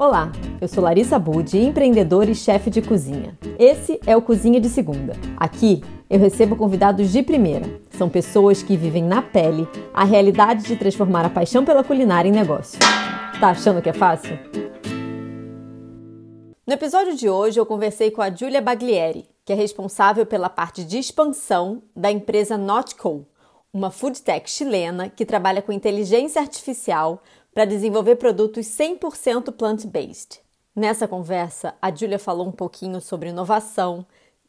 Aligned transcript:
Olá, 0.00 0.32
eu 0.62 0.66
sou 0.66 0.82
Larissa 0.82 1.18
Budi, 1.18 1.58
empreendedora 1.58 2.30
e 2.30 2.34
chefe 2.34 2.70
de 2.70 2.80
cozinha. 2.80 3.36
Esse 3.58 4.00
é 4.06 4.16
o 4.16 4.22
Cozinha 4.22 4.58
de 4.58 4.70
Segunda. 4.70 5.12
Aqui 5.36 5.84
eu 6.08 6.18
recebo 6.18 6.56
convidados 6.56 7.12
de 7.12 7.22
primeira. 7.22 7.66
São 7.90 8.08
pessoas 8.08 8.62
que 8.62 8.78
vivem 8.78 9.04
na 9.04 9.20
pele 9.20 9.68
a 9.92 10.02
realidade 10.04 10.62
de 10.62 10.74
transformar 10.74 11.26
a 11.26 11.28
paixão 11.28 11.66
pela 11.66 11.84
culinária 11.84 12.30
em 12.30 12.32
negócio. 12.32 12.78
Tá 13.38 13.50
achando 13.50 13.82
que 13.82 13.90
é 13.90 13.92
fácil? 13.92 14.38
No 16.66 16.72
episódio 16.72 17.14
de 17.14 17.28
hoje 17.28 17.60
eu 17.60 17.66
conversei 17.66 18.10
com 18.10 18.22
a 18.22 18.30
Giulia 18.30 18.62
Baglieri, 18.62 19.28
que 19.44 19.52
é 19.52 19.54
responsável 19.54 20.24
pela 20.24 20.48
parte 20.48 20.82
de 20.82 20.98
expansão 20.98 21.82
da 21.94 22.10
empresa 22.10 22.56
Notco, 22.56 23.26
uma 23.72 23.90
food 23.90 24.20
tech 24.22 24.50
chilena 24.50 25.08
que 25.08 25.24
trabalha 25.24 25.62
com 25.62 25.70
inteligência 25.70 26.40
artificial 26.40 27.22
para 27.54 27.64
desenvolver 27.64 28.16
produtos 28.16 28.66
100% 28.66 29.52
plant-based. 29.52 30.40
Nessa 30.74 31.08
conversa, 31.08 31.74
a 31.82 31.94
Julia 31.94 32.18
falou 32.18 32.46
um 32.46 32.52
pouquinho 32.52 33.00
sobre 33.00 33.30
inovação, 33.30 34.06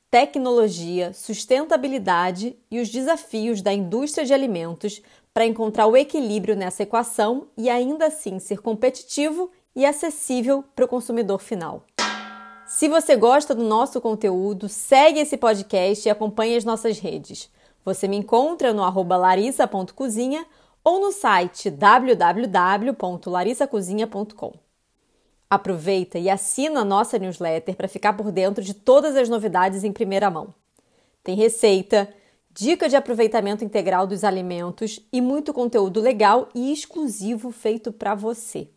tecnologia, 0.09 1.13
sustentabilidade 1.13 2.55
e 2.69 2.79
os 2.79 2.89
desafios 2.89 3.61
da 3.61 3.73
indústria 3.73 4.25
de 4.25 4.33
alimentos 4.33 5.01
para 5.33 5.45
encontrar 5.45 5.87
o 5.87 5.95
equilíbrio 5.95 6.55
nessa 6.55 6.83
equação 6.83 7.47
e 7.57 7.69
ainda 7.69 8.07
assim 8.07 8.37
ser 8.37 8.61
competitivo 8.61 9.49
e 9.75 9.85
acessível 9.85 10.63
para 10.75 10.85
o 10.85 10.87
consumidor 10.87 11.39
final. 11.39 11.85
Se 12.67 12.87
você 12.87 13.15
gosta 13.15 13.55
do 13.55 13.63
nosso 13.63 13.99
conteúdo, 13.99 14.69
segue 14.69 15.19
esse 15.19 15.37
podcast 15.37 16.07
e 16.07 16.11
acompanhe 16.11 16.55
as 16.55 16.63
nossas 16.63 16.99
redes. 16.99 17.49
Você 17.83 18.07
me 18.07 18.15
encontra 18.15 18.73
no 18.73 18.83
arroba 18.83 19.17
larissa.cozinha 19.17 20.45
ou 20.83 20.99
no 20.99 21.11
site 21.11 21.69
www.larissacozinha.com. 21.69 24.53
Aproveita 25.49 26.17
e 26.17 26.29
assina 26.29 26.81
a 26.81 26.85
nossa 26.85 27.19
newsletter 27.19 27.75
para 27.75 27.87
ficar 27.87 28.13
por 28.13 28.31
dentro 28.31 28.63
de 28.63 28.73
todas 28.73 29.15
as 29.15 29.29
novidades 29.29 29.83
em 29.83 29.91
primeira 29.91 30.29
mão. 30.29 30.53
Tem 31.23 31.35
receita, 31.35 32.11
dica 32.53 32.89
de 32.89 32.95
aproveitamento 32.95 33.63
integral 33.63 34.07
dos 34.07 34.23
alimentos 34.23 34.99
e 35.11 35.21
muito 35.21 35.53
conteúdo 35.53 35.99
legal 35.99 36.49
e 36.55 36.71
exclusivo 36.71 37.51
feito 37.51 37.91
para 37.91 38.15
você. 38.15 38.69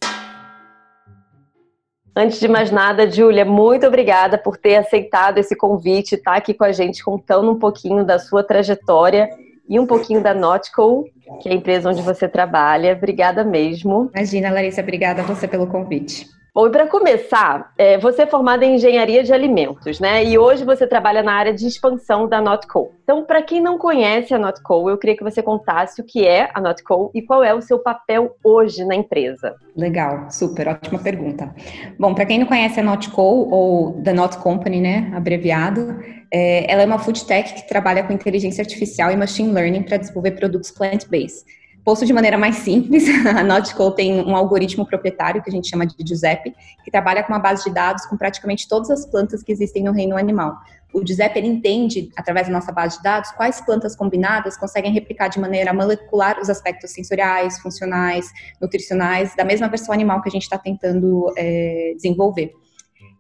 Antes 2.17 2.39
de 2.39 2.47
mais 2.47 2.71
nada, 2.71 3.11
Júlia, 3.11 3.45
muito 3.45 3.87
obrigada 3.87 4.39
por 4.39 4.57
ter 4.57 4.77
aceitado 4.77 5.39
esse 5.39 5.57
convite, 5.57 6.15
estar 6.15 6.33
tá 6.33 6.37
aqui 6.37 6.55
com 6.55 6.63
a 6.63 6.71
gente 6.71 7.03
contando 7.03 7.51
um 7.51 7.59
pouquinho 7.59 8.05
da 8.05 8.21
sua 8.21 8.45
trajetória 8.45 9.29
e 9.69 9.79
um 9.79 9.87
pouquinho 9.87 10.23
da 10.23 10.35
Notco, 10.35 11.05
que 11.41 11.49
é 11.49 11.53
a 11.53 11.55
empresa 11.55 11.91
onde 11.91 12.03
você 12.03 12.29
trabalha. 12.29 12.95
Obrigada 12.95 13.45
mesmo. 13.45 14.11
Imagina, 14.15 14.51
Larissa, 14.51 14.83
obrigada 14.83 15.23
a 15.23 15.25
você 15.25 15.49
pelo 15.49 15.67
convite. 15.67 16.34
Bom, 16.55 16.69
e 16.69 16.71
para 16.71 16.87
começar, 16.87 17.73
é, 17.77 17.99
você 17.99 18.23
é 18.23 18.27
formada 18.27 18.65
em 18.65 18.77
engenharia 18.77 19.25
de 19.25 19.33
alimentos, 19.33 19.99
né? 19.99 20.25
E 20.25 20.39
hoje 20.39 20.65
você 20.65 20.87
trabalha 20.87 21.21
na 21.21 21.33
área 21.33 21.53
de 21.53 21.67
expansão 21.67 22.29
da 22.29 22.41
Notco. 22.41 22.93
Então, 23.03 23.25
para 23.25 23.43
quem 23.43 23.61
não 23.61 23.77
conhece 23.77 24.33
a 24.33 24.39
Notco, 24.39 24.89
eu 24.89 24.97
queria 24.97 25.17
que 25.17 25.25
você 25.25 25.43
contasse 25.43 26.01
o 26.01 26.05
que 26.05 26.25
é 26.25 26.49
a 26.55 26.61
Notco 26.61 27.11
e 27.13 27.21
qual 27.23 27.43
é 27.43 27.53
o 27.53 27.61
seu 27.61 27.81
papel 27.81 28.37
hoje 28.45 28.85
na 28.85 28.95
empresa. 28.95 29.57
Legal, 29.77 30.31
super, 30.31 30.69
ótima 30.69 31.01
pergunta. 31.01 31.53
Bom, 31.99 32.15
para 32.15 32.25
quem 32.25 32.39
não 32.39 32.47
conhece 32.47 32.79
a 32.79 32.85
Notco 32.85 33.21
ou 33.21 34.01
The 34.05 34.13
Not 34.13 34.39
Company, 34.39 34.81
né, 34.81 35.13
abreviado, 35.13 35.99
é, 36.33 36.71
ela 36.73 36.83
é 36.83 36.87
uma 36.87 37.01
food 37.01 37.27
tech 37.27 37.53
que 37.53 37.67
trabalha 37.67 38.05
com 38.05 38.13
inteligência 38.13 38.63
artificial 38.63 39.11
e 39.11 39.17
machine 39.17 39.53
learning 39.53 39.83
para 39.83 39.97
desenvolver 39.97 40.31
produtos 40.31 40.71
plant-based. 40.71 41.64
Posto 41.85 42.07
de 42.07 42.15
maneira 42.15 42.39
mais 42.39 42.57
simples, 42.57 43.05
a 43.29 43.45
Nautical 43.45 43.93
tem 43.93 44.25
um 44.25 44.35
algoritmo 44.35 44.87
proprietário 44.87 45.43
que 45.43 45.51
a 45.51 45.53
gente 45.53 45.69
chama 45.69 45.87
de 45.87 45.95
Giuseppe, 46.07 46.55
que 46.83 46.91
trabalha 46.91 47.23
com 47.23 47.31
uma 47.31 47.39
base 47.39 47.65
de 47.65 47.71
dados 47.71 48.07
com 48.07 48.17
praticamente 48.17 48.67
todas 48.67 48.91
as 48.91 49.05
plantas 49.05 49.43
que 49.43 49.53
existem 49.53 49.85
no 49.85 49.93
reino 49.93 50.17
animal. 50.17 50.57
O 50.95 51.07
Giuseppe 51.07 51.41
ele 51.41 51.49
entende, 51.49 52.11
através 52.17 52.47
da 52.47 52.53
nossa 52.53 52.73
base 52.73 52.97
de 52.97 53.03
dados, 53.03 53.31
quais 53.33 53.61
plantas 53.61 53.95
combinadas 53.95 54.57
conseguem 54.57 54.93
replicar 54.93 55.29
de 55.29 55.39
maneira 55.39 55.75
molecular 55.75 56.41
os 56.41 56.49
aspectos 56.49 56.93
sensoriais, 56.93 57.59
funcionais, 57.59 58.33
nutricionais 58.63 59.35
da 59.37 59.45
mesma 59.45 59.69
versão 59.69 59.93
animal 59.93 60.23
que 60.23 60.29
a 60.29 60.33
gente 60.33 60.45
está 60.45 60.57
tentando 60.57 61.35
é, 61.37 61.93
desenvolver. 61.97 62.55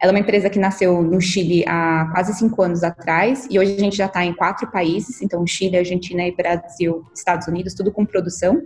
Ela 0.04 0.10
é 0.10 0.16
uma 0.16 0.20
empresa 0.20 0.50
que 0.50 0.58
nasceu 0.58 1.00
no 1.02 1.18
Chile 1.18 1.64
há 1.66 2.10
quase 2.12 2.34
cinco 2.34 2.60
anos 2.60 2.84
atrás 2.84 3.48
e 3.50 3.58
hoje 3.58 3.74
a 3.74 3.80
gente 3.80 3.96
já 3.96 4.04
está 4.04 4.22
em 4.22 4.34
quatro 4.34 4.70
países, 4.70 5.22
então 5.22 5.46
Chile, 5.46 5.78
Argentina 5.78 6.28
e 6.28 6.36
Brasil, 6.36 7.06
Estados 7.14 7.48
Unidos, 7.48 7.72
tudo 7.72 7.90
com 7.90 8.04
produção. 8.04 8.60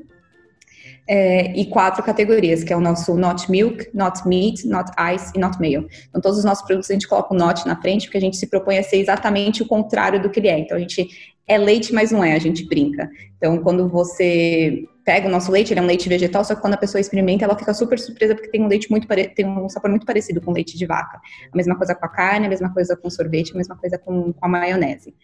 É, 1.06 1.56
e 1.56 1.66
quatro 1.66 2.02
categorias, 2.02 2.64
que 2.64 2.72
é 2.72 2.76
o 2.76 2.80
nosso 2.80 3.14
Not 3.14 3.48
Milk, 3.48 3.88
Not 3.94 4.26
Meat, 4.26 4.64
Not 4.66 4.90
Ice 5.14 5.30
e 5.32 5.38
Not 5.38 5.60
Mayo. 5.60 5.86
Então, 6.08 6.20
todos 6.20 6.38
os 6.38 6.44
nossos 6.44 6.66
produtos 6.66 6.90
a 6.90 6.94
gente 6.94 7.06
coloca 7.06 7.32
o 7.32 7.36
Not 7.38 7.64
na 7.68 7.80
frente, 7.80 8.06
porque 8.06 8.18
a 8.18 8.20
gente 8.20 8.36
se 8.36 8.48
propõe 8.48 8.76
a 8.76 8.82
ser 8.82 8.96
exatamente 8.96 9.62
o 9.62 9.66
contrário 9.66 10.20
do 10.20 10.28
que 10.28 10.40
ele 10.40 10.48
é. 10.48 10.58
Então, 10.58 10.76
a 10.76 10.80
gente 10.80 11.08
é 11.46 11.56
leite, 11.56 11.94
mas 11.94 12.10
não 12.10 12.24
é, 12.24 12.34
a 12.34 12.38
gente 12.40 12.66
brinca. 12.66 13.08
Então, 13.36 13.58
quando 13.62 13.88
você 13.88 14.82
pega 15.08 15.26
o 15.26 15.30
nosso 15.30 15.50
leite, 15.50 15.72
ele 15.72 15.80
é 15.80 15.82
um 15.82 15.86
leite 15.86 16.06
vegetal, 16.06 16.44
só 16.44 16.54
que 16.54 16.60
quando 16.60 16.74
a 16.74 16.76
pessoa 16.76 17.00
experimenta, 17.00 17.42
ela 17.42 17.56
fica 17.58 17.72
super 17.72 17.98
surpresa 17.98 18.34
porque 18.34 18.50
tem 18.50 18.62
um 18.62 18.66
leite 18.66 18.90
muito 18.90 19.08
tem 19.34 19.46
um 19.46 19.66
sabor 19.66 19.88
muito 19.88 20.04
parecido 20.04 20.38
com 20.38 20.52
leite 20.52 20.76
de 20.76 20.84
vaca. 20.84 21.18
A 21.50 21.56
mesma 21.56 21.74
coisa 21.74 21.94
com 21.94 22.04
a 22.04 22.08
carne, 22.10 22.44
a 22.44 22.48
mesma 22.50 22.70
coisa 22.74 22.94
com 22.94 23.08
sorvete, 23.08 23.52
a 23.54 23.56
mesma 23.56 23.74
coisa 23.74 23.96
com, 23.96 24.34
com 24.34 24.44
a 24.44 24.48
maionese. 24.48 25.14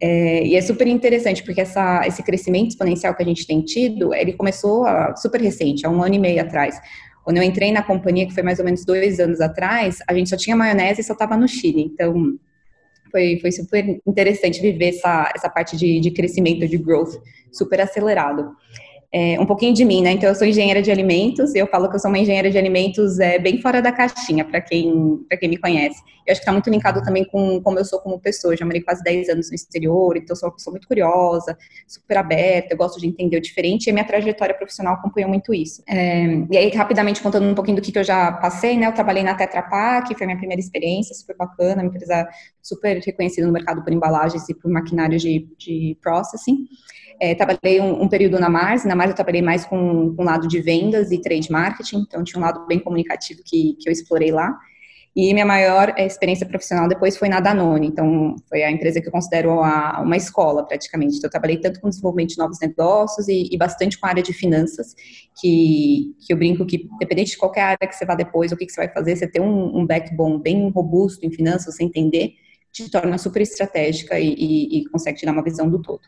É, 0.00 0.44
e 0.44 0.56
é 0.56 0.60
super 0.60 0.88
interessante 0.88 1.44
porque 1.44 1.60
essa, 1.60 2.04
esse 2.04 2.20
crescimento 2.20 2.70
exponencial 2.70 3.14
que 3.14 3.22
a 3.22 3.26
gente 3.26 3.46
tem 3.46 3.60
tido, 3.62 4.12
ele 4.12 4.32
começou 4.32 4.84
a, 4.84 5.14
super 5.14 5.40
recente, 5.40 5.86
há 5.86 5.88
um 5.88 6.02
ano 6.02 6.16
e 6.16 6.18
meio 6.18 6.42
atrás. 6.42 6.76
Quando 7.22 7.36
eu 7.36 7.44
entrei 7.44 7.70
na 7.70 7.84
companhia, 7.84 8.26
que 8.26 8.34
foi 8.34 8.42
mais 8.42 8.58
ou 8.58 8.64
menos 8.64 8.84
dois 8.84 9.20
anos 9.20 9.40
atrás, 9.40 9.98
a 10.08 10.14
gente 10.14 10.30
só 10.30 10.36
tinha 10.36 10.56
maionese 10.56 11.00
e 11.00 11.04
só 11.04 11.12
estava 11.12 11.36
no 11.36 11.46
Chile. 11.46 11.82
Então, 11.82 12.36
foi, 13.12 13.38
foi 13.40 13.52
super 13.52 14.00
interessante 14.04 14.60
viver 14.60 14.88
essa, 14.88 15.32
essa 15.32 15.48
parte 15.48 15.76
de, 15.76 16.00
de 16.00 16.10
crescimento, 16.10 16.66
de 16.66 16.76
growth 16.76 17.14
super 17.52 17.80
acelerado 17.80 18.50
é, 19.12 19.40
um 19.40 19.46
pouquinho 19.46 19.72
de 19.72 19.84
mim, 19.84 20.02
né? 20.02 20.12
Então, 20.12 20.28
eu 20.28 20.34
sou 20.34 20.46
engenheira 20.46 20.82
de 20.82 20.90
alimentos, 20.90 21.54
eu 21.54 21.66
falo 21.66 21.88
que 21.88 21.96
eu 21.96 22.00
sou 22.00 22.10
uma 22.10 22.18
engenheira 22.18 22.50
de 22.50 22.58
alimentos 22.58 23.18
é, 23.18 23.38
bem 23.38 23.60
fora 23.60 23.80
da 23.80 23.90
caixinha, 23.90 24.44
para 24.44 24.60
quem, 24.60 25.20
quem 25.40 25.48
me 25.48 25.56
conhece. 25.56 26.02
Eu 26.28 26.32
acho 26.32 26.40
que 26.40 26.44
está 26.44 26.52
muito 26.52 26.68
linkado 26.68 27.02
também 27.02 27.24
com 27.24 27.58
como 27.62 27.78
eu 27.78 27.84
sou 27.86 27.98
como 28.00 28.20
pessoa. 28.20 28.52
Eu 28.52 28.58
já 28.58 28.66
morei 28.66 28.82
quase 28.82 29.02
10 29.02 29.30
anos 29.30 29.48
no 29.48 29.54
exterior, 29.54 30.14
então 30.14 30.36
sou 30.36 30.50
uma 30.50 30.54
pessoa 30.54 30.72
muito 30.72 30.86
curiosa, 30.86 31.56
super 31.86 32.18
aberta, 32.18 32.74
eu 32.74 32.76
gosto 32.76 33.00
de 33.00 33.06
entender 33.06 33.38
o 33.38 33.40
diferente, 33.40 33.86
e 33.86 33.90
a 33.90 33.92
minha 33.94 34.04
trajetória 34.04 34.54
profissional 34.54 34.94
acompanhou 34.94 35.30
muito 35.30 35.54
isso. 35.54 35.82
É, 35.88 36.26
e 36.50 36.58
aí, 36.58 36.68
rapidamente, 36.68 37.22
contando 37.22 37.46
um 37.48 37.54
pouquinho 37.54 37.76
do 37.76 37.82
que, 37.82 37.90
que 37.90 37.98
eu 37.98 38.04
já 38.04 38.30
passei, 38.30 38.76
né? 38.76 38.86
Eu 38.86 38.92
trabalhei 38.92 39.22
na 39.22 39.34
Tetra 39.34 39.62
Pak, 39.62 40.14
foi 40.14 40.26
minha 40.26 40.36
primeira 40.36 40.60
experiência, 40.60 41.14
super 41.14 41.34
bacana, 41.34 41.82
uma 41.82 41.88
empresa 41.88 42.28
super 42.62 42.98
reconhecida 42.98 43.46
no 43.46 43.52
mercado 43.52 43.82
por 43.82 43.90
embalagens 43.90 44.46
e 44.50 44.54
por 44.54 44.70
maquinário 44.70 45.18
de, 45.18 45.48
de 45.56 45.96
processing. 46.02 46.66
É, 47.18 47.34
trabalhei 47.34 47.80
um, 47.80 48.02
um, 48.02 48.08
período 48.08 48.38
na 48.38 48.50
Mars, 48.50 48.84
na 48.84 48.94
Mars 48.94 49.10
eu 49.10 49.16
trabalhei 49.16 49.42
mais 49.42 49.64
com, 49.64 50.14
com 50.14 50.22
o 50.22 50.24
lado 50.24 50.46
de 50.46 50.60
vendas 50.60 51.10
e 51.10 51.20
trade 51.20 51.50
marketing, 51.50 52.04
então 52.06 52.22
tinha 52.22 52.38
um 52.38 52.44
lado 52.44 52.66
bem 52.66 52.78
comunicativo 52.78 53.40
que, 53.44 53.76
que 53.80 53.88
eu 53.88 53.92
explorei 53.92 54.30
lá. 54.30 54.56
E 55.20 55.34
minha 55.34 55.44
maior 55.44 55.92
é, 55.96 56.06
experiência 56.06 56.46
profissional 56.46 56.86
depois 56.86 57.16
foi 57.16 57.28
na 57.28 57.40
Danone, 57.40 57.88
então 57.88 58.36
foi 58.48 58.62
a 58.62 58.70
empresa 58.70 59.00
que 59.00 59.08
eu 59.08 59.10
considero 59.10 59.64
a, 59.64 60.00
uma 60.00 60.16
escola 60.16 60.64
praticamente. 60.64 61.16
Então, 61.16 61.26
eu 61.26 61.30
trabalhei 61.32 61.56
tanto 61.56 61.80
com 61.80 61.88
desenvolvimento 61.88 62.28
de 62.28 62.38
novos 62.38 62.60
negócios 62.60 63.26
e, 63.26 63.48
e, 63.50 63.58
bastante 63.58 63.98
com 63.98 64.06
a 64.06 64.10
área 64.10 64.22
de 64.22 64.32
finanças, 64.32 64.94
que, 65.40 66.14
que 66.24 66.32
eu 66.32 66.36
brinco 66.36 66.64
que, 66.64 66.88
dependente 67.00 67.32
de 67.32 67.36
qualquer 67.36 67.62
área 67.62 67.88
que 67.88 67.96
você 67.96 68.06
vá 68.06 68.14
depois, 68.14 68.52
o 68.52 68.56
que, 68.56 68.64
que 68.64 68.70
você 68.70 68.82
vai 68.82 68.94
fazer, 68.94 69.16
você 69.16 69.26
ter 69.26 69.40
um, 69.40 69.78
um 69.78 69.84
backbone 69.84 70.40
bem 70.40 70.70
robusto 70.70 71.26
em 71.26 71.32
finanças, 71.32 71.74
você 71.74 71.82
entender, 71.82 72.34
te 72.70 72.88
torna 72.88 73.18
super 73.18 73.42
estratégica 73.42 74.20
e, 74.20 74.34
e, 74.34 74.78
e 74.78 74.84
consegue 74.84 75.18
te 75.18 75.26
dar 75.26 75.32
uma 75.32 75.42
visão 75.42 75.68
do 75.68 75.82
todo. 75.82 76.02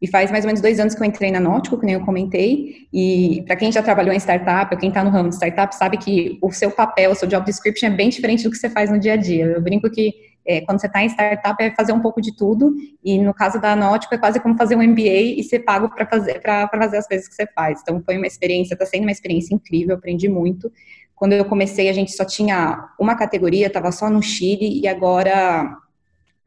E 0.00 0.06
faz 0.06 0.30
mais 0.30 0.44
ou 0.44 0.48
menos 0.48 0.60
dois 0.60 0.78
anos 0.78 0.94
que 0.94 1.02
eu 1.02 1.06
entrei 1.06 1.30
na 1.30 1.40
Nótico, 1.40 1.78
que 1.78 1.86
nem 1.86 1.94
eu 1.94 2.04
comentei. 2.04 2.86
E 2.92 3.42
para 3.46 3.56
quem 3.56 3.72
já 3.72 3.82
trabalhou 3.82 4.12
em 4.12 4.18
startup, 4.18 4.74
ou 4.74 4.78
quem 4.78 4.90
está 4.90 5.02
no 5.02 5.10
ramo 5.10 5.30
de 5.30 5.36
startup, 5.36 5.74
sabe 5.74 5.96
que 5.96 6.38
o 6.42 6.52
seu 6.52 6.70
papel, 6.70 7.12
o 7.12 7.14
seu 7.14 7.26
job 7.26 7.44
description 7.46 7.88
é 7.88 7.90
bem 7.90 8.08
diferente 8.08 8.44
do 8.44 8.50
que 8.50 8.56
você 8.56 8.68
faz 8.68 8.90
no 8.90 8.98
dia 8.98 9.14
a 9.14 9.16
dia. 9.16 9.46
Eu 9.46 9.60
brinco 9.60 9.90
que 9.90 10.12
é, 10.46 10.60
quando 10.60 10.80
você 10.80 10.86
está 10.86 11.02
em 11.02 11.08
startup 11.08 11.62
é 11.62 11.74
fazer 11.74 11.92
um 11.92 12.00
pouco 12.00 12.20
de 12.20 12.34
tudo. 12.36 12.74
E 13.02 13.18
no 13.18 13.34
caso 13.34 13.60
da 13.60 13.74
Nótico 13.74 14.14
é 14.14 14.18
quase 14.18 14.38
como 14.38 14.56
fazer 14.56 14.76
um 14.76 14.82
MBA 14.82 15.38
e 15.38 15.42
ser 15.42 15.60
pago 15.60 15.88
para 15.88 16.06
fazer, 16.06 16.40
fazer 16.42 16.96
as 16.98 17.08
coisas 17.08 17.26
que 17.26 17.34
você 17.34 17.46
faz. 17.54 17.80
Então 17.82 18.00
foi 18.04 18.16
uma 18.16 18.26
experiência, 18.26 18.74
está 18.74 18.86
sendo 18.86 19.02
uma 19.02 19.12
experiência 19.12 19.54
incrível, 19.54 19.96
aprendi 19.96 20.28
muito. 20.28 20.70
Quando 21.14 21.32
eu 21.32 21.44
comecei, 21.46 21.88
a 21.88 21.92
gente 21.92 22.12
só 22.12 22.24
tinha 22.24 22.90
uma 23.00 23.16
categoria, 23.16 23.66
estava 23.68 23.90
só 23.90 24.10
no 24.10 24.22
Chile, 24.22 24.80
e 24.82 24.86
agora 24.86 25.74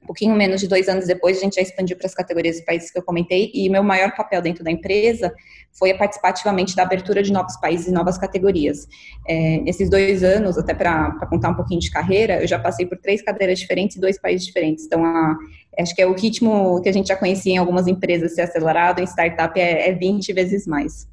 um 0.02 0.08
pouquinho 0.08 0.36
menos 0.36 0.62
de 0.62 0.68
dois 0.68 0.88
anos 0.88 1.06
depois, 1.06 1.38
a 1.38 1.42
gente 1.42 1.56
já 1.56 1.62
expandiu 1.62 1.96
para 1.98 2.08
as 2.08 2.14
categorias 2.14 2.58
dos 2.58 2.66
países 2.66 2.90
que 2.90 2.98
eu 2.98 3.04
comentei, 3.04 3.52
e 3.54 3.70
meu 3.70 3.84
maior 3.84 4.16
papel 4.16 4.42
dentro 4.42 4.64
da 4.64 4.72
empresa 4.72 5.34
foi 5.72 5.92
a 5.92 5.98
da 6.76 6.84
abertura 6.84 7.22
de 7.22 7.32
novos 7.32 7.56
países 7.58 7.88
e 7.88 7.92
novas 7.92 8.18
categorias. 8.18 8.88
É, 9.28 9.60
nesses 9.60 9.90
dois 9.90 10.24
anos, 10.24 10.58
até 10.58 10.74
para 10.74 11.12
contar 11.30 11.50
um 11.50 11.56
pouquinho 11.56 11.80
de 11.80 11.92
carreira, 11.92 12.42
eu 12.42 12.48
já 12.48 12.58
passei 12.58 12.86
por 12.86 12.98
três 12.98 13.22
cadeiras 13.22 13.60
diferentes 13.60 13.98
e 13.98 14.00
dois 14.00 14.20
países 14.20 14.46
diferentes. 14.46 14.86
Então, 14.86 15.06
a, 15.06 15.38
acho 15.80 15.96
que 15.96 16.02
é 16.02 16.08
o 16.08 16.14
ritmo 16.14 16.82
que 16.82 16.90
a 16.90 16.94
gente 16.94 17.08
já 17.08 17.16
conhecia 17.16 17.54
em 17.54 17.58
algumas 17.58 17.88
empresas 17.88 18.34
ser 18.34 18.42
acelerado, 18.42 19.00
em 19.00 19.06
startup 19.06 19.60
é, 19.60 19.90
é 19.90 19.94
20 19.94 20.34
vezes 20.34 20.66
mais. 20.66 21.08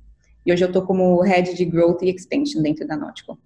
E 0.44 0.52
hoje 0.52 0.64
eu 0.64 0.68
estou 0.68 0.82
como 0.82 1.20
Head 1.22 1.54
de 1.54 1.64
Growth 1.64 2.02
e 2.02 2.10
Expansion 2.10 2.62
dentro 2.62 2.86
da 2.86 2.96
Nautical. 2.96 3.36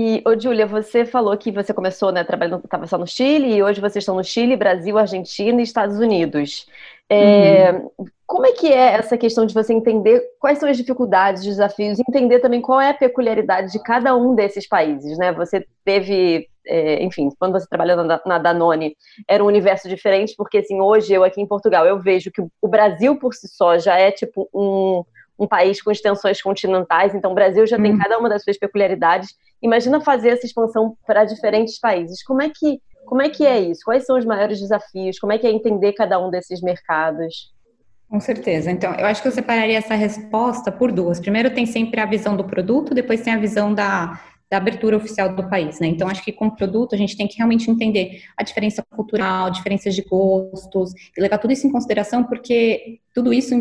E, 0.00 0.22
ô, 0.24 0.38
Júlia, 0.38 0.64
você 0.64 1.04
falou 1.04 1.36
que 1.36 1.50
você 1.50 1.74
começou, 1.74 2.12
né, 2.12 2.22
trabalhando, 2.22 2.62
estava 2.64 2.86
só 2.86 2.96
no 2.96 3.04
Chile, 3.04 3.56
e 3.56 3.62
hoje 3.64 3.80
vocês 3.80 3.96
estão 4.02 4.14
no 4.14 4.22
Chile, 4.22 4.54
Brasil, 4.54 4.96
Argentina 4.96 5.58
e 5.58 5.64
Estados 5.64 5.98
Unidos. 5.98 6.68
É, 7.08 7.72
uhum. 7.72 7.90
Como 8.24 8.46
é 8.46 8.52
que 8.52 8.68
é 8.72 8.92
essa 8.92 9.18
questão 9.18 9.44
de 9.44 9.52
você 9.52 9.72
entender 9.72 10.22
quais 10.38 10.60
são 10.60 10.68
as 10.68 10.76
dificuldades, 10.76 11.42
os 11.42 11.48
desafios, 11.48 11.98
entender 11.98 12.38
também 12.38 12.60
qual 12.60 12.80
é 12.80 12.90
a 12.90 12.94
peculiaridade 12.94 13.72
de 13.72 13.82
cada 13.82 14.14
um 14.14 14.36
desses 14.36 14.68
países, 14.68 15.18
né? 15.18 15.32
Você 15.32 15.66
teve, 15.84 16.48
é, 16.64 17.02
enfim, 17.02 17.30
quando 17.36 17.54
você 17.54 17.66
trabalhou 17.66 18.04
na, 18.04 18.20
na 18.24 18.38
Danone, 18.38 18.96
era 19.26 19.42
um 19.42 19.48
universo 19.48 19.88
diferente, 19.88 20.32
porque, 20.36 20.58
assim, 20.58 20.80
hoje 20.80 21.12
eu 21.12 21.24
aqui 21.24 21.40
em 21.40 21.46
Portugal, 21.46 21.84
eu 21.84 21.98
vejo 21.98 22.30
que 22.30 22.40
o 22.40 22.68
Brasil 22.68 23.18
por 23.18 23.34
si 23.34 23.48
só 23.48 23.76
já 23.78 23.98
é, 23.98 24.12
tipo, 24.12 24.48
um 24.54 25.02
um 25.38 25.46
país 25.46 25.80
com 25.80 25.90
extensões 25.90 26.42
continentais, 26.42 27.14
então 27.14 27.32
o 27.32 27.34
Brasil 27.34 27.66
já 27.66 27.76
tem 27.76 27.92
uhum. 27.92 27.98
cada 27.98 28.18
uma 28.18 28.28
das 28.28 28.42
suas 28.42 28.58
peculiaridades. 28.58 29.34
Imagina 29.62 30.00
fazer 30.00 30.30
essa 30.30 30.46
expansão 30.46 30.96
para 31.06 31.24
diferentes 31.24 31.78
países. 31.78 32.22
Como 32.22 32.42
é 32.42 32.48
que 32.48 32.80
como 33.08 33.22
é 33.22 33.30
que 33.30 33.46
é 33.46 33.58
isso? 33.58 33.80
Quais 33.86 34.04
são 34.04 34.18
os 34.18 34.26
maiores 34.26 34.60
desafios? 34.60 35.18
Como 35.18 35.32
é 35.32 35.38
que 35.38 35.46
é 35.46 35.50
entender 35.50 35.94
cada 35.94 36.18
um 36.18 36.30
desses 36.30 36.60
mercados? 36.60 37.54
Com 38.08 38.20
certeza. 38.20 38.70
Então, 38.70 38.94
eu 38.94 39.06
acho 39.06 39.22
que 39.22 39.28
eu 39.28 39.32
separaria 39.32 39.78
essa 39.78 39.94
resposta 39.94 40.70
por 40.70 40.92
duas. 40.92 41.18
Primeiro, 41.18 41.50
tem 41.50 41.64
sempre 41.64 42.00
a 42.00 42.06
visão 42.06 42.36
do 42.36 42.44
produto, 42.44 42.94
depois 42.94 43.22
tem 43.22 43.32
a 43.32 43.38
visão 43.38 43.72
da, 43.72 44.20
da 44.50 44.56
abertura 44.56 44.96
oficial 44.96 45.34
do 45.34 45.48
país, 45.48 45.78
né? 45.78 45.88
Então, 45.88 46.08
acho 46.08 46.22
que 46.24 46.32
com 46.32 46.46
o 46.46 46.56
produto 46.56 46.94
a 46.94 46.98
gente 46.98 47.16
tem 47.16 47.26
que 47.26 47.36
realmente 47.36 47.70
entender 47.70 48.22
a 48.36 48.42
diferença 48.42 48.82
cultural, 48.94 49.50
diferenças 49.50 49.94
de 49.94 50.02
gostos, 50.02 50.92
e 51.16 51.20
levar 51.20 51.38
tudo 51.38 51.52
isso 51.52 51.66
em 51.66 51.72
consideração, 51.72 52.24
porque 52.24 52.98
tudo 53.14 53.32
isso 53.32 53.54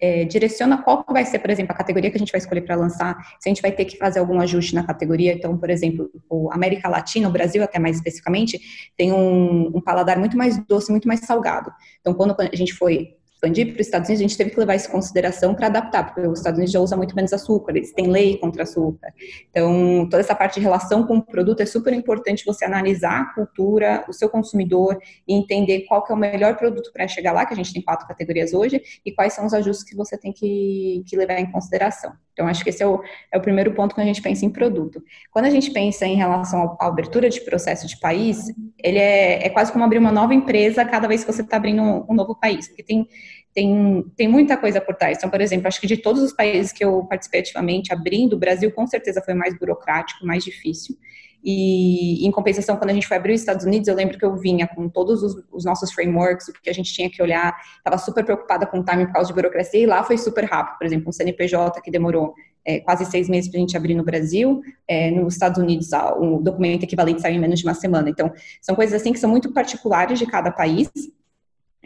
é, 0.00 0.24
direciona 0.24 0.82
qual 0.82 1.04
vai 1.08 1.24
ser, 1.24 1.38
por 1.38 1.50
exemplo, 1.50 1.72
a 1.72 1.76
categoria 1.76 2.10
que 2.10 2.16
a 2.16 2.18
gente 2.18 2.30
vai 2.32 2.38
escolher 2.38 2.62
para 2.62 2.76
lançar, 2.76 3.16
se 3.40 3.48
a 3.48 3.50
gente 3.50 3.62
vai 3.62 3.72
ter 3.72 3.84
que 3.84 3.96
fazer 3.96 4.20
algum 4.20 4.40
ajuste 4.40 4.74
na 4.74 4.84
categoria. 4.84 5.32
Então, 5.32 5.56
por 5.56 5.70
exemplo, 5.70 6.10
o 6.28 6.52
América 6.52 6.88
Latina, 6.88 7.28
o 7.28 7.32
Brasil 7.32 7.62
até 7.62 7.78
mais 7.78 7.96
especificamente, 7.96 8.60
tem 8.96 9.12
um, 9.12 9.72
um 9.74 9.80
paladar 9.80 10.18
muito 10.18 10.36
mais 10.36 10.58
doce, 10.66 10.90
muito 10.90 11.08
mais 11.08 11.20
salgado. 11.20 11.72
Então, 12.00 12.14
quando 12.14 12.34
a 12.38 12.56
gente 12.56 12.72
foi 12.74 13.16
expandir 13.38 13.72
para 13.72 13.80
os 13.80 13.86
Estados 13.86 14.08
Unidos, 14.08 14.20
a 14.20 14.28
gente 14.28 14.36
teve 14.36 14.50
que 14.50 14.58
levar 14.58 14.74
isso 14.74 14.88
em 14.88 14.90
consideração 14.90 15.54
para 15.54 15.68
adaptar, 15.68 16.04
porque 16.04 16.26
os 16.26 16.40
Estados 16.40 16.58
Unidos 16.58 16.72
já 16.72 16.80
usam 16.80 16.98
muito 16.98 17.14
menos 17.14 17.32
açúcar, 17.32 17.76
eles 17.76 17.92
têm 17.92 18.08
lei 18.08 18.36
contra 18.36 18.64
açúcar. 18.64 19.14
Então, 19.50 20.08
toda 20.10 20.20
essa 20.20 20.34
parte 20.34 20.54
de 20.54 20.60
relação 20.60 21.06
com 21.06 21.18
o 21.18 21.22
produto 21.22 21.60
é 21.60 21.66
super 21.66 21.92
importante 21.92 22.44
você 22.44 22.64
analisar 22.64 23.20
a 23.20 23.34
cultura, 23.34 24.04
o 24.08 24.12
seu 24.12 24.28
consumidor 24.28 24.98
e 25.26 25.34
entender 25.34 25.82
qual 25.82 26.04
que 26.04 26.12
é 26.12 26.14
o 26.14 26.18
melhor 26.18 26.56
produto 26.56 26.90
para 26.92 27.06
chegar 27.06 27.32
lá, 27.32 27.46
que 27.46 27.54
a 27.54 27.56
gente 27.56 27.72
tem 27.72 27.80
quatro 27.80 28.06
categorias 28.08 28.52
hoje, 28.52 28.82
e 29.04 29.12
quais 29.12 29.32
são 29.32 29.46
os 29.46 29.54
ajustes 29.54 29.88
que 29.88 29.94
você 29.94 30.18
tem 30.18 30.32
que, 30.32 31.04
que 31.06 31.16
levar 31.16 31.38
em 31.38 31.50
consideração. 31.50 32.12
Então, 32.38 32.46
acho 32.46 32.62
que 32.62 32.70
esse 32.70 32.80
é 32.80 32.86
o, 32.86 33.02
é 33.32 33.36
o 33.36 33.40
primeiro 33.40 33.74
ponto 33.74 33.96
que 33.96 34.00
a 34.00 34.04
gente 34.04 34.22
pensa 34.22 34.46
em 34.46 34.50
produto. 34.50 35.02
Quando 35.32 35.46
a 35.46 35.50
gente 35.50 35.72
pensa 35.72 36.06
em 36.06 36.14
relação 36.14 36.76
à 36.80 36.86
abertura 36.86 37.28
de 37.28 37.40
processo 37.40 37.84
de 37.84 37.98
país, 37.98 38.44
ele 38.80 38.98
é, 38.98 39.44
é 39.44 39.50
quase 39.50 39.72
como 39.72 39.84
abrir 39.84 39.98
uma 39.98 40.12
nova 40.12 40.32
empresa 40.32 40.84
cada 40.84 41.08
vez 41.08 41.24
que 41.24 41.32
você 41.32 41.42
está 41.42 41.56
abrindo 41.56 41.82
um, 41.82 42.06
um 42.08 42.14
novo 42.14 42.36
país, 42.36 42.68
porque 42.68 42.84
tem 42.84 43.08
tem, 43.52 44.04
tem 44.16 44.28
muita 44.28 44.56
coisa 44.56 44.80
por 44.80 44.94
trás. 44.94 45.18
Então, 45.18 45.28
por 45.28 45.40
exemplo, 45.40 45.66
acho 45.66 45.80
que 45.80 45.86
de 45.88 45.96
todos 45.96 46.22
os 46.22 46.32
países 46.32 46.70
que 46.70 46.84
eu 46.84 47.04
participei 47.06 47.40
ativamente, 47.40 47.92
abrindo, 47.92 48.34
o 48.34 48.38
Brasil 48.38 48.70
com 48.70 48.86
certeza 48.86 49.20
foi 49.20 49.34
mais 49.34 49.58
burocrático, 49.58 50.24
mais 50.24 50.44
difícil. 50.44 50.96
E, 51.44 52.26
em 52.26 52.30
compensação, 52.30 52.76
quando 52.76 52.90
a 52.90 52.94
gente 52.94 53.06
foi 53.06 53.16
abrir 53.16 53.34
os 53.34 53.40
Estados 53.40 53.64
Unidos, 53.64 53.88
eu 53.88 53.94
lembro 53.94 54.18
que 54.18 54.24
eu 54.24 54.36
vinha 54.36 54.66
com 54.66 54.88
todos 54.88 55.22
os, 55.22 55.44
os 55.52 55.64
nossos 55.64 55.92
frameworks, 55.92 56.48
o 56.48 56.52
que 56.52 56.68
a 56.68 56.72
gente 56.72 56.92
tinha 56.92 57.08
que 57.08 57.22
olhar, 57.22 57.56
estava 57.76 57.96
super 57.98 58.24
preocupada 58.24 58.66
com 58.66 58.80
o 58.80 58.84
time 58.84 59.06
por 59.06 59.14
causa 59.14 59.28
de 59.28 59.34
burocracia, 59.34 59.80
e 59.80 59.86
lá 59.86 60.02
foi 60.02 60.18
super 60.18 60.44
rápido. 60.44 60.78
Por 60.78 60.86
exemplo, 60.86 61.08
um 61.08 61.12
CNPJ 61.12 61.80
que 61.80 61.90
demorou 61.90 62.34
é, 62.64 62.80
quase 62.80 63.04
seis 63.06 63.28
meses 63.28 63.50
para 63.50 63.58
a 63.58 63.60
gente 63.60 63.76
abrir 63.76 63.94
no 63.94 64.04
Brasil, 64.04 64.60
é, 64.86 65.10
nos 65.10 65.34
Estados 65.34 65.58
Unidos, 65.58 65.88
o 66.18 66.38
documento 66.38 66.82
equivalente 66.82 67.22
saiu 67.22 67.36
em 67.36 67.40
menos 67.40 67.60
de 67.60 67.66
uma 67.66 67.74
semana. 67.74 68.10
Então, 68.10 68.30
são 68.60 68.74
coisas 68.74 69.00
assim 69.00 69.12
que 69.12 69.18
são 69.18 69.30
muito 69.30 69.52
particulares 69.52 70.18
de 70.18 70.26
cada 70.26 70.50
país, 70.50 70.90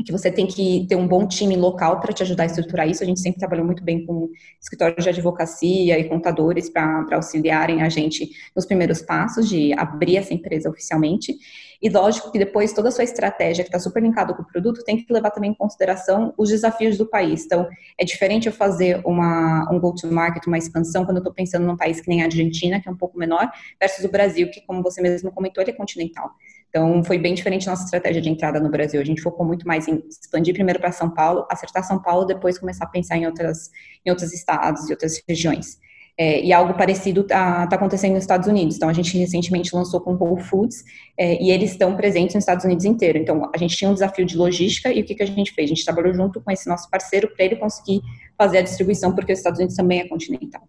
que 0.02 0.12
você 0.12 0.30
tem 0.30 0.46
que 0.46 0.86
ter 0.88 0.96
um 0.96 1.06
bom 1.06 1.26
time 1.26 1.56
local 1.56 2.00
para 2.00 2.12
te 2.12 2.22
ajudar 2.22 2.44
a 2.44 2.46
estruturar 2.46 2.88
isso. 2.88 3.02
A 3.02 3.06
gente 3.06 3.20
sempre 3.20 3.38
trabalhou 3.38 3.64
muito 3.64 3.82
bem 3.82 4.04
com 4.04 4.28
escritórios 4.60 5.02
de 5.02 5.10
advocacia 5.10 5.98
e 5.98 6.08
contadores 6.08 6.68
para 6.70 7.06
auxiliarem 7.12 7.82
a 7.82 7.88
gente 7.88 8.30
nos 8.54 8.66
primeiros 8.66 9.02
passos 9.02 9.48
de 9.48 9.72
abrir 9.74 10.16
essa 10.16 10.34
empresa 10.34 10.68
oficialmente. 10.70 11.36
E 11.82 11.88
lógico 11.88 12.30
que 12.30 12.38
depois 12.38 12.72
toda 12.72 12.88
a 12.88 12.92
sua 12.92 13.02
estratégia, 13.02 13.64
que 13.64 13.68
está 13.68 13.78
super 13.78 14.00
linkada 14.00 14.32
com 14.32 14.42
o 14.42 14.46
produto, 14.46 14.84
tem 14.84 14.96
que 14.96 15.12
levar 15.12 15.30
também 15.30 15.50
em 15.50 15.54
consideração 15.54 16.32
os 16.38 16.48
desafios 16.48 16.96
do 16.96 17.04
país. 17.04 17.44
Então, 17.44 17.68
é 17.98 18.04
diferente 18.04 18.46
eu 18.46 18.52
fazer 18.52 19.02
uma, 19.04 19.68
um 19.68 19.80
go-to-market, 19.80 20.46
uma 20.46 20.58
expansão, 20.58 21.04
quando 21.04 21.16
eu 21.16 21.22
estou 21.22 21.34
pensando 21.34 21.66
num 21.66 21.76
país 21.76 22.00
que 22.00 22.08
nem 22.08 22.22
a 22.22 22.26
Argentina, 22.26 22.80
que 22.80 22.88
é 22.88 22.92
um 22.92 22.96
pouco 22.96 23.18
menor, 23.18 23.50
versus 23.80 24.04
o 24.04 24.08
Brasil, 24.08 24.48
que, 24.52 24.60
como 24.60 24.80
você 24.80 25.02
mesmo 25.02 25.32
comentou, 25.32 25.60
ele 25.60 25.72
é 25.72 25.74
continental. 25.74 26.30
Então, 26.74 27.04
foi 27.04 27.18
bem 27.18 27.34
diferente 27.34 27.66
nossa 27.66 27.84
estratégia 27.84 28.22
de 28.22 28.30
entrada 28.30 28.58
no 28.58 28.70
Brasil. 28.70 28.98
A 28.98 29.04
gente 29.04 29.20
focou 29.20 29.44
muito 29.44 29.66
mais 29.68 29.86
em 29.86 30.02
expandir 30.08 30.54
primeiro 30.54 30.80
para 30.80 30.90
São 30.90 31.10
Paulo, 31.10 31.46
acertar 31.50 31.84
São 31.84 32.00
Paulo, 32.00 32.24
depois 32.24 32.58
começar 32.58 32.86
a 32.86 32.88
pensar 32.88 33.18
em, 33.18 33.26
outras, 33.26 33.70
em 34.06 34.08
outros 34.08 34.32
estados 34.32 34.88
e 34.88 34.92
outras 34.92 35.22
regiões. 35.28 35.76
É, 36.16 36.42
e 36.42 36.50
algo 36.50 36.72
parecido 36.72 37.20
está 37.20 37.66
tá 37.66 37.76
acontecendo 37.76 38.14
nos 38.14 38.22
Estados 38.22 38.48
Unidos. 38.48 38.76
Então, 38.76 38.88
a 38.88 38.92
gente 38.94 39.18
recentemente 39.18 39.76
lançou 39.76 40.00
com 40.00 40.14
Whole 40.14 40.42
Foods 40.42 40.82
é, 41.18 41.42
e 41.42 41.50
eles 41.50 41.72
estão 41.72 41.94
presentes 41.94 42.34
nos 42.34 42.42
Estados 42.42 42.64
Unidos 42.64 42.86
inteiro. 42.86 43.18
Então, 43.18 43.50
a 43.54 43.58
gente 43.58 43.76
tinha 43.76 43.90
um 43.90 43.94
desafio 43.94 44.24
de 44.24 44.34
logística 44.34 44.90
e 44.90 45.02
o 45.02 45.04
que, 45.04 45.14
que 45.14 45.22
a 45.22 45.26
gente 45.26 45.52
fez? 45.52 45.70
A 45.70 45.74
gente 45.74 45.84
trabalhou 45.84 46.14
junto 46.14 46.40
com 46.40 46.50
esse 46.50 46.66
nosso 46.70 46.88
parceiro 46.88 47.28
para 47.34 47.44
ele 47.44 47.56
conseguir 47.56 48.00
fazer 48.38 48.58
a 48.58 48.62
distribuição, 48.62 49.14
porque 49.14 49.34
os 49.34 49.40
Estados 49.40 49.58
Unidos 49.58 49.76
também 49.76 50.00
é 50.00 50.08
continental. 50.08 50.62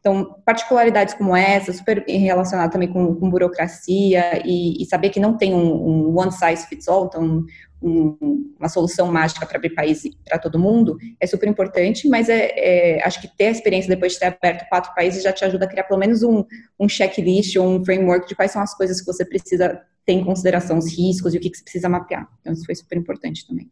Então, 0.00 0.36
particularidades 0.44 1.14
como 1.14 1.34
essa, 1.34 1.72
super 1.72 2.04
relacionada 2.06 2.70
também 2.70 2.88
com, 2.88 3.14
com 3.14 3.28
burocracia 3.28 4.40
e, 4.44 4.80
e, 4.80 4.86
saber 4.86 5.10
que 5.10 5.18
não 5.18 5.36
tem 5.36 5.52
um, 5.52 6.10
um, 6.10 6.18
one 6.18 6.30
size 6.30 6.66
fits 6.68 6.86
all, 6.86 7.06
então 7.06 7.44
um, 7.82 8.54
uma 8.58 8.68
solução 8.68 9.10
mágica 9.10 9.44
para 9.44 9.56
abrir 9.56 9.70
país 9.70 10.02
para 10.24 10.38
todo 10.38 10.58
mundo, 10.58 10.96
é 11.20 11.26
super 11.26 11.48
importante, 11.48 12.08
mas 12.08 12.28
é, 12.28 12.52
é, 12.56 13.04
acho 13.04 13.20
que 13.20 13.28
ter 13.36 13.46
a 13.46 13.50
experiência 13.50 13.88
depois 13.88 14.12
de 14.12 14.20
ter 14.20 14.26
aberto 14.26 14.68
quatro 14.68 14.94
países 14.94 15.22
já 15.22 15.32
te 15.32 15.44
ajuda 15.44 15.64
a 15.64 15.68
criar 15.68 15.84
pelo 15.84 16.00
menos 16.00 16.22
um, 16.22 16.44
um 16.78 16.88
checklist 16.88 17.56
ou 17.56 17.66
um 17.68 17.84
framework 17.84 18.28
de 18.28 18.34
quais 18.34 18.52
são 18.52 18.62
as 18.62 18.74
coisas 18.74 19.00
que 19.00 19.06
você 19.06 19.24
precisa 19.24 19.80
ter 20.04 20.12
em 20.12 20.24
consideração, 20.24 20.78
os 20.78 20.86
riscos 20.96 21.34
e 21.34 21.38
o 21.38 21.40
que, 21.40 21.50
que 21.50 21.58
você 21.58 21.64
precisa 21.64 21.88
mapear. 21.88 22.28
Então, 22.40 22.52
isso 22.52 22.64
foi 22.64 22.74
super 22.76 22.96
importante 22.96 23.46
também. 23.46 23.68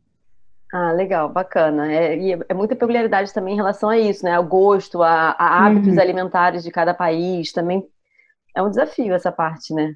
Ah, 0.77 0.91
legal, 0.91 1.29
bacana. 1.29 1.93
É, 1.93 2.19
e 2.19 2.33
é 2.33 2.53
muita 2.53 2.75
peculiaridade 2.75 3.33
também 3.33 3.55
em 3.55 3.57
relação 3.57 3.89
a 3.89 3.97
isso, 3.97 4.25
né? 4.25 4.35
Ao 4.35 4.43
gosto, 4.43 5.05
a, 5.05 5.31
a 5.39 5.65
hábitos 5.65 5.95
uhum. 5.95 6.01
alimentares 6.01 6.65
de 6.65 6.71
cada 6.73 6.93
país. 6.93 7.53
Também 7.53 7.87
é 8.57 8.61
um 8.61 8.69
desafio 8.69 9.15
essa 9.15 9.31
parte, 9.31 9.73
né? 9.73 9.95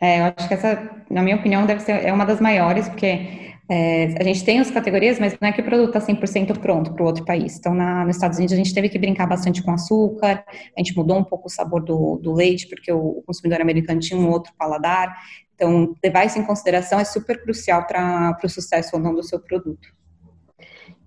É, 0.00 0.20
eu 0.20 0.32
acho 0.36 0.46
que 0.46 0.54
essa, 0.54 0.90
na 1.10 1.24
minha 1.24 1.34
opinião, 1.34 1.66
deve 1.66 1.80
ser 1.80 2.04
é 2.04 2.12
uma 2.12 2.24
das 2.24 2.40
maiores, 2.40 2.88
porque 2.88 3.56
é, 3.68 4.14
a 4.16 4.22
gente 4.22 4.44
tem 4.44 4.60
as 4.60 4.70
categorias, 4.70 5.18
mas 5.18 5.36
não 5.40 5.48
é 5.48 5.52
que 5.52 5.60
o 5.60 5.64
produto 5.64 5.88
está 5.88 5.98
100% 5.98 6.56
pronto 6.60 6.92
para 6.94 7.02
o 7.02 7.06
outro 7.06 7.24
país. 7.24 7.58
Então, 7.58 7.74
na, 7.74 8.04
nos 8.04 8.14
Estados 8.14 8.38
Unidos, 8.38 8.52
a 8.52 8.56
gente 8.56 8.72
teve 8.72 8.88
que 8.88 9.00
brincar 9.00 9.26
bastante 9.26 9.60
com 9.60 9.72
açúcar, 9.72 10.44
a 10.46 10.80
gente 10.80 10.96
mudou 10.96 11.18
um 11.18 11.24
pouco 11.24 11.48
o 11.48 11.50
sabor 11.50 11.82
do, 11.82 12.20
do 12.22 12.32
leite, 12.32 12.68
porque 12.68 12.92
o, 12.92 13.18
o 13.18 13.22
consumidor 13.26 13.60
americano 13.60 13.98
tinha 13.98 14.20
um 14.20 14.30
outro 14.30 14.52
paladar. 14.56 15.16
Então, 15.56 15.96
levar 16.02 16.26
isso 16.26 16.38
em 16.38 16.46
consideração 16.46 17.00
é 17.00 17.04
super 17.04 17.42
crucial 17.42 17.88
para 17.88 18.38
o 18.40 18.48
sucesso 18.48 18.90
ou 18.94 19.02
não 19.02 19.12
do 19.12 19.24
seu 19.24 19.40
produto. 19.40 20.00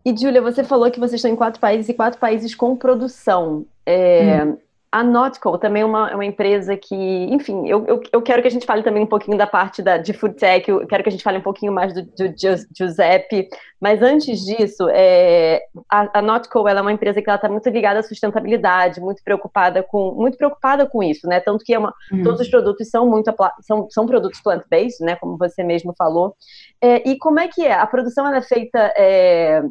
E, 0.06 0.16
Júlia, 0.16 0.42
você 0.42 0.64
falou 0.64 0.92
que 0.92 1.00
vocês 1.00 1.16
estão 1.16 1.32
em 1.32 1.36
quatro 1.36 1.60
países 1.60 1.90
e 1.90 1.94
quatro 1.94 2.20
países 2.20 2.54
com 2.54 2.76
produção. 2.76 3.66
É, 3.86 4.44
hum. 4.46 4.58
A 4.96 5.04
Notco 5.04 5.58
também 5.58 5.82
é 5.82 5.86
uma, 5.86 6.10
é 6.10 6.16
uma, 6.16 6.24
empresa 6.24 6.78
que, 6.78 6.96
enfim, 6.96 7.68
eu, 7.68 7.86
eu, 7.86 8.02
eu, 8.14 8.22
quero 8.22 8.42
que 8.42 8.48
a 8.48 8.52
gente 8.52 8.66
fale 8.66 8.82
também 8.82 9.04
um 9.04 9.08
pouquinho 9.08 9.38
da 9.38 9.46
parte 9.46 9.82
da, 9.82 9.98
de 9.98 10.14
food 10.14 10.36
tech, 10.36 10.70
eu 10.70 10.88
quero 10.88 11.04
que 11.04 11.10
a 11.10 11.12
gente 11.12 11.24
fale 11.24 11.40
um 11.40 11.42
pouquinho 11.42 11.74
mais 11.74 11.94
do, 11.94 12.04
do 12.04 12.34
Giuseppe, 12.74 13.50
mas 13.82 14.02
antes 14.02 14.40
disso, 14.46 14.88
é, 14.90 15.64
a, 15.90 16.20
a 16.20 16.22
Notco 16.22 16.66
é 16.66 16.80
uma 16.80 16.94
empresa 16.94 17.22
que 17.22 17.30
está 17.30 17.50
muito 17.50 17.70
ligada 17.70 18.00
à 18.00 18.04
sustentabilidade, 18.04 19.02
muito 19.02 19.22
preocupada 19.22 19.84
com 19.84 20.14
muito 20.14 20.38
preocupada 20.38 20.86
com 20.86 21.04
isso, 21.04 21.28
né? 21.28 21.42
Tanto 21.42 21.66
que 21.66 21.74
é 21.74 21.80
uma, 21.80 21.94
uhum. 22.10 22.24
todos 22.24 22.40
os 22.40 22.48
produtos 22.48 22.88
são 22.90 23.06
muito 23.06 23.36
são, 23.64 23.90
são 23.90 24.06
produtos 24.06 24.40
plant-based, 24.40 25.04
né? 25.04 25.18
Como 25.18 25.38
você 25.38 25.62
mesmo 25.62 25.94
falou. 25.98 26.38
É, 26.82 27.06
e 27.06 27.18
como 27.18 27.42
é 27.42 27.50
que 27.50 27.66
é? 27.66 27.74
A 27.74 27.86
produção 27.86 28.34
é 28.34 28.42
feita 28.42 28.94
é, 28.96 29.62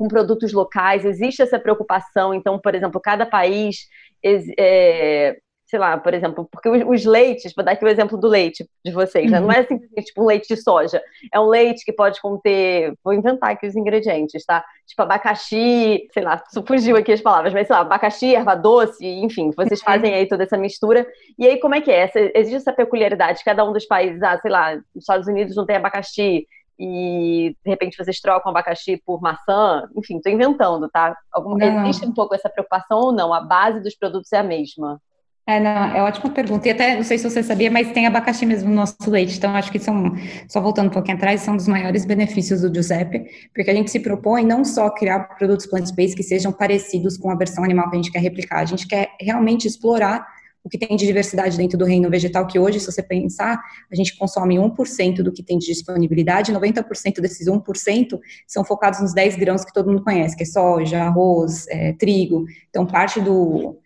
com 0.00 0.08
produtos 0.08 0.54
locais? 0.54 1.04
Existe 1.04 1.42
essa 1.42 1.58
preocupação? 1.58 2.32
Então, 2.32 2.58
por 2.58 2.74
exemplo, 2.74 2.98
cada 2.98 3.26
país, 3.26 3.86
é, 4.24 5.36
sei 5.66 5.78
lá, 5.78 5.98
por 5.98 6.14
exemplo, 6.14 6.48
porque 6.50 6.70
os, 6.70 6.82
os, 6.86 7.04
leites, 7.04 7.52
vou 7.54 7.62
dar 7.62 7.72
aqui 7.72 7.84
o 7.84 7.88
exemplo 7.88 8.16
do 8.16 8.26
leite 8.26 8.66
de 8.82 8.92
vocês, 8.92 9.30
né? 9.30 9.38
não 9.40 9.52
é 9.52 9.62
simplesmente 9.62 10.06
tipo 10.06 10.22
um 10.22 10.26
leite 10.26 10.48
de 10.48 10.56
soja, 10.56 11.02
é 11.30 11.38
um 11.38 11.48
leite 11.48 11.84
que 11.84 11.92
pode 11.92 12.18
conter, 12.18 12.94
vou 13.04 13.12
inventar 13.12 13.50
aqui 13.50 13.66
os 13.66 13.76
ingredientes, 13.76 14.42
tá? 14.46 14.64
Tipo 14.86 15.02
abacaxi, 15.02 16.08
sei 16.14 16.22
lá, 16.22 16.42
fugiu 16.66 16.96
aqui 16.96 17.12
as 17.12 17.20
palavras, 17.20 17.52
mas 17.52 17.66
sei 17.66 17.76
lá, 17.76 17.82
abacaxi, 17.82 18.34
erva 18.34 18.54
doce, 18.54 19.06
enfim, 19.06 19.50
vocês 19.54 19.82
fazem 19.82 20.14
aí 20.14 20.26
toda 20.26 20.44
essa 20.44 20.56
mistura. 20.56 21.06
E 21.38 21.46
aí, 21.46 21.60
como 21.60 21.74
é 21.74 21.82
que 21.82 21.90
é? 21.90 22.04
Essa, 22.04 22.20
existe 22.34 22.56
essa 22.56 22.72
peculiaridade? 22.72 23.44
Cada 23.44 23.68
um 23.68 23.72
dos 23.74 23.84
países, 23.84 24.22
ah, 24.22 24.38
sei 24.40 24.50
lá, 24.50 24.76
os 24.94 25.02
Estados 25.02 25.28
Unidos 25.28 25.54
não 25.54 25.66
tem 25.66 25.76
abacaxi, 25.76 26.46
e 26.82 27.54
de 27.62 27.70
repente 27.70 28.02
vocês 28.02 28.20
trocam 28.20 28.50
abacaxi 28.50 28.96
por 29.04 29.20
maçã, 29.20 29.86
enfim, 29.94 30.16
estou 30.16 30.32
inventando, 30.32 30.88
tá? 30.88 31.14
Algum, 31.30 31.62
existe 31.62 32.06
um 32.06 32.14
pouco 32.14 32.34
essa 32.34 32.48
preocupação 32.48 32.98
ou 32.98 33.12
não? 33.12 33.34
A 33.34 33.40
base 33.42 33.80
dos 33.80 33.94
produtos 33.94 34.32
é 34.32 34.38
a 34.38 34.42
mesma? 34.42 34.98
É, 35.46 35.60
não, 35.60 35.70
é 35.70 36.02
ótima 36.02 36.30
pergunta. 36.30 36.66
E 36.68 36.70
até, 36.70 36.96
não 36.96 37.02
sei 37.02 37.18
se 37.18 37.28
você 37.28 37.42
sabia, 37.42 37.70
mas 37.70 37.92
tem 37.92 38.06
abacaxi 38.06 38.46
mesmo 38.46 38.70
no 38.70 38.76
nosso 38.76 38.96
leite. 39.10 39.36
Então, 39.36 39.54
acho 39.54 39.70
que 39.70 39.78
são, 39.78 40.14
só 40.48 40.60
voltando 40.60 40.86
um 40.86 40.92
pouquinho 40.92 41.16
atrás, 41.18 41.42
são 41.42 41.54
dos 41.54 41.68
maiores 41.68 42.06
benefícios 42.06 42.62
do 42.62 42.72
Giuseppe, 42.72 43.26
porque 43.52 43.70
a 43.70 43.74
gente 43.74 43.90
se 43.90 44.00
propõe 44.00 44.44
não 44.44 44.64
só 44.64 44.88
criar 44.88 45.20
produtos 45.36 45.66
plant-based 45.66 46.16
que 46.16 46.22
sejam 46.22 46.50
parecidos 46.50 47.18
com 47.18 47.30
a 47.30 47.34
versão 47.34 47.62
animal 47.62 47.90
que 47.90 47.96
a 47.96 47.98
gente 48.00 48.12
quer 48.12 48.20
replicar, 48.20 48.60
a 48.60 48.64
gente 48.64 48.86
quer 48.86 49.10
realmente 49.20 49.66
explorar 49.66 50.26
o 50.62 50.68
que 50.68 50.78
tem 50.78 50.94
de 50.96 51.06
diversidade 51.06 51.56
dentro 51.56 51.78
do 51.78 51.84
reino 51.84 52.10
vegetal, 52.10 52.46
que 52.46 52.58
hoje, 52.58 52.80
se 52.80 52.90
você 52.90 53.02
pensar, 53.02 53.58
a 53.90 53.94
gente 53.94 54.16
consome 54.16 54.56
1% 54.56 55.22
do 55.22 55.32
que 55.32 55.42
tem 55.42 55.58
de 55.58 55.66
disponibilidade, 55.66 56.52
90% 56.52 57.20
desses 57.20 57.48
1% 57.48 58.20
são 58.46 58.64
focados 58.64 59.00
nos 59.00 59.14
10 59.14 59.36
grãos 59.36 59.64
que 59.64 59.72
todo 59.72 59.88
mundo 59.90 60.04
conhece, 60.04 60.36
que 60.36 60.42
é 60.42 60.46
soja, 60.46 61.02
arroz, 61.02 61.66
é, 61.68 61.94
trigo. 61.94 62.44
Então, 62.68 62.86
parte 62.86 63.20
do, 63.20 63.78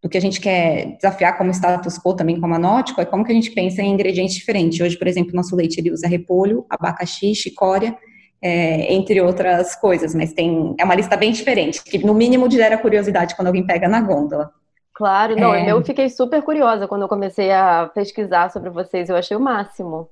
do 0.00 0.08
que 0.08 0.16
a 0.16 0.20
gente 0.20 0.40
quer 0.40 0.96
desafiar 0.96 1.36
como 1.36 1.50
status 1.50 1.98
quo 1.98 2.14
também 2.14 2.40
como 2.40 2.54
anótico 2.54 3.00
é 3.00 3.04
como 3.04 3.24
que 3.24 3.32
a 3.32 3.34
gente 3.34 3.50
pensa 3.50 3.82
em 3.82 3.92
ingredientes 3.92 4.34
diferentes. 4.34 4.80
Hoje, 4.80 4.96
por 4.96 5.08
exemplo, 5.08 5.34
nosso 5.34 5.56
leite 5.56 5.80
ele 5.80 5.90
usa 5.90 6.06
repolho, 6.06 6.64
abacaxi, 6.70 7.34
chicória, 7.34 7.96
é, 8.40 8.94
entre 8.94 9.20
outras 9.20 9.74
coisas, 9.74 10.14
mas 10.14 10.32
tem 10.32 10.74
é 10.78 10.84
uma 10.84 10.94
lista 10.94 11.16
bem 11.16 11.32
diferente, 11.32 11.82
que 11.82 11.98
no 11.98 12.14
mínimo 12.14 12.50
gera 12.50 12.78
curiosidade 12.78 13.36
quando 13.36 13.48
alguém 13.48 13.66
pega 13.66 13.86
na 13.88 14.00
gôndola. 14.00 14.50
Claro, 15.00 15.34
não, 15.34 15.54
é... 15.54 15.72
eu 15.72 15.82
fiquei 15.82 16.10
super 16.10 16.42
curiosa 16.42 16.86
quando 16.86 17.00
eu 17.00 17.08
comecei 17.08 17.50
a 17.50 17.86
pesquisar 17.86 18.50
sobre 18.50 18.68
vocês, 18.68 19.08
eu 19.08 19.16
achei 19.16 19.34
o 19.34 19.40
máximo. 19.40 20.10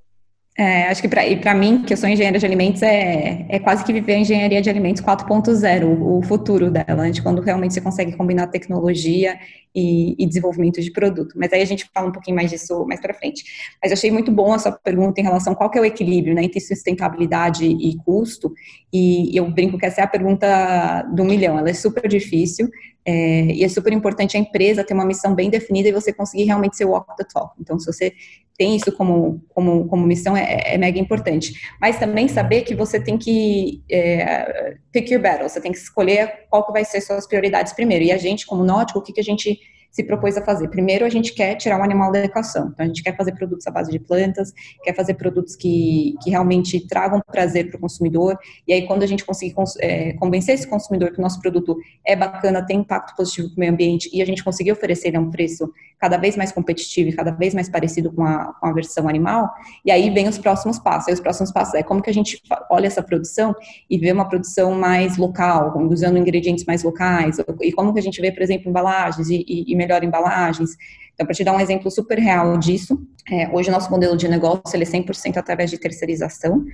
É, 0.61 0.89
acho 0.89 1.01
que 1.01 1.07
para 1.07 1.55
mim, 1.55 1.85
que 1.85 1.93
eu 1.93 1.97
sou 1.97 2.09
engenheira 2.09 2.37
de 2.37 2.45
alimentos, 2.45 2.83
é, 2.83 3.47
é 3.49 3.61
quase 3.61 3.85
que 3.85 3.93
viver 3.93 4.15
a 4.15 4.19
engenharia 4.19 4.61
de 4.61 4.69
alimentos 4.69 5.01
4.0, 5.01 5.85
o, 5.85 6.19
o 6.19 6.23
futuro 6.23 6.69
dela, 6.69 7.05
né, 7.05 7.11
de 7.13 7.23
quando 7.23 7.41
realmente 7.41 7.75
você 7.75 7.81
consegue 7.81 8.17
combinar 8.17 8.49
tecnologia 8.49 9.39
e, 9.73 10.17
e, 10.19 10.27
desenvolvimento 10.27 10.81
de 10.81 10.91
produto. 10.91 11.35
Mas 11.37 11.53
aí 11.53 11.63
a 11.63 11.65
gente 11.65 11.89
fala 11.95 12.09
um 12.09 12.13
pouquinho 12.13 12.35
mais 12.35 12.51
disso 12.51 12.85
mais 12.89 13.01
para 13.01 13.15
frente. 13.15 13.45
Mas 13.81 13.93
achei 13.93 14.11
muito 14.11 14.33
bom 14.33 14.53
a 14.53 14.59
sua 14.59 14.73
pergunta 14.73 15.21
em 15.21 15.25
relação 15.25 15.53
a 15.53 15.57
qual 15.57 15.71
que 15.71 15.79
é 15.79 15.81
o 15.81 15.85
equilíbrio 15.85 16.35
né, 16.35 16.43
entre 16.43 16.59
sustentabilidade 16.59 17.65
e 17.65 17.97
custo, 17.99 18.53
e 18.93 19.31
eu 19.39 19.49
brinco 19.49 19.79
que 19.79 19.87
essa 19.87 20.01
é 20.01 20.05
a 20.05 20.09
pergunta 20.09 21.03
do 21.15 21.25
milhão, 21.25 21.57
ela 21.57 21.71
é 21.71 21.75
super 21.75 22.09
difícil, 22.09 22.69
é, 23.05 23.45
e 23.45 23.65
é 23.65 23.69
super 23.69 23.93
importante 23.93 24.37
a 24.37 24.41
empresa 24.41 24.85
ter 24.85 24.93
uma 24.93 25.05
missão 25.05 25.35
bem 25.35 25.49
definida 25.49 25.89
e 25.89 25.93
você 25.93 26.13
conseguir 26.13 26.45
realmente 26.45 26.77
ser 26.77 26.85
walk 26.85 27.17
the 27.17 27.25
talk. 27.33 27.55
Então, 27.59 27.79
se 27.79 27.87
você 27.87 28.13
tem 28.59 28.75
isso 28.75 28.91
como, 28.93 29.41
como, 29.49 29.87
como 29.87 30.07
missão 30.07 30.37
é, 30.37 30.48
é, 30.49 30.79
mega 30.79 30.99
importante. 30.99 31.55
Mas 31.81 31.99
também 31.99 32.29
saber 32.29 32.63
que 32.63 32.75
você 32.75 33.01
tem 33.01 33.17
que 33.19 33.83
é, 33.91 34.77
pick 34.93 35.11
your 35.11 35.21
battle, 35.21 35.49
você 35.49 35.61
tem 35.61 35.73
que 35.73 35.79
escolher 35.79 36.47
qual 36.51 36.67
que 36.67 36.73
vai 36.73 36.85
ser 36.85 37.01
suas 37.01 37.27
prioridades 37.27 37.73
primeiro. 37.73 38.05
E 38.05 38.13
a 38.13 38.19
gente, 38.19 38.47
como 38.47 38.65
Nótico, 38.65 38.99
o 38.99 39.03
que, 39.03 39.13
que 39.13 39.21
a 39.21 39.25
gente 39.25 39.59
se 39.91 40.05
propôs 40.05 40.37
a 40.37 40.45
fazer? 40.45 40.69
Primeiro, 40.69 41.05
a 41.05 41.09
gente 41.09 41.33
quer 41.35 41.55
tirar 41.57 41.79
o 41.81 41.83
animal 41.83 42.13
da 42.13 42.25
equação. 42.25 42.71
Então, 42.73 42.85
a 42.85 42.89
gente 42.89 43.03
quer 43.03 43.17
fazer 43.17 43.33
produtos 43.33 43.67
à 43.67 43.71
base 43.71 43.91
de 43.91 43.99
plantas, 43.99 44.53
quer 44.83 44.95
fazer 44.95 45.15
produtos 45.15 45.57
que, 45.57 46.15
que 46.23 46.31
realmente 46.31 46.87
tragam 46.87 47.21
prazer 47.27 47.69
para 47.69 47.77
o 47.79 47.81
consumidor. 47.81 48.39
E 48.67 48.73
aí, 48.73 48.87
quando 48.87 49.03
a 49.03 49.07
gente 49.07 49.25
conseguir 49.25 49.55
é, 49.81 50.13
convencer 50.15 50.55
esse 50.55 50.67
consumidor 50.67 51.13
que 51.13 51.19
o 51.19 51.23
nosso 51.23 51.41
produto 51.41 51.77
é 52.07 52.15
bacana, 52.15 52.65
tem 52.65 52.81
impacto 52.81 53.17
positivo 53.17 53.49
para 53.49 53.57
o 53.57 53.61
meio 53.61 53.73
ambiente 53.73 54.09
e 54.13 54.23
a 54.23 54.25
gente 54.25 54.45
conseguir 54.45 54.73
oferecer 54.73 55.09
ele 55.09 55.17
a 55.17 55.21
um 55.21 55.31
preço 55.31 55.71
cada 55.99 56.17
vez 56.17 56.37
mais 56.37 56.53
competitivo 56.53 57.11
e 57.11 57.13
cada 57.13 57.31
vez 57.31 57.55
mais 57.55 57.69
parecido 57.69 58.13
com 58.13 58.25
a, 58.25 58.55
com 58.61 58.67
a 58.67 58.73
versão 58.73 59.09
animal, 59.09 59.51
e 59.85 59.91
aí 59.91 60.11
vem 60.11 60.29
os 60.29 60.39
próximos 60.39 60.79
passos. 60.79 61.09
Aí 61.09 61.15
os 61.15 61.21
próximos 61.21 61.51
passos 61.51 61.75
é 61.75 61.83
como 61.83 62.01
que 62.01 62.09
a 62.09 62.15
gente 62.15 62.41
olha 62.71 62.87
essa 62.87 63.03
produção 63.03 63.55
e 63.91 63.99
vê 63.99 64.13
uma 64.13 64.29
produção 64.29 64.73
mais 64.73 65.17
local, 65.17 65.77
usando 65.91 66.17
ingredientes 66.17 66.65
mais 66.65 66.83
locais, 66.83 67.39
e 67.61 67.73
como 67.73 67.93
que 67.93 67.99
a 67.99 68.03
gente 68.03 68.21
vê, 68.21 68.31
por 68.31 68.43
exemplo, 68.43 68.69
embalagens 68.69 69.29
e, 69.29 69.45
e 69.49 69.75
melhor 69.79 70.05
embalagens. 70.05 70.71
Então, 71.15 71.27
para 71.27 71.35
te 71.35 71.43
dar 71.43 71.53
um 71.53 71.61
exemplo 71.61 71.91
super 71.91 72.19
real 72.19 72.59
disso, 72.59 73.01
é, 73.31 73.49
hoje 73.49 73.69
o 73.69 73.73
nosso 73.73 73.91
modelo 73.91 74.17
de 74.17 74.29
negócio 74.29 74.75
ele 74.75 74.85
é 74.85 74.87
100% 74.87 75.37
através 75.37 75.71
de 75.71 75.79
terceirização. 75.79 76.65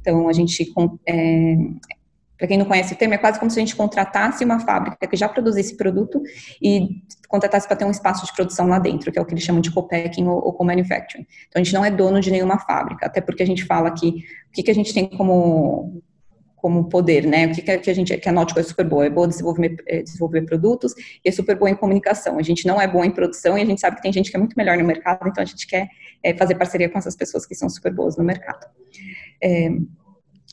Então, 0.00 0.28
a 0.28 0.32
gente 0.32 0.72
é, 1.06 1.56
para 2.42 2.48
quem 2.48 2.58
não 2.58 2.64
conhece 2.64 2.92
o 2.92 2.96
termo, 2.96 3.14
é 3.14 3.18
quase 3.18 3.38
como 3.38 3.48
se 3.48 3.60
a 3.60 3.62
gente 3.62 3.76
contratasse 3.76 4.44
uma 4.44 4.58
fábrica 4.58 5.06
que 5.06 5.16
já 5.16 5.28
produzisse 5.28 5.76
produto 5.76 6.20
e 6.60 7.00
contratasse 7.28 7.68
para 7.68 7.76
ter 7.76 7.84
um 7.84 7.90
espaço 7.92 8.26
de 8.26 8.32
produção 8.32 8.66
lá 8.66 8.80
dentro, 8.80 9.12
que 9.12 9.18
é 9.20 9.22
o 9.22 9.24
que 9.24 9.32
eles 9.32 9.44
chamam 9.44 9.60
de 9.60 9.70
co-packing 9.70 10.26
ou, 10.26 10.44
ou 10.44 10.52
co-manufacturing. 10.52 11.24
Então, 11.48 11.62
a 11.62 11.64
gente 11.64 11.72
não 11.72 11.84
é 11.84 11.90
dono 11.92 12.20
de 12.20 12.32
nenhuma 12.32 12.58
fábrica, 12.58 13.06
até 13.06 13.20
porque 13.20 13.44
a 13.44 13.46
gente 13.46 13.64
fala 13.64 13.92
que 13.92 14.08
o 14.08 14.52
que, 14.52 14.64
que 14.64 14.70
a 14.72 14.74
gente 14.74 14.92
tem 14.92 15.08
como 15.08 16.02
como 16.62 16.88
poder, 16.88 17.26
né? 17.26 17.48
O 17.48 17.52
que, 17.52 17.60
que 17.60 17.90
a 17.90 17.94
gente 17.94 18.16
que 18.16 18.28
a 18.28 18.32
Nautica 18.32 18.60
é 18.60 18.62
super 18.62 18.86
boa, 18.86 19.04
é 19.04 19.10
boa 19.10 19.26
desenvolver, 19.26 19.76
é, 19.84 20.00
desenvolver 20.00 20.42
produtos 20.42 20.94
e 21.24 21.28
é 21.28 21.32
super 21.32 21.56
boa 21.56 21.68
em 21.68 21.74
comunicação. 21.74 22.38
A 22.38 22.42
gente 22.42 22.64
não 22.68 22.80
é 22.80 22.86
boa 22.86 23.04
em 23.04 23.10
produção 23.10 23.58
e 23.58 23.62
a 23.62 23.64
gente 23.66 23.80
sabe 23.80 23.96
que 23.96 24.02
tem 24.02 24.12
gente 24.12 24.30
que 24.30 24.36
é 24.36 24.38
muito 24.38 24.54
melhor 24.56 24.78
no 24.78 24.84
mercado, 24.84 25.28
então 25.28 25.42
a 25.42 25.44
gente 25.44 25.66
quer 25.66 25.88
é, 26.22 26.32
fazer 26.34 26.54
parceria 26.54 26.88
com 26.88 26.96
essas 26.96 27.16
pessoas 27.16 27.44
que 27.44 27.56
são 27.56 27.68
super 27.68 27.92
boas 27.92 28.16
no 28.16 28.22
mercado. 28.22 28.64
É, 29.42 29.70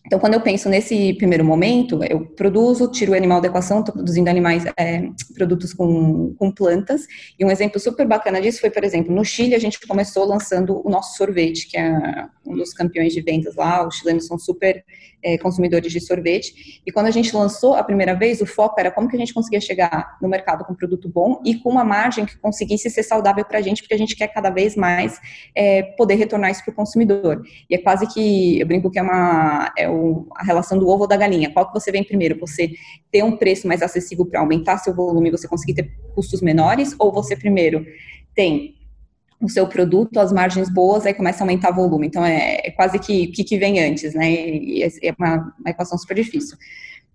então, 0.06 0.18
quando 0.18 0.34
eu 0.34 0.42
penso 0.42 0.70
nesse 0.70 1.13
primeiro 1.16 1.44
momento, 1.44 2.04
eu 2.04 2.25
produzo, 2.25 2.89
tiro 2.89 3.12
o 3.12 3.16
animal 3.16 3.42
da 3.42 3.48
equação, 3.48 3.80
estou 3.80 3.94
produzindo 3.94 4.30
animais, 4.30 4.63
é, 4.78 5.08
produtos 5.36 5.74
com, 5.74 6.34
com 6.36 6.51
plantas. 6.51 7.06
E 7.38 7.46
um 7.46 7.51
exemplo 7.51 7.80
super 7.80 8.08
bacana 8.08 8.42
disso 8.42 8.62
foi, 8.62 8.72
por 8.72 8.84
exemplo, 8.84 9.13
no 9.13 9.24
Chile, 9.24 9.54
a 9.54 9.60
gente 9.60 9.80
começou 9.86 10.25
lançando 10.25 10.82
o 10.84 10.89
nosso 10.89 11.16
sorvete, 11.18 11.68
que 11.68 11.78
é 11.78 12.25
um 12.48 12.56
dos 12.56 12.74
campeões 12.74 13.13
de 13.13 13.22
vendas 13.22 13.56
lá. 13.56 13.86
Os 13.88 13.98
chilenos 13.98 14.25
são 14.25 14.39
super 14.39 14.84
é, 15.23 15.38
consumidores 15.38 15.91
de 15.91 15.99
sorvete. 15.99 16.81
E 16.85 16.91
quando 16.91 17.07
a 17.07 17.11
gente 17.11 17.35
lançou 17.35 17.75
a 17.75 17.83
primeira 17.83 18.13
vez, 18.13 18.41
o 18.41 18.45
foco 18.45 18.79
era 18.79 18.91
como 18.91 19.07
que 19.07 19.15
a 19.15 19.19
gente 19.19 19.33
conseguia 19.33 19.59
chegar 19.61 20.17
no 20.21 20.27
mercado 20.27 20.65
com 20.65 20.73
um 20.73 20.75
produto 20.75 21.09
bom 21.09 21.41
e 21.45 21.55
com 21.55 21.69
uma 21.69 21.83
margem 21.83 22.25
que 22.25 22.38
conseguisse 22.38 22.89
ser 22.89 23.03
saudável 23.03 23.43
para 23.45 23.59
a 23.59 23.61
gente, 23.61 23.81
porque 23.81 23.93
a 23.93 23.97
gente 23.97 24.15
quer 24.15 24.27
cada 24.27 24.49
vez 24.49 24.75
mais 24.75 25.19
é, 25.55 25.83
poder 25.83 26.15
retornar 26.15 26.51
isso 26.51 26.63
para 26.63 26.71
o 26.71 26.75
consumidor. 26.75 27.41
E 27.69 27.75
é 27.75 27.77
quase 27.77 28.07
que, 28.07 28.59
eu 28.59 28.65
brinco 28.65 28.89
que 28.89 28.99
é, 28.99 29.01
uma, 29.01 29.71
é 29.77 29.89
o, 29.89 30.27
a 30.35 30.43
relação 30.43 30.77
do 30.77 30.88
ovo 30.88 31.03
ou 31.03 31.07
da 31.07 31.17
galinha. 31.17 31.51
Qual 31.51 31.67
que 31.67 31.73
você 31.73 31.91
vem 31.91 32.03
primeiro? 32.03 32.39
Você 32.39 32.71
ter 33.11 33.23
um 33.23 33.35
preço 33.35 33.67
mais 33.67 33.81
acessível 33.81 34.25
para 34.25 34.39
aumentar 34.39 34.77
seu 34.77 34.93
volume, 34.93 35.31
você 35.31 35.47
conseguir 35.47 35.73
ter 35.73 35.91
custos 36.15 36.41
menores, 36.41 36.95
ou 36.97 37.11
você 37.11 37.35
primeiro 37.35 37.85
tem 38.35 38.78
o 39.41 39.48
seu 39.48 39.67
produto, 39.67 40.19
as 40.19 40.34
margens 40.34 40.69
boas, 40.69 41.05
aí 41.05 41.13
começa 41.13 41.41
a 41.41 41.46
aumentar 41.46 41.72
o 41.72 41.75
volume. 41.75 42.08
Então, 42.08 42.25
é, 42.25 42.60
é 42.63 42.72
quase 42.72 43.00
que 43.00 43.25
o 43.27 43.31
que, 43.31 43.43
que, 43.43 43.58
vem 43.58 43.79
antes, 43.79 44.13
né? 44.13 44.29
E 44.29 44.84
é 44.84 45.15
uma, 45.17 45.53
uma 45.60 45.69
equação 45.69 45.98
super 45.98 46.15
difícil. 46.15 46.58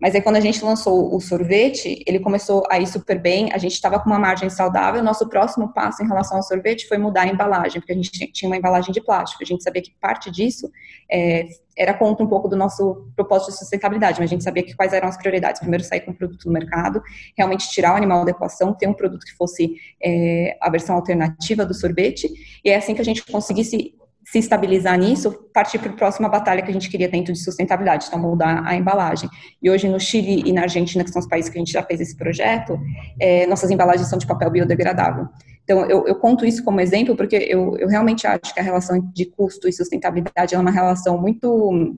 Mas 0.01 0.15
aí 0.15 0.21
quando 0.21 0.37
a 0.37 0.41
gente 0.41 0.63
lançou 0.65 1.15
o 1.15 1.21
sorvete, 1.21 2.03
ele 2.07 2.19
começou 2.19 2.63
a 2.71 2.79
ir 2.79 2.87
super 2.87 3.19
bem, 3.19 3.53
a 3.53 3.59
gente 3.59 3.73
estava 3.73 3.99
com 3.99 4.07
uma 4.07 4.19
margem 4.19 4.51
saudável, 4.51 5.03
nosso 5.03 5.29
próximo 5.29 5.73
passo 5.73 6.03
em 6.03 6.07
relação 6.07 6.37
ao 6.37 6.43
sorvete 6.43 6.87
foi 6.89 6.99
mudar 6.99 7.23
a 7.23 7.29
embalagem, 7.29 7.81
porque 7.81 7.93
a 7.93 7.97
gente 7.97 8.11
tinha 8.33 8.49
uma 8.49 8.57
embalagem 8.57 8.93
de 8.93 9.01
plástico, 9.01 9.43
a 9.43 9.47
gente 9.47 9.63
sabia 9.63 9.81
que 9.81 9.93
parte 10.01 10.31
disso 10.31 10.71
é, 11.11 11.47
era 11.77 11.95
contra 11.95 12.25
um 12.25 12.29
pouco 12.29 12.49
do 12.49 12.57
nosso 12.57 13.09
propósito 13.17 13.53
de 13.53 13.59
sustentabilidade, 13.59 14.21
mas 14.21 14.29
a 14.29 14.33
gente 14.33 14.45
sabia 14.45 14.63
que 14.63 14.75
quais 14.75 14.93
eram 14.93 15.09
as 15.09 15.17
prioridades. 15.17 15.61
Primeiro, 15.61 15.85
sair 15.85 16.01
com 16.01 16.13
o 16.13 16.15
produto 16.15 16.45
no 16.47 16.53
mercado, 16.53 17.03
realmente 17.37 17.69
tirar 17.71 17.95
o 17.95 17.97
animal 17.97 18.25
da 18.25 18.31
equação, 18.31 18.73
ter 18.73 18.87
um 18.87 18.95
produto 18.95 19.25
que 19.25 19.33
fosse 19.33 19.77
é, 20.03 20.57
a 20.61 20.71
versão 20.71 20.97
alternativa 20.97 21.65
do 21.65 21.75
sorvete, 21.75 22.29
e 22.65 22.71
é 22.71 22.77
assim 22.77 22.95
que 22.95 23.01
a 23.01 23.05
gente 23.05 23.25
conseguisse 23.25 23.95
se 24.35 24.38
estabilizar 24.41 24.99
nisso, 24.99 25.31
partir 25.53 25.79
para 25.79 25.91
a 25.91 25.93
próxima 25.93 26.29
batalha 26.29 26.61
que 26.61 26.69
a 26.69 26.73
gente 26.73 26.91
queria 26.91 27.09
dentro 27.09 27.33
de 27.33 27.38
sustentabilidade, 27.38 28.07
então 28.09 28.19
mudar 28.19 28.67
a 28.67 28.75
embalagem. 28.75 29.31
E 29.62 29.71
hoje 29.71 29.88
no 29.88 30.00
Chile 30.00 30.43
e 30.45 30.53
na 30.53 30.62
Argentina, 30.62 31.05
que 31.05 31.11
são 31.11 31.21
os 31.21 31.29
países 31.29 31.49
que 31.49 31.57
a 31.57 31.61
gente 31.61 31.71
já 31.71 31.85
fez 31.85 32.00
esse 32.00 32.17
projeto, 32.17 32.76
é, 33.21 33.47
nossas 33.47 33.71
embalagens 33.71 34.09
são 34.09 34.19
de 34.19 34.26
papel 34.26 34.50
biodegradável. 34.50 35.29
Então, 35.62 35.88
eu, 35.88 36.05
eu 36.09 36.17
conto 36.17 36.45
isso 36.45 36.64
como 36.64 36.81
exemplo 36.81 37.14
porque 37.14 37.37
eu, 37.37 37.79
eu, 37.79 37.87
realmente 37.87 38.26
acho 38.26 38.53
que 38.53 38.59
a 38.59 38.62
relação 38.62 39.00
de 39.14 39.25
custo 39.25 39.69
e 39.69 39.73
sustentabilidade 39.73 40.53
é 40.53 40.59
uma 40.59 40.73
relação 40.73 41.17
muito 41.17 41.97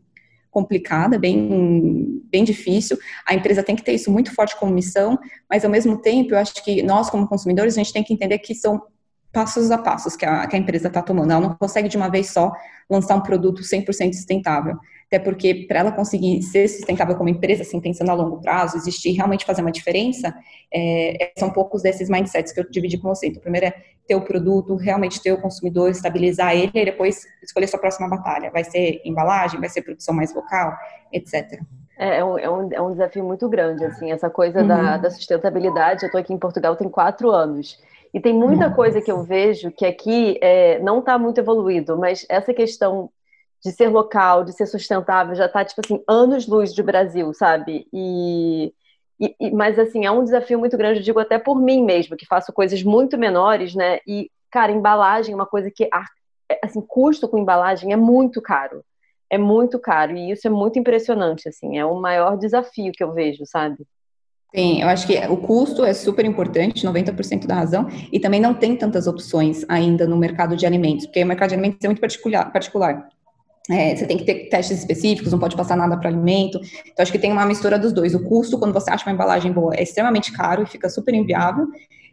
complicada, 0.50 1.18
bem, 1.18 2.20
bem 2.30 2.44
difícil. 2.44 2.98
A 3.26 3.34
empresa 3.34 3.62
tem 3.62 3.74
que 3.74 3.82
ter 3.82 3.92
isso 3.92 4.10
muito 4.10 4.34
forte 4.34 4.54
como 4.60 4.74
missão, 4.74 5.18
mas 5.48 5.64
ao 5.64 5.70
mesmo 5.70 6.02
tempo, 6.02 6.34
eu 6.34 6.38
acho 6.38 6.62
que 6.62 6.82
nós, 6.82 7.08
como 7.08 7.26
consumidores, 7.26 7.74
a 7.74 7.78
gente 7.78 7.94
tem 7.94 8.04
que 8.04 8.12
entender 8.12 8.38
que 8.40 8.54
são 8.54 8.82
passos 9.36 9.70
a 9.70 9.76
passos 9.76 10.16
que 10.16 10.24
a, 10.24 10.46
que 10.46 10.56
a 10.56 10.58
empresa 10.58 10.88
está 10.88 11.02
tomando. 11.02 11.30
Ela 11.30 11.40
não 11.42 11.54
consegue 11.54 11.88
de 11.90 11.96
uma 11.98 12.08
vez 12.08 12.30
só 12.30 12.50
lançar 12.88 13.16
um 13.16 13.20
produto 13.20 13.60
100% 13.60 14.14
sustentável. 14.14 14.78
Até 15.08 15.18
porque, 15.18 15.66
para 15.68 15.80
ela 15.80 15.92
conseguir 15.92 16.42
ser 16.42 16.66
sustentável 16.66 17.14
como 17.16 17.28
empresa, 17.28 17.60
assim, 17.60 17.78
pensando 17.78 18.10
a 18.10 18.14
longo 18.14 18.40
prazo, 18.40 18.78
existir 18.78 19.12
realmente 19.12 19.44
fazer 19.44 19.60
uma 19.60 19.70
diferença, 19.70 20.34
é, 20.72 21.32
são 21.38 21.50
poucos 21.50 21.82
desses 21.82 22.08
mindsets 22.08 22.50
que 22.50 22.60
eu 22.60 22.68
dividi 22.70 22.96
com 22.96 23.08
você. 23.08 23.26
Então, 23.26 23.42
primeiro 23.42 23.66
é 23.66 23.74
ter 24.08 24.14
o 24.14 24.22
produto, 24.22 24.74
realmente 24.74 25.22
ter 25.22 25.32
o 25.32 25.40
consumidor, 25.40 25.90
estabilizar 25.90 26.56
ele, 26.56 26.72
e 26.74 26.84
depois 26.86 27.26
escolher 27.42 27.66
sua 27.66 27.78
próxima 27.78 28.08
batalha. 28.08 28.50
Vai 28.50 28.64
ser 28.64 29.02
embalagem, 29.04 29.60
vai 29.60 29.68
ser 29.68 29.82
produção 29.82 30.14
mais 30.14 30.34
local, 30.34 30.72
etc. 31.12 31.60
É, 31.98 32.18
é, 32.18 32.24
um, 32.24 32.38
é, 32.38 32.50
um, 32.50 32.72
é 32.72 32.80
um 32.80 32.90
desafio 32.92 33.22
muito 33.22 33.46
grande, 33.50 33.84
assim, 33.84 34.10
essa 34.10 34.30
coisa 34.30 34.62
uhum. 34.62 34.68
da, 34.68 34.96
da 34.96 35.10
sustentabilidade. 35.10 36.04
Eu 36.04 36.06
estou 36.06 36.20
aqui 36.20 36.32
em 36.32 36.38
Portugal 36.38 36.74
tem 36.74 36.88
quatro 36.88 37.30
anos. 37.30 37.78
E 38.16 38.20
tem 38.20 38.32
muita 38.32 38.70
coisa 38.70 39.00
que 39.02 39.12
eu 39.12 39.22
vejo 39.22 39.70
que 39.70 39.84
aqui 39.84 40.38
é, 40.40 40.78
não 40.80 41.00
está 41.00 41.18
muito 41.18 41.38
evoluído, 41.38 41.98
mas 41.98 42.24
essa 42.28 42.54
questão 42.54 43.10
de 43.62 43.70
ser 43.72 43.88
local, 43.88 44.42
de 44.42 44.52
ser 44.52 44.66
sustentável, 44.66 45.34
já 45.34 45.46
está, 45.46 45.64
tipo 45.64 45.82
assim, 45.84 46.02
anos-luz 46.08 46.74
do 46.74 46.82
Brasil, 46.82 47.32
sabe? 47.34 47.86
E, 47.92 48.72
E, 49.18 49.34
e, 49.40 49.50
mas, 49.50 49.78
assim, 49.78 50.04
é 50.04 50.10
um 50.10 50.24
desafio 50.24 50.58
muito 50.58 50.76
grande, 50.76 51.00
eu 51.00 51.04
digo 51.04 51.18
até 51.18 51.38
por 51.38 51.60
mim 51.60 51.82
mesmo, 51.82 52.16
que 52.16 52.26
faço 52.26 52.52
coisas 52.52 52.82
muito 52.82 53.16
menores, 53.16 53.74
né? 53.74 53.98
E, 54.06 54.30
cara, 54.50 54.72
embalagem 54.72 55.32
é 55.32 55.36
uma 55.36 55.46
coisa 55.46 55.70
que, 55.70 55.84
é, 55.84 56.60
assim, 56.62 56.82
custo 56.82 57.28
com 57.28 57.38
embalagem 57.38 57.92
é 57.92 57.96
muito 57.96 58.42
caro. 58.42 58.84
É 59.30 59.38
muito 59.38 59.78
caro. 59.78 60.16
E 60.16 60.30
isso 60.30 60.46
é 60.46 60.50
muito 60.50 60.78
impressionante, 60.78 61.48
assim. 61.48 61.78
É 61.78 61.84
o 61.84 62.00
maior 62.00 62.36
desafio 62.36 62.92
que 62.92 63.02
eu 63.02 63.12
vejo, 63.12 63.44
sabe? 63.46 63.86
Sim, 64.54 64.80
eu 64.80 64.88
acho 64.88 65.06
que 65.06 65.18
o 65.28 65.36
custo 65.36 65.84
é 65.84 65.92
super 65.92 66.24
importante, 66.24 66.84
90% 66.84 67.46
da 67.46 67.54
razão, 67.54 67.88
e 68.10 68.18
também 68.18 68.40
não 68.40 68.54
tem 68.54 68.74
tantas 68.76 69.06
opções 69.06 69.64
ainda 69.68 70.06
no 70.06 70.16
mercado 70.16 70.56
de 70.56 70.64
alimentos, 70.64 71.06
porque 71.06 71.22
o 71.22 71.26
mercado 71.26 71.50
de 71.50 71.54
alimentos 71.56 71.84
é 71.84 71.88
muito 71.88 72.00
particular. 72.00 72.50
particular. 72.52 73.08
É, 73.68 73.96
você 73.96 74.06
tem 74.06 74.16
que 74.16 74.24
ter 74.24 74.48
testes 74.48 74.78
específicos, 74.78 75.32
não 75.32 75.40
pode 75.40 75.56
passar 75.56 75.76
nada 75.76 75.96
para 75.96 76.08
alimento. 76.08 76.60
Então, 76.86 77.02
acho 77.02 77.10
que 77.10 77.18
tem 77.18 77.32
uma 77.32 77.44
mistura 77.44 77.78
dos 77.78 77.92
dois. 77.92 78.14
O 78.14 78.22
custo, 78.22 78.58
quando 78.58 78.72
você 78.72 78.90
acha 78.90 79.04
uma 79.04 79.12
embalagem 79.12 79.50
boa, 79.52 79.74
é 79.74 79.82
extremamente 79.82 80.32
caro 80.32 80.62
e 80.62 80.66
fica 80.66 80.88
super 80.88 81.12
inviável, 81.12 81.66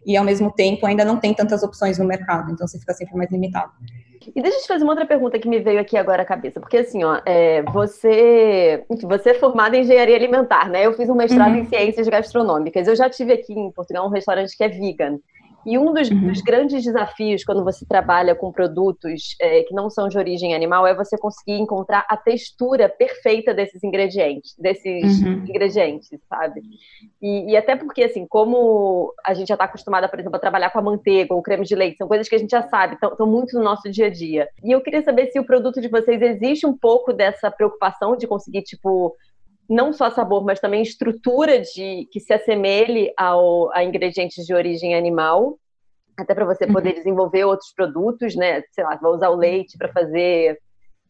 e 0.06 0.18
ao 0.18 0.24
mesmo 0.24 0.52
tempo 0.52 0.86
ainda 0.86 1.06
não 1.06 1.18
tem 1.18 1.34
tantas 1.34 1.64
opções 1.64 1.98
no 1.98 2.06
mercado, 2.06 2.52
então 2.52 2.68
você 2.68 2.80
fica 2.80 2.94
sempre 2.94 3.16
mais 3.16 3.32
limitado. 3.32 3.72
E 4.36 4.42
deixa 4.42 4.58
eu 4.58 4.62
te 4.62 4.68
fazer 4.68 4.84
uma 4.84 4.94
outra 4.94 5.06
pergunta 5.06 5.38
que 5.38 5.50
me 5.50 5.60
veio 5.60 5.80
aqui 5.80 5.98
agora 5.98 6.22
à 6.22 6.26
cabeça, 6.26 6.60
porque 6.60 6.78
assim, 6.78 7.04
ó, 7.04 7.20
é, 7.26 7.62
você, 7.64 8.86
você 9.04 9.32
é 9.32 9.34
formada 9.34 9.76
em 9.76 9.82
engenharia 9.82 10.16
alimentar, 10.16 10.70
né? 10.70 10.86
Eu 10.86 10.94
fiz 10.94 11.10
um 11.10 11.16
mestrado 11.16 11.52
uhum. 11.52 11.60
em 11.60 11.66
ciências 11.66 12.08
gastronômicas. 12.08 12.88
Eu 12.88 12.96
já 12.96 13.10
tive 13.10 13.34
aqui 13.34 13.54
em 13.54 13.72
Portugal 13.72 14.06
um 14.06 14.10
restaurante 14.10 14.56
que 14.56 14.64
é 14.64 14.70
vegan. 14.70 15.20
E 15.66 15.78
um 15.78 15.94
dos, 15.94 16.10
uhum. 16.10 16.28
dos, 16.28 16.42
grandes 16.42 16.84
desafios 16.84 17.44
quando 17.44 17.64
você 17.64 17.86
trabalha 17.86 18.36
com 18.36 18.52
produtos 18.52 19.36
é, 19.40 19.64
que 19.64 19.74
não 19.74 19.90
são 19.90 20.08
de 20.08 20.18
origem 20.18 20.54
animal 20.54 20.86
é 20.86 20.94
você 20.94 21.18
conseguir 21.18 21.54
encontrar 21.54 22.06
a 22.10 22.18
textura 22.18 22.90
perfeita 22.90 23.54
desses 23.54 23.84
ingredientes, 23.84 24.56
desses 24.58 25.22
uhum. 25.22 25.46
ingredientes, 25.48 26.10
sabe? 26.30 26.62
E, 27.22 27.52
e, 27.52 27.58
até 27.58 27.76
porque, 27.76 28.04
assim, 28.04 28.26
como 28.28 29.14
a 29.26 29.34
gente 29.34 29.48
já 29.48 29.56
está 29.56 29.66
acostumada, 29.66 30.10
por 30.10 30.20
exemplo, 30.20 30.36
a 30.36 30.40
trabalhar 30.40 30.70
com 30.70 30.80
a 30.80 30.84
manteiga 30.84 31.34
ou 31.34 31.42
creme 31.42 31.66
de 31.66 31.76
leite, 31.76 31.98
são 31.98 32.08
coisas 32.08 32.28
que 32.28 32.36
a 32.36 32.40
gente 32.40 32.52
já 32.52 32.64
sabe, 32.64 32.98
estão 33.02 33.28
muito 33.28 33.58
no 33.58 33.64
nosso 33.64 33.90
dia 33.90 34.08
a 34.08 34.10
dia. 34.10 34.48
E 34.64 34.72
eu 34.72 34.82
queria 34.82 35.02
saber 35.04 35.28
se 35.28 35.40
o 35.40 35.46
produto 35.46 35.80
de 35.80 35.88
vocês 35.88 36.22
existe 36.22 36.66
um 36.66 36.78
pouco 36.78 37.14
dessa 37.14 37.50
preocupação 37.50 38.16
de 38.16 38.28
conseguir, 38.28 38.64
tipo, 38.64 39.16
não 39.70 39.94
só 39.94 40.10
sabor, 40.10 40.44
mas 40.44 40.60
também 40.60 40.82
estrutura 40.82 41.62
de 41.62 42.08
que 42.12 42.20
se 42.20 42.34
assemelhe 42.34 43.14
ao, 43.18 43.74
a 43.74 43.84
ingredientes 43.84 44.46
de 44.46 44.54
origem 44.54 44.96
animal, 44.96 45.58
até 46.18 46.34
para 46.34 46.46
você 46.46 46.68
poder 46.68 46.90
uhum. 46.90 46.96
desenvolver 46.96 47.46
outros 47.46 47.74
produtos, 47.74 48.36
né? 48.36 48.62
Sei 48.72 48.84
lá, 48.84 48.96
vai 48.96 49.12
usar 49.12 49.30
o 49.30 49.36
leite 49.36 49.78
para 49.78 49.92
fazer, 49.92 50.60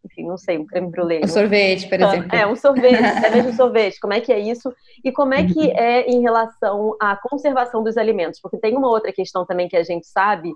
enfim, 0.05 0.25
não 0.25 0.37
sei, 0.37 0.57
um 0.57 0.65
creme 0.65 0.89
brulee. 0.89 1.21
Um 1.23 1.27
sorvete, 1.27 1.89
por 1.89 1.99
exemplo. 1.99 2.35
É, 2.35 2.47
um 2.47 2.55
sorvete, 2.55 3.03
até 3.03 3.29
mesmo 3.35 3.53
sorvete. 3.53 3.99
Como 3.99 4.13
é 4.13 4.21
que 4.21 4.31
é 4.31 4.39
isso? 4.39 4.73
E 5.03 5.11
como 5.11 5.33
é 5.33 5.45
que 5.45 5.59
uhum. 5.59 5.77
é 5.77 6.05
em 6.07 6.21
relação 6.21 6.95
à 7.01 7.15
conservação 7.15 7.83
dos 7.83 7.97
alimentos? 7.97 8.39
Porque 8.39 8.57
tem 8.57 8.77
uma 8.77 8.89
outra 8.89 9.11
questão 9.11 9.45
também 9.45 9.67
que 9.67 9.77
a 9.77 9.83
gente 9.83 10.07
sabe, 10.07 10.53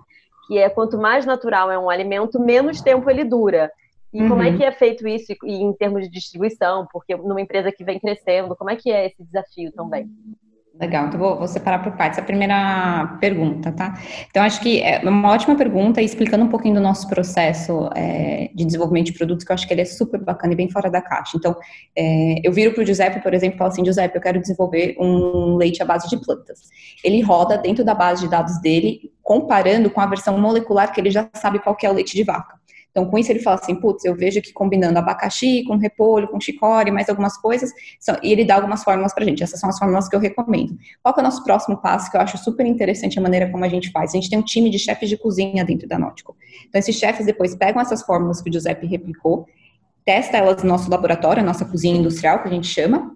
que 0.48 0.58
é 0.58 0.70
quanto 0.70 0.98
mais 0.98 1.25
natural 1.25 1.70
é 1.70 1.77
um 1.77 1.89
alimento, 1.89 2.39
menos 2.39 2.82
tempo 2.82 3.10
ele 3.10 3.25
dura. 3.25 3.72
E 4.14 4.22
uhum. 4.22 4.30
como 4.30 4.44
é 4.44 4.50
uhum. 4.50 4.58
que 4.58 4.64
é 4.64 4.72
feito 4.72 5.08
isso 5.08 5.34
em 5.44 5.74
termos 5.74 6.04
de 6.04 6.10
distribuição? 6.10 6.88
Porque 6.92 7.16
numa 7.16 7.42
empresa 7.42 7.72
que 7.72 7.84
vem 7.84 8.00
crescendo, 8.00 8.56
como 8.56 8.70
é 8.70 8.76
que 8.76 8.92
é 8.92 9.08
esse 9.08 9.24
desafio 9.24 9.72
também? 9.72 10.10
Legal, 10.80 11.08
então 11.08 11.20
vou, 11.20 11.38
vou 11.38 11.48
separar 11.48 11.80
por 11.80 11.94
partes. 11.94 12.20
A 12.20 12.22
primeira 12.22 13.18
pergunta, 13.20 13.72
tá? 13.72 14.00
Então, 14.30 14.44
acho 14.44 14.62
que 14.62 14.80
é 14.80 15.00
uma 15.00 15.32
ótima 15.32 15.56
pergunta, 15.56 16.02
explicando 16.02 16.46
um 16.46 16.50
pouquinho 16.50 16.76
do 16.76 16.82
nosso 16.82 17.08
processo 17.08 17.90
é, 17.96 18.52
de 18.54 18.64
desenvolvimento 18.64 19.08
de 19.08 19.14
produtos, 19.14 19.44
que 19.44 19.52
eu 19.52 19.56
acho 19.56 19.68
que 19.68 19.74
ele 19.74 19.82
é 19.82 19.86
super 19.86 20.24
bacana 20.24 20.54
e 20.54 20.56
bem 20.56 20.70
fora 20.70 20.90
da 20.90 21.02
caixa. 21.02 21.36
Então, 21.36 21.56
é, 21.98 22.36
eu 22.44 22.52
viro 22.52 22.74
para 22.74 22.84
o 22.84 22.86
Giuseppe, 22.86 23.22
por 23.22 23.34
exemplo, 23.34 23.56
e 23.56 23.58
falo 23.58 23.72
assim: 23.72 23.84
Giuseppe, 23.84 24.18
eu 24.18 24.22
quero 24.22 24.40
desenvolver 24.40 24.96
um 25.00 25.56
leite 25.56 25.82
à 25.82 25.86
base 25.86 26.08
de 26.08 26.18
plantas. 26.18 26.62
Ele 27.04 27.22
roda 27.22 27.58
dentro 27.58 27.84
da 27.84 27.96
base 27.96 28.22
de 28.22 28.30
dados 28.30 28.62
dele, 28.62 29.12
comparando 29.24 29.90
com 29.90 30.00
a 30.00 30.06
versão 30.06 30.38
molecular 30.38 30.94
que 30.94 31.02
ele 31.02 31.10
já 31.10 31.28
sabe 31.34 31.58
qual 31.58 31.76
é 31.82 31.90
o 31.90 31.94
leite 31.94 32.16
de 32.16 32.24
vaca. 32.24 32.57
Então, 32.98 33.08
com 33.08 33.16
isso, 33.20 33.32
ele 33.32 33.42
fala 33.42 33.60
assim: 33.62 33.75
putz, 33.75 34.04
eu 34.06 34.16
vejo 34.16 34.42
que 34.42 34.51
combinando 34.51 34.98
abacaxi 34.98 35.63
com 35.66 35.75
repolho, 35.75 36.27
com 36.29 36.40
chicória, 36.40 36.92
mais 36.92 37.07
algumas 37.07 37.38
coisas, 37.38 37.72
e 38.24 38.31
ele 38.31 38.44
dá 38.44 38.55
algumas 38.55 38.83
fórmulas 38.83 39.14
pra 39.14 39.24
gente. 39.24 39.44
Essas 39.44 39.60
são 39.60 39.70
as 39.70 39.77
fórmulas 39.77 40.10
que 40.10 40.16
eu 40.16 40.20
recomendo. 40.20 40.75
Qual 41.03 41.14
é 41.16 41.20
o 41.20 41.24
nosso 41.24 41.44
próximo 41.44 41.77
passo, 41.77 42.10
que 42.10 42.18
eu 42.18 42.22
acho 42.22 42.40
super 42.40 42.66
interessante 42.66 43.20
a 43.20 43.22
maneira 43.22 43.51
como 43.51 43.64
a 43.64 43.70
gente 43.70 43.92
faz? 43.92 44.10
A 44.10 44.14
gente 44.14 44.31
tem 44.31 44.40
um 44.40 44.42
time 44.42 44.72
de 44.72 44.79
chefes 44.79 45.07
de 45.07 45.16
cozinha 45.16 45.64
dentro 45.64 45.88
da 45.88 46.00
Nautico. 46.00 46.36
Então, 46.68 46.79
esses 46.79 46.96
chefes 46.96 47.24
depois 47.24 47.53
pegam 47.53 47.79
essas 47.79 48.01
fórmulas 48.01 48.42
que 48.42 48.50
o 48.50 48.53
Giuseppe 48.53 48.88
replicou, 48.88 49.46
testa 50.03 50.38
elas 50.38 50.64
no 50.64 50.70
nosso 50.70 50.90
laboratório, 50.90 51.44
nossa 51.44 51.66
cozinha 51.66 51.96
industrial, 51.96 52.42
que 52.42 52.48
a 52.48 52.51
gente 52.51 52.66
chama, 52.66 53.16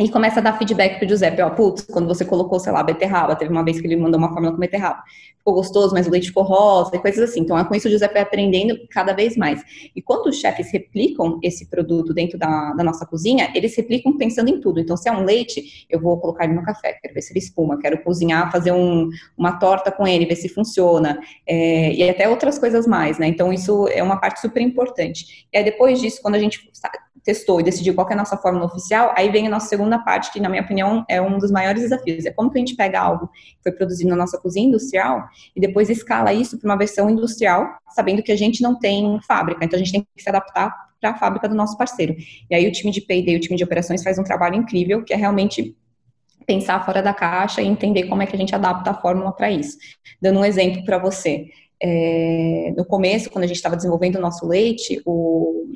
e 0.00 0.08
começa 0.08 0.40
a 0.40 0.42
dar 0.42 0.58
feedback 0.58 0.98
pro 0.98 1.06
Giuseppe, 1.06 1.42
ó, 1.42 1.50
putz, 1.50 1.82
quando 1.82 2.08
você 2.08 2.24
colocou, 2.24 2.58
sei 2.58 2.72
lá, 2.72 2.82
beterraba, 2.82 3.36
teve 3.36 3.52
uma 3.52 3.62
vez 3.62 3.80
que 3.80 3.86
ele 3.86 3.94
mandou 3.94 4.18
uma 4.18 4.30
fórmula 4.30 4.52
com 4.52 4.58
beterraba, 4.58 5.02
ficou 5.42 5.54
gostoso, 5.54 5.92
mas 5.92 6.06
o 6.06 6.10
leite 6.10 6.28
ficou 6.28 6.44
rosa, 6.44 6.94
e 6.94 6.98
coisas 6.98 7.28
assim. 7.28 7.40
Então, 7.40 7.58
é 7.58 7.64
com 7.64 7.74
isso 7.74 7.88
o 7.88 7.90
Giuseppe 7.90 8.14
vai 8.14 8.22
aprendendo 8.22 8.78
cada 8.88 9.12
vez 9.12 9.36
mais. 9.36 9.60
E 9.94 10.00
quando 10.00 10.28
os 10.28 10.36
chefes 10.36 10.70
replicam 10.72 11.38
esse 11.42 11.66
produto 11.66 12.14
dentro 12.14 12.38
da, 12.38 12.72
da, 12.72 12.84
nossa 12.84 13.04
cozinha, 13.04 13.50
eles 13.54 13.76
replicam 13.76 14.16
pensando 14.16 14.48
em 14.48 14.60
tudo. 14.60 14.80
Então, 14.80 14.96
se 14.96 15.08
é 15.08 15.12
um 15.12 15.24
leite, 15.24 15.86
eu 15.90 16.00
vou 16.00 16.16
colocar 16.18 16.44
ele 16.44 16.54
no 16.54 16.62
café, 16.62 16.98
quero 17.02 17.12
ver 17.12 17.22
se 17.22 17.32
ele 17.32 17.40
espuma, 17.40 17.78
quero 17.78 18.02
cozinhar, 18.02 18.50
fazer 18.52 18.72
um, 18.72 19.10
uma 19.36 19.58
torta 19.58 19.90
com 19.90 20.06
ele, 20.06 20.24
ver 20.24 20.36
se 20.36 20.48
funciona, 20.48 21.20
é, 21.46 21.92
e 21.92 22.08
até 22.08 22.28
outras 22.28 22.58
coisas 22.58 22.86
mais, 22.86 23.18
né? 23.18 23.26
Então, 23.26 23.52
isso 23.52 23.88
é 23.88 24.02
uma 24.02 24.18
parte 24.18 24.40
super 24.40 24.62
importante. 24.62 25.46
E 25.52 25.58
aí, 25.58 25.64
depois 25.64 26.00
disso, 26.00 26.22
quando 26.22 26.36
a 26.36 26.38
gente 26.38 26.70
testou 27.24 27.60
e 27.60 27.62
decidiu 27.62 27.94
qual 27.94 28.08
é 28.10 28.14
a 28.14 28.16
nossa 28.16 28.36
fórmula 28.36 28.66
oficial, 28.66 29.12
aí 29.16 29.30
vem 29.30 29.46
a 29.46 29.50
nossa 29.50 29.68
segunda 29.68 29.98
parte, 29.98 30.32
que 30.32 30.40
na 30.40 30.48
minha 30.48 30.62
opinião 30.62 31.04
é 31.08 31.20
um 31.20 31.38
dos 31.38 31.50
maiores 31.50 31.82
desafios. 31.82 32.24
É 32.26 32.30
como 32.30 32.50
que 32.50 32.58
a 32.58 32.60
gente 32.60 32.74
pega 32.74 33.00
algo 33.00 33.28
que 33.28 33.62
foi 33.62 33.72
produzido 33.72 34.10
na 34.10 34.16
nossa 34.16 34.38
cozinha 34.38 34.66
industrial 34.66 35.28
e 35.54 35.60
depois 35.60 35.90
escala 35.90 36.32
isso 36.32 36.58
para 36.58 36.68
uma 36.70 36.76
versão 36.76 37.08
industrial, 37.10 37.66
sabendo 37.94 38.22
que 38.22 38.32
a 38.32 38.36
gente 38.36 38.62
não 38.62 38.78
tem 38.78 39.18
fábrica, 39.26 39.64
então 39.64 39.76
a 39.76 39.82
gente 39.82 39.92
tem 39.92 40.06
que 40.14 40.22
se 40.22 40.28
adaptar 40.28 40.74
para 41.00 41.10
a 41.10 41.14
fábrica 41.14 41.48
do 41.48 41.54
nosso 41.54 41.76
parceiro. 41.76 42.14
E 42.48 42.54
aí 42.54 42.66
o 42.66 42.72
time 42.72 42.92
de 42.92 43.04
e 43.08 43.36
o 43.36 43.40
time 43.40 43.56
de 43.56 43.64
operações 43.64 44.02
faz 44.02 44.18
um 44.18 44.24
trabalho 44.24 44.54
incrível, 44.54 45.02
que 45.02 45.12
é 45.12 45.16
realmente 45.16 45.76
pensar 46.46 46.84
fora 46.84 47.02
da 47.02 47.12
caixa 47.12 47.60
e 47.60 47.66
entender 47.66 48.04
como 48.04 48.22
é 48.22 48.26
que 48.26 48.34
a 48.34 48.38
gente 48.38 48.54
adapta 48.54 48.90
a 48.90 48.94
fórmula 48.94 49.32
para 49.32 49.50
isso. 49.50 49.76
Dando 50.20 50.40
um 50.40 50.44
exemplo 50.44 50.84
para 50.84 50.98
você, 50.98 51.46
é, 51.82 52.72
no 52.76 52.84
começo, 52.84 53.30
quando 53.30 53.44
a 53.44 53.46
gente 53.46 53.56
estava 53.56 53.76
desenvolvendo 53.76 54.16
o 54.16 54.20
nosso 54.20 54.46
leite, 54.46 55.02
o 55.04 55.66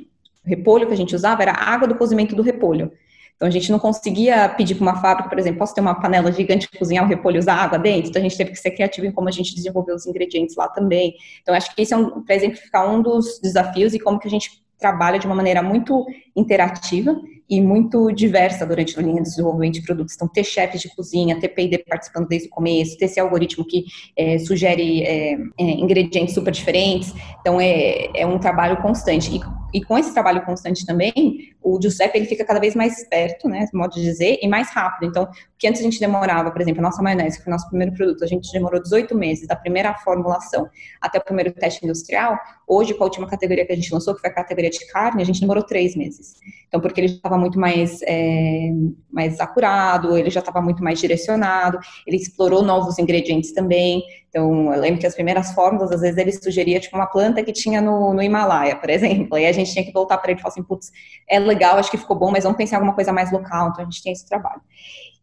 repolho 0.45 0.87
que 0.87 0.93
a 0.93 0.97
gente 0.97 1.15
usava 1.15 1.43
era 1.43 1.53
água 1.53 1.89
do 1.89 1.97
cozimento 1.97 2.37
do 2.37 2.43
repolho. 2.43 2.93
Então 3.37 3.47
a 3.47 3.51
gente 3.51 3.71
não 3.71 3.79
conseguia 3.79 4.49
pedir 4.49 4.75
para 4.75 4.83
uma 4.83 5.01
fábrica, 5.01 5.29
por 5.29 5.39
exemplo, 5.39 5.59
posso 5.59 5.75
ter 5.75 5.81
uma 5.81 5.95
panela 5.95 6.33
gigante 6.33 6.69
para 6.69 6.79
cozinhar 6.79 7.05
o 7.05 7.09
repolho 7.09 7.37
e 7.37 7.39
usar 7.39 7.55
água 7.55 7.79
dentro? 7.79 8.11
Então 8.11 8.21
a 8.21 8.23
gente 8.23 8.37
teve 8.37 8.51
que 8.51 8.57
ser 8.57 8.71
criativo 8.71 9.07
em 9.07 9.13
como 9.13 9.29
a 9.29 9.33
gente 9.33 9.55
desenvolveu 9.55 9.95
os 9.95 10.07
ingredientes 10.07 10.57
lá 10.57 10.69
também. 10.69 11.15
Então 11.43 11.55
acho 11.55 11.75
que 11.75 11.83
isso 11.83 11.95
é 11.95 11.97
um, 11.97 12.23
para 12.23 12.35
exemplificar 12.35 12.91
um 12.91 13.03
dos 13.03 13.39
desafios 13.41 13.95
e 13.95 13.99
como 13.99 14.19
que 14.19 14.27
a 14.27 14.31
gente 14.31 14.65
trabalha 14.79 15.19
de 15.19 15.27
uma 15.27 15.35
maneira 15.35 15.63
muito 15.63 16.05
interativa 16.35 17.17
e 17.49 17.61
muito 17.61 18.11
diversa 18.11 18.67
durante 18.67 18.99
a 18.99 19.03
linha 19.03 19.23
de 19.23 19.29
desenvolvimento 19.29 19.75
de 19.75 19.83
produtos. 19.83 20.15
Então, 20.15 20.27
ter 20.27 20.45
chefes 20.45 20.81
de 20.81 20.95
cozinha, 20.95 21.39
ter 21.39 21.49
P&D 21.49 21.79
participando 21.79 22.27
desde 22.27 22.49
o 22.49 22.51
começo, 22.51 22.99
ter 22.99 23.05
esse 23.05 23.21
algoritmo 23.21 23.65
que 23.65 23.85
é, 24.17 24.39
sugere 24.39 25.03
é, 25.05 25.35
é, 25.59 25.63
ingredientes 25.63 26.35
super 26.35 26.51
diferentes. 26.51 27.15
Então, 27.41 27.61
é, 27.61 28.09
é 28.15 28.27
um 28.27 28.39
trabalho 28.39 28.77
constante. 28.79 29.37
E 29.37 29.41
e 29.77 29.85
com 29.85 29.99
esse 29.99 30.15
trabalho 30.15 30.43
constante 30.43 30.87
também, 30.87 31.55
o 31.63 31.79
Giuseppe 31.79 32.17
ele 32.17 32.25
fica 32.25 32.47
cada 32.47 32.59
vez 32.59 32.75
mais 32.75 32.99
esperto, 32.99 33.47
né, 33.47 33.67
modo 33.75 33.93
de 33.93 34.01
dizer, 34.01 34.39
e 34.41 34.49
mais 34.49 34.71
rápido. 34.71 35.11
Então, 35.11 35.25
o 35.25 35.29
que 35.59 35.69
antes 35.69 35.83
a 35.83 35.85
gente 35.85 36.01
demorava, 36.01 36.51
por 36.51 36.63
exemplo, 36.63 36.81
a 36.81 36.85
nossa 36.85 37.03
maionese, 37.03 37.37
que 37.37 37.45
foi 37.45 37.53
o 37.53 37.55
nosso 37.55 37.69
primeiro 37.69 37.93
produto, 37.93 38.25
a 38.25 38.27
gente 38.27 38.51
demorou 38.51 38.83
18 38.83 39.15
meses 39.15 39.47
da 39.47 39.55
primeira 39.55 39.93
formulação 39.99 40.67
até 40.99 41.19
o 41.19 41.23
primeiro 41.23 41.53
teste 41.53 41.85
industrial. 41.85 42.39
Hoje, 42.67 42.95
com 42.95 43.05
a 43.05 43.07
última 43.07 43.27
categoria 43.29 43.67
que 43.67 43.73
a 43.73 43.77
gente 43.77 43.93
lançou, 43.93 44.15
que 44.15 44.21
foi 44.23 44.31
a 44.31 44.33
categoria 44.33 44.71
de 44.71 44.79
carne, 44.87 45.21
a 45.21 45.27
gente 45.27 45.43
demorou 45.43 45.63
três 45.63 45.95
meses. 45.95 46.37
Então, 46.69 46.81
porque 46.81 46.99
ele 46.99 47.13
estava 47.13 47.37
muito 47.37 47.61
mais, 47.61 48.01
é, 48.05 48.71
mais 49.13 49.39
acurado, 49.41 50.17
ele 50.17 50.31
já 50.31 50.41
estava 50.41 50.63
muito 50.63 50.83
mais 50.83 50.99
direcionado, 50.99 51.79
ele 52.07 52.17
explorou 52.17 52.63
novos 52.63 52.99
ingredientes 52.99 53.53
também. 53.53 54.03
Então, 54.37 54.71
eu 54.71 54.79
lembro 54.79 55.01
que 55.01 55.07
as 55.07 55.15
primeiras 55.15 55.53
fórmulas, 55.53 55.91
às 55.91 56.03
vezes, 56.03 56.19
ele 56.19 56.31
sugeria, 56.31 56.79
tipo, 56.79 56.95
uma 56.95 57.07
planta 57.07 57.43
que 57.43 57.55
tinha 57.55 57.81
no, 57.81 58.13
no 58.13 58.23
Himalaia, 58.23 58.77
por 58.77 58.91
exemplo. 58.91 59.35
Aí 59.35 59.47
a 59.47 59.53
gente 59.53 59.73
tinha 59.73 59.83
que 59.83 59.91
voltar 59.91 60.19
para 60.19 60.31
ele 60.31 60.39
e 60.39 60.43
falar 60.43 60.53
assim, 60.53 60.63
putz, 60.63 60.93
é 61.27 61.39
legal, 61.39 61.79
acho 61.79 61.91
que 61.91 61.97
ficou 61.97 62.15
bom, 62.15 62.31
mas 62.31 62.45
vamos 62.45 62.59
pensar 62.59 62.77
em 62.77 62.81
alguma 62.81 62.95
coisa 62.95 63.15
mais 63.15 63.33
local. 63.33 63.71
Então, 63.71 63.81
a 63.81 63.85
gente 63.85 64.03
tem 64.03 64.13
esse 64.13 64.29
trabalho. 64.29 64.61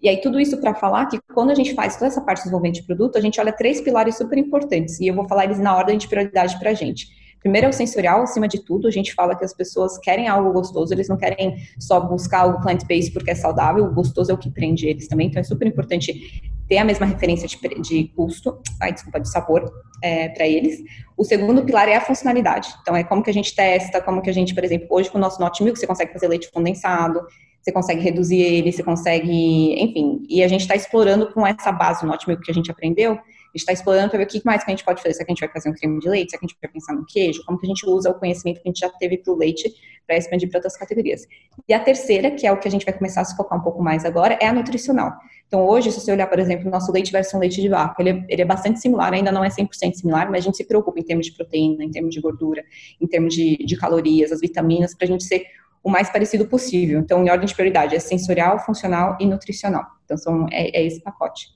E 0.01 0.09
aí, 0.09 0.19
tudo 0.19 0.39
isso 0.39 0.59
para 0.59 0.73
falar 0.73 1.05
que 1.05 1.19
quando 1.31 1.51
a 1.51 1.55
gente 1.55 1.75
faz 1.75 1.95
toda 1.95 2.07
essa 2.07 2.21
parte 2.21 2.39
de 2.39 2.43
desenvolvimento 2.45 2.77
de 2.77 2.83
produto, 2.83 3.15
a 3.15 3.21
gente 3.21 3.39
olha 3.39 3.51
três 3.51 3.81
pilares 3.81 4.17
super 4.17 4.35
importantes. 4.35 4.99
E 4.99 5.05
eu 5.05 5.13
vou 5.13 5.27
falar 5.27 5.43
eles 5.43 5.59
na 5.59 5.77
ordem 5.77 5.95
de 5.95 6.07
prioridade 6.07 6.57
para 6.57 6.71
a 6.71 6.73
gente. 6.73 7.07
Primeiro 7.43 7.67
é 7.67 7.69
o 7.69 7.73
sensorial, 7.73 8.23
acima 8.23 8.47
de 8.47 8.63
tudo. 8.63 8.87
A 8.87 8.91
gente 8.91 9.13
fala 9.13 9.35
que 9.35 9.43
as 9.43 9.53
pessoas 9.53 9.97
querem 9.97 10.29
algo 10.29 10.51
gostoso, 10.53 10.93
eles 10.93 11.09
não 11.09 11.17
querem 11.17 11.57
só 11.77 11.99
buscar 11.99 12.39
algo 12.39 12.61
plant-based 12.61 13.11
porque 13.11 13.31
é 13.31 13.35
saudável, 13.35 13.83
o 13.83 13.93
gostoso 13.93 14.31
é 14.31 14.33
o 14.33 14.37
que 14.37 14.49
prende 14.49 14.87
eles 14.87 15.07
também. 15.07 15.27
Então 15.27 15.41
é 15.41 15.43
super 15.43 15.67
importante 15.67 16.41
ter 16.69 16.77
a 16.77 16.85
mesma 16.85 17.05
referência 17.05 17.45
de, 17.45 17.57
de 17.81 18.07
custo, 18.15 18.57
ai, 18.81 18.93
desculpa, 18.93 19.19
de 19.19 19.29
sabor 19.29 19.69
é, 20.01 20.29
para 20.29 20.47
eles. 20.47 20.81
O 21.17 21.25
segundo 21.25 21.63
pilar 21.65 21.89
é 21.89 21.97
a 21.97 22.01
funcionalidade. 22.01 22.69
Então 22.81 22.95
é 22.95 23.03
como 23.03 23.21
que 23.21 23.29
a 23.29 23.33
gente 23.33 23.53
testa, 23.53 24.01
como 24.01 24.21
que 24.21 24.29
a 24.29 24.33
gente, 24.33 24.55
por 24.55 24.63
exemplo, 24.63 24.87
hoje 24.89 25.11
com 25.11 25.17
o 25.17 25.21
nosso 25.21 25.41
Not 25.41 25.61
Milk 25.61 25.77
você 25.77 25.85
consegue 25.85 26.13
fazer 26.13 26.29
leite 26.29 26.49
condensado, 26.49 27.21
você 27.63 27.71
consegue 27.71 28.01
reduzir 28.01 28.41
ele, 28.41 28.71
você 28.71 28.83
consegue, 28.83 29.81
enfim. 29.81 30.25
E 30.29 30.43
a 30.43 30.47
gente 30.47 30.61
está 30.61 30.75
explorando 30.75 31.31
com 31.33 31.47
essa 31.47 31.71
base 31.71 32.03
no 32.03 32.11
Notmilk 32.11 32.43
que 32.43 32.51
a 32.51 32.53
gente 32.53 32.69
aprendeu, 32.69 33.17
está 33.53 33.71
explorando 33.71 34.09
para 34.09 34.19
ver 34.19 34.25
o 34.25 34.27
que 34.27 34.41
mais 34.43 34.63
que 34.63 34.71
a 34.71 34.75
gente 34.75 34.83
pode 34.83 35.01
fazer. 35.01 35.13
Se 35.15 35.23
a 35.23 35.25
gente 35.27 35.39
vai 35.39 35.49
fazer 35.49 35.69
um 35.69 35.73
creme 35.73 35.99
de 35.99 36.09
leite, 36.09 36.31
se 36.31 36.35
a 36.35 36.39
gente 36.39 36.55
vai 36.61 36.71
pensar 36.71 36.93
no 36.93 37.05
queijo, 37.05 37.43
como 37.45 37.59
que 37.59 37.65
a 37.65 37.69
gente 37.69 37.85
usa 37.87 38.09
o 38.09 38.13
conhecimento 38.13 38.61
que 38.61 38.67
a 38.67 38.69
gente 38.69 38.79
já 38.79 38.89
teve 38.89 39.17
para 39.17 39.33
o 39.33 39.37
leite 39.37 39.73
para 40.05 40.17
expandir 40.17 40.49
para 40.49 40.57
outras 40.57 40.75
categorias. 40.75 41.25
E 41.67 41.73
a 41.73 41.79
terceira, 41.79 42.31
que 42.31 42.45
é 42.45 42.51
o 42.51 42.59
que 42.59 42.67
a 42.67 42.71
gente 42.71 42.85
vai 42.85 42.93
começar 42.93 43.21
a 43.21 43.25
se 43.25 43.35
focar 43.35 43.57
um 43.57 43.61
pouco 43.61 43.81
mais 43.81 44.03
agora, 44.05 44.37
é 44.41 44.47
a 44.47 44.53
nutricional. 44.53 45.13
Então, 45.47 45.65
hoje, 45.67 45.91
se 45.91 46.01
você 46.01 46.11
olhar, 46.11 46.27
por 46.27 46.39
exemplo, 46.39 46.67
o 46.67 46.71
nosso 46.71 46.91
leite 46.91 47.11
versão 47.11 47.39
leite 47.39 47.61
de 47.61 47.69
vaca, 47.69 48.01
ele 48.01 48.09
é, 48.09 48.25
ele 48.27 48.41
é 48.41 48.45
bastante 48.45 48.79
similar, 48.79 49.13
ainda 49.13 49.31
não 49.31 49.43
é 49.43 49.49
100% 49.49 49.93
similar, 49.93 50.29
mas 50.29 50.43
a 50.43 50.45
gente 50.45 50.57
se 50.57 50.65
preocupa 50.65 50.99
em 50.99 51.03
termos 51.03 51.27
de 51.27 51.33
proteína, 51.33 51.83
em 51.83 51.91
termos 51.91 52.13
de 52.13 52.19
gordura, 52.19 52.63
em 52.99 53.07
termos 53.07 53.33
de, 53.33 53.57
de 53.57 53.77
calorias, 53.77 54.31
as 54.31 54.41
vitaminas, 54.41 54.95
para 54.95 55.05
a 55.05 55.07
gente 55.07 55.23
ser 55.23 55.45
o 55.83 55.89
mais 55.89 56.09
parecido 56.09 56.45
possível. 56.47 56.99
Então, 56.99 57.23
em 57.23 57.29
ordem 57.29 57.45
de 57.45 57.53
prioridade, 57.53 57.95
é 57.95 57.99
sensorial, 57.99 58.57
funcional 58.59 59.17
e 59.19 59.25
nutricional. 59.25 59.85
Então, 60.05 60.17
são, 60.17 60.47
é, 60.51 60.75
é 60.75 60.85
esse 60.85 61.01
pacote. 61.01 61.47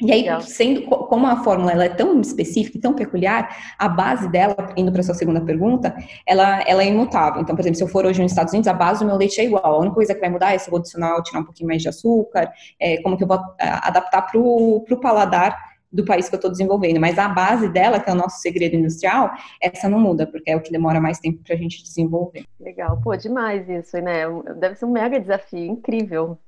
E 0.00 0.12
aí, 0.12 0.42
sendo 0.42 0.82
como 0.82 1.26
a 1.26 1.42
fórmula 1.42 1.72
ela 1.72 1.84
é 1.84 1.88
tão 1.88 2.20
específica 2.20 2.78
e 2.78 2.80
tão 2.80 2.94
peculiar, 2.94 3.74
a 3.76 3.88
base 3.88 4.28
dela, 4.30 4.54
indo 4.76 4.92
para 4.92 5.00
a 5.00 5.04
sua 5.04 5.14
segunda 5.14 5.40
pergunta, 5.40 5.94
ela, 6.24 6.62
ela 6.68 6.82
é 6.82 6.86
imutável. 6.86 7.42
Então, 7.42 7.56
por 7.56 7.62
exemplo, 7.62 7.78
se 7.78 7.82
eu 7.82 7.88
for 7.88 8.06
hoje 8.06 8.22
nos 8.22 8.30
Estados 8.30 8.52
Unidos, 8.52 8.68
a 8.68 8.72
base 8.72 9.00
do 9.00 9.06
meu 9.06 9.16
leite 9.16 9.40
é 9.40 9.44
igual. 9.44 9.64
A 9.64 9.78
única 9.78 9.94
coisa 9.94 10.14
que 10.14 10.20
vai 10.20 10.30
mudar 10.30 10.54
é 10.54 10.58
se 10.58 10.68
eu 10.68 10.70
vou 10.70 10.78
adicionar, 10.78 11.20
tirar 11.22 11.40
um 11.40 11.44
pouquinho 11.44 11.68
mais 11.68 11.82
de 11.82 11.88
açúcar, 11.88 12.52
é, 12.78 13.02
como 13.02 13.16
que 13.16 13.24
eu 13.24 13.28
vou 13.28 13.38
adaptar 13.58 14.22
para 14.22 14.38
o 14.38 14.84
paladar 15.00 15.56
do 15.90 16.04
país 16.04 16.28
que 16.28 16.34
eu 16.34 16.38
estou 16.38 16.50
desenvolvendo. 16.50 17.00
Mas 17.00 17.18
a 17.18 17.28
base 17.28 17.68
dela, 17.68 17.98
que 17.98 18.08
é 18.08 18.12
o 18.12 18.16
nosso 18.16 18.40
segredo 18.40 18.76
industrial, 18.76 19.32
essa 19.60 19.88
não 19.88 19.98
muda, 19.98 20.26
porque 20.26 20.50
é 20.50 20.56
o 20.56 20.60
que 20.60 20.70
demora 20.70 21.00
mais 21.00 21.18
tempo 21.18 21.42
para 21.42 21.54
a 21.54 21.58
gente 21.58 21.82
desenvolver. 21.82 22.44
Legal, 22.60 23.00
pô, 23.02 23.16
demais 23.16 23.68
isso, 23.68 23.96
né? 23.98 24.24
Deve 24.58 24.74
ser 24.76 24.84
um 24.84 24.92
mega 24.92 25.18
desafio, 25.18 25.72
incrível. 25.72 26.38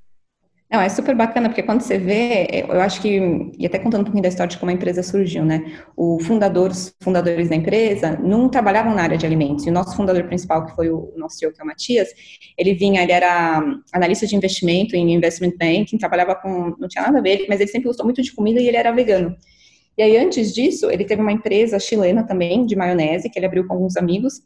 Não, 0.73 0.81
é 0.81 0.89
super 0.89 1.17
bacana, 1.17 1.49
porque 1.49 1.65
quando 1.65 1.81
você 1.81 1.99
vê, 1.99 2.65
eu 2.69 2.81
acho 2.81 3.03
que, 3.03 3.19
e 3.59 3.67
até 3.67 3.77
contando 3.77 4.03
um 4.03 4.05
pouquinho 4.05 4.23
da 4.23 4.29
história 4.29 4.49
de 4.49 4.57
como 4.57 4.71
a 4.71 4.75
empresa 4.75 5.03
surgiu, 5.03 5.45
né? 5.45 5.83
O 5.97 6.21
fundador, 6.21 6.71
os 6.71 6.95
fundadores 7.03 7.49
da 7.49 7.57
empresa 7.57 8.17
não 8.23 8.49
trabalhavam 8.49 8.95
na 8.95 9.03
área 9.03 9.19
de 9.19 9.27
alimentos. 9.27 9.67
E 9.67 9.69
o 9.69 9.73
nosso 9.73 9.97
fundador 9.97 10.23
principal, 10.29 10.65
que 10.65 10.77
foi 10.77 10.89
o 10.89 11.13
nosso 11.17 11.39
CEO, 11.39 11.53
que 11.53 11.61
é 11.61 11.65
o 11.65 11.67
Matias, 11.67 12.09
ele 12.57 12.73
vinha, 12.75 13.03
ele 13.03 13.11
era 13.11 13.61
analista 13.93 14.29
de 14.29 14.37
investimento 14.37 14.95
em 14.95 15.13
investment 15.13 15.55
banking, 15.59 15.99
trabalhava 15.99 16.37
com, 16.37 16.77
não 16.79 16.87
tinha 16.87 17.03
nada 17.03 17.19
a 17.19 17.23
ver, 17.23 17.47
mas 17.49 17.59
ele 17.61 17.69
sempre 17.69 17.89
gostou 17.89 18.07
muito 18.07 18.23
de 18.23 18.33
comida 18.33 18.61
e 18.61 18.69
ele 18.69 18.77
era 18.77 18.93
vegano. 18.93 19.37
E 19.99 20.03
aí, 20.05 20.17
antes 20.17 20.55
disso, 20.55 20.89
ele 20.89 21.05
teve 21.05 21.21
uma 21.21 21.33
empresa 21.33 21.81
chilena 21.81 22.23
também, 22.23 22.65
de 22.65 22.77
maionese, 22.77 23.29
que 23.29 23.37
ele 23.41 23.47
abriu 23.47 23.67
com 23.67 23.75
alguns 23.75 23.97
amigos, 23.97 24.41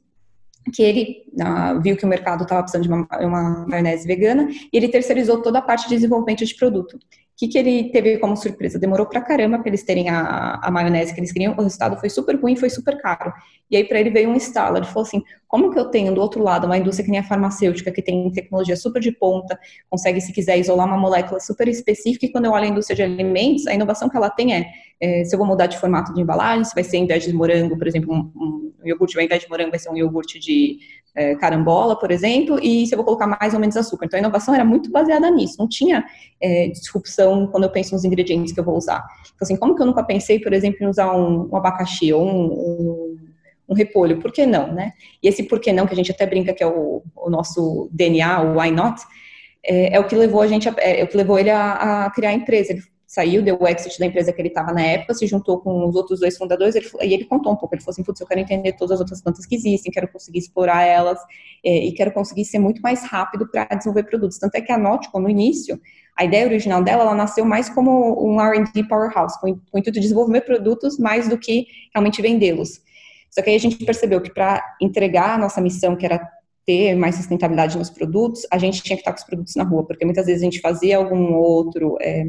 que 0.72 0.82
ele 0.82 1.24
uh, 1.34 1.80
viu 1.80 1.96
que 1.96 2.04
o 2.04 2.08
mercado 2.08 2.42
estava 2.42 2.62
precisando 2.62 2.84
de 2.84 2.88
uma, 2.88 3.06
uma, 3.20 3.66
maionese 3.66 4.06
vegana 4.06 4.48
e 4.50 4.76
ele 4.76 4.88
terceirizou 4.88 5.42
toda 5.42 5.58
a 5.58 5.62
parte 5.62 5.88
de 5.88 5.94
desenvolvimento 5.94 6.44
de 6.44 6.54
produto. 6.54 6.98
O 7.34 7.36
que, 7.36 7.48
que 7.48 7.58
ele 7.58 7.90
teve 7.90 8.18
como 8.18 8.36
surpresa? 8.36 8.78
Demorou 8.78 9.06
pra 9.06 9.20
caramba 9.20 9.58
para 9.58 9.68
eles 9.68 9.82
terem 9.82 10.08
a, 10.08 10.60
a, 10.62 10.70
maionese 10.70 11.12
que 11.12 11.18
eles 11.18 11.32
queriam, 11.32 11.52
o 11.58 11.62
resultado 11.62 11.98
foi 11.98 12.08
super 12.08 12.40
ruim, 12.40 12.54
foi 12.54 12.70
super 12.70 12.96
caro. 13.02 13.32
E 13.68 13.76
aí 13.76 13.82
para 13.82 13.98
ele 13.98 14.08
veio 14.10 14.30
um 14.30 14.36
estalo, 14.36 14.76
ele 14.76 14.86
falou 14.86 15.02
assim, 15.02 15.20
como 15.48 15.72
que 15.72 15.78
eu 15.78 15.86
tenho 15.86 16.14
do 16.14 16.20
outro 16.20 16.40
lado 16.40 16.64
uma 16.66 16.78
indústria 16.78 17.04
que 17.04 17.10
nem 17.10 17.18
a 17.18 17.24
farmacêutica, 17.24 17.90
que 17.90 18.00
tem 18.00 18.30
tecnologia 18.30 18.76
super 18.76 19.00
de 19.00 19.10
ponta, 19.10 19.58
consegue, 19.90 20.20
se 20.20 20.32
quiser, 20.32 20.58
isolar 20.58 20.86
uma 20.86 20.96
molécula 20.96 21.40
super 21.40 21.66
específica, 21.66 22.24
e 22.26 22.30
quando 22.30 22.44
eu 22.44 22.52
olho 22.52 22.66
a 22.66 22.68
indústria 22.68 22.94
de 22.94 23.02
alimentos, 23.02 23.66
a 23.66 23.74
inovação 23.74 24.08
que 24.08 24.16
ela 24.16 24.30
tem 24.30 24.54
é, 24.54 24.66
é 25.00 25.24
se 25.24 25.34
eu 25.34 25.38
vou 25.38 25.46
mudar 25.46 25.66
de 25.66 25.76
formato 25.76 26.14
de 26.14 26.20
embalagem, 26.20 26.64
se 26.64 26.72
vai 26.72 26.84
ser 26.84 26.98
em 26.98 27.06
vez 27.06 27.24
de 27.24 27.32
morango, 27.32 27.76
por 27.76 27.88
exemplo, 27.88 28.14
um, 28.14 28.30
um 28.36 28.88
iogurte 28.88 29.18
ao 29.18 29.24
invés 29.24 29.42
de 29.42 29.48
morango 29.48 29.70
vai 29.70 29.80
ser 29.80 29.90
um 29.90 29.96
iogurte 29.96 30.38
de 30.38 30.78
é, 31.14 31.34
carambola, 31.36 31.96
por 31.98 32.10
exemplo, 32.10 32.58
e 32.60 32.86
se 32.86 32.94
eu 32.94 32.96
vou 32.96 33.04
colocar 33.04 33.26
mais 33.26 33.54
ou 33.54 33.60
menos 33.60 33.76
açúcar. 33.76 34.06
Então, 34.06 34.16
a 34.18 34.20
inovação 34.20 34.54
era 34.54 34.64
muito 34.64 34.90
baseada 34.90 35.30
nisso, 35.30 35.56
não 35.58 35.68
tinha 35.68 36.04
é, 36.40 36.68
disrupção 36.68 37.46
quando 37.46 37.64
eu 37.64 37.70
penso 37.70 37.94
nos 37.94 38.04
ingredientes 38.04 38.52
que 38.52 38.58
eu 38.58 38.64
vou 38.64 38.76
usar. 38.76 39.04
Então, 39.22 39.38
assim, 39.42 39.56
como 39.56 39.74
que 39.74 39.82
eu 39.82 39.86
nunca 39.86 40.02
pensei, 40.02 40.40
por 40.40 40.52
exemplo, 40.52 40.78
em 40.82 40.88
usar 40.88 41.14
um, 41.14 41.48
um 41.50 41.56
abacaxi 41.56 42.12
ou 42.12 42.26
um, 42.26 42.46
um, 42.46 43.18
um, 43.68 43.74
repolho? 43.74 44.20
Por 44.20 44.32
que 44.32 44.44
não, 44.44 44.72
né? 44.72 44.92
E 45.22 45.28
esse 45.28 45.44
por 45.44 45.60
que 45.60 45.72
não, 45.72 45.86
que 45.86 45.92
a 45.92 45.96
gente 45.96 46.10
até 46.10 46.26
brinca 46.26 46.52
que 46.52 46.62
é 46.62 46.66
o, 46.66 47.02
o 47.16 47.30
nosso 47.30 47.88
DNA, 47.92 48.42
o 48.42 48.58
why 48.58 48.70
not, 48.70 49.00
é, 49.64 49.96
é, 49.96 50.00
o 50.00 50.04
que 50.04 50.16
levou 50.16 50.42
a 50.42 50.46
gente, 50.46 50.68
a, 50.68 50.74
é, 50.78 51.00
é, 51.00 51.04
o 51.04 51.08
que 51.08 51.16
levou 51.16 51.38
ele 51.38 51.50
a, 51.50 52.06
a 52.06 52.10
criar 52.10 52.30
a 52.30 52.34
empresa. 52.34 52.72
Ele 52.72 52.82
saiu, 53.14 53.42
deu 53.42 53.56
o 53.60 53.68
exit 53.68 53.96
da 53.96 54.06
empresa 54.06 54.32
que 54.32 54.40
ele 54.40 54.48
estava 54.48 54.72
na 54.72 54.82
época, 54.82 55.14
se 55.14 55.24
juntou 55.28 55.60
com 55.60 55.88
os 55.88 55.94
outros 55.94 56.18
dois 56.18 56.36
fundadores, 56.36 56.74
ele, 56.74 56.90
e 57.00 57.14
ele 57.14 57.24
contou 57.24 57.52
um 57.52 57.56
pouco, 57.56 57.72
ele 57.72 57.80
falou 57.80 57.92
assim, 57.92 58.02
putz, 58.02 58.20
eu 58.20 58.26
quero 58.26 58.40
entender 58.40 58.72
todas 58.72 58.94
as 58.94 59.00
outras 59.00 59.22
plantas 59.22 59.46
que 59.46 59.54
existem, 59.54 59.92
quero 59.92 60.08
conseguir 60.08 60.40
explorar 60.40 60.82
elas, 60.82 61.20
é, 61.64 61.84
e 61.84 61.92
quero 61.92 62.10
conseguir 62.10 62.44
ser 62.44 62.58
muito 62.58 62.82
mais 62.82 63.04
rápido 63.04 63.48
para 63.48 63.66
desenvolver 63.66 64.02
produtos. 64.02 64.36
Tanto 64.36 64.56
é 64.56 64.60
que 64.60 64.72
a 64.72 64.76
Nauticon, 64.76 65.20
no 65.20 65.30
início, 65.30 65.80
a 66.16 66.24
ideia 66.24 66.44
original 66.44 66.82
dela, 66.82 67.04
ela 67.04 67.14
nasceu 67.14 67.44
mais 67.44 67.68
como 67.68 68.20
um 68.20 68.40
R&D 68.40 68.82
powerhouse, 68.88 69.40
com, 69.40 69.54
com 69.54 69.76
o 69.76 69.78
intuito 69.78 69.92
de 69.92 70.00
desenvolver 70.00 70.40
produtos 70.40 70.98
mais 70.98 71.28
do 71.28 71.38
que 71.38 71.68
realmente 71.94 72.20
vendê-los. 72.20 72.82
Só 73.30 73.42
que 73.42 73.50
aí 73.50 73.54
a 73.56 73.60
gente 73.60 73.84
percebeu 73.84 74.20
que 74.20 74.32
para 74.32 74.60
entregar 74.82 75.36
a 75.36 75.38
nossa 75.38 75.60
missão, 75.60 75.94
que 75.94 76.04
era 76.04 76.20
ter 76.66 76.96
mais 76.96 77.14
sustentabilidade 77.14 77.78
nos 77.78 77.90
produtos, 77.90 78.44
a 78.50 78.58
gente 78.58 78.82
tinha 78.82 78.96
que 78.96 79.02
estar 79.02 79.12
com 79.12 79.18
os 79.18 79.24
produtos 79.24 79.54
na 79.54 79.62
rua, 79.62 79.86
porque 79.86 80.04
muitas 80.04 80.26
vezes 80.26 80.42
a 80.42 80.44
gente 80.46 80.60
fazia 80.60 80.96
algum 80.96 81.34
outro 81.34 81.96
é, 82.00 82.24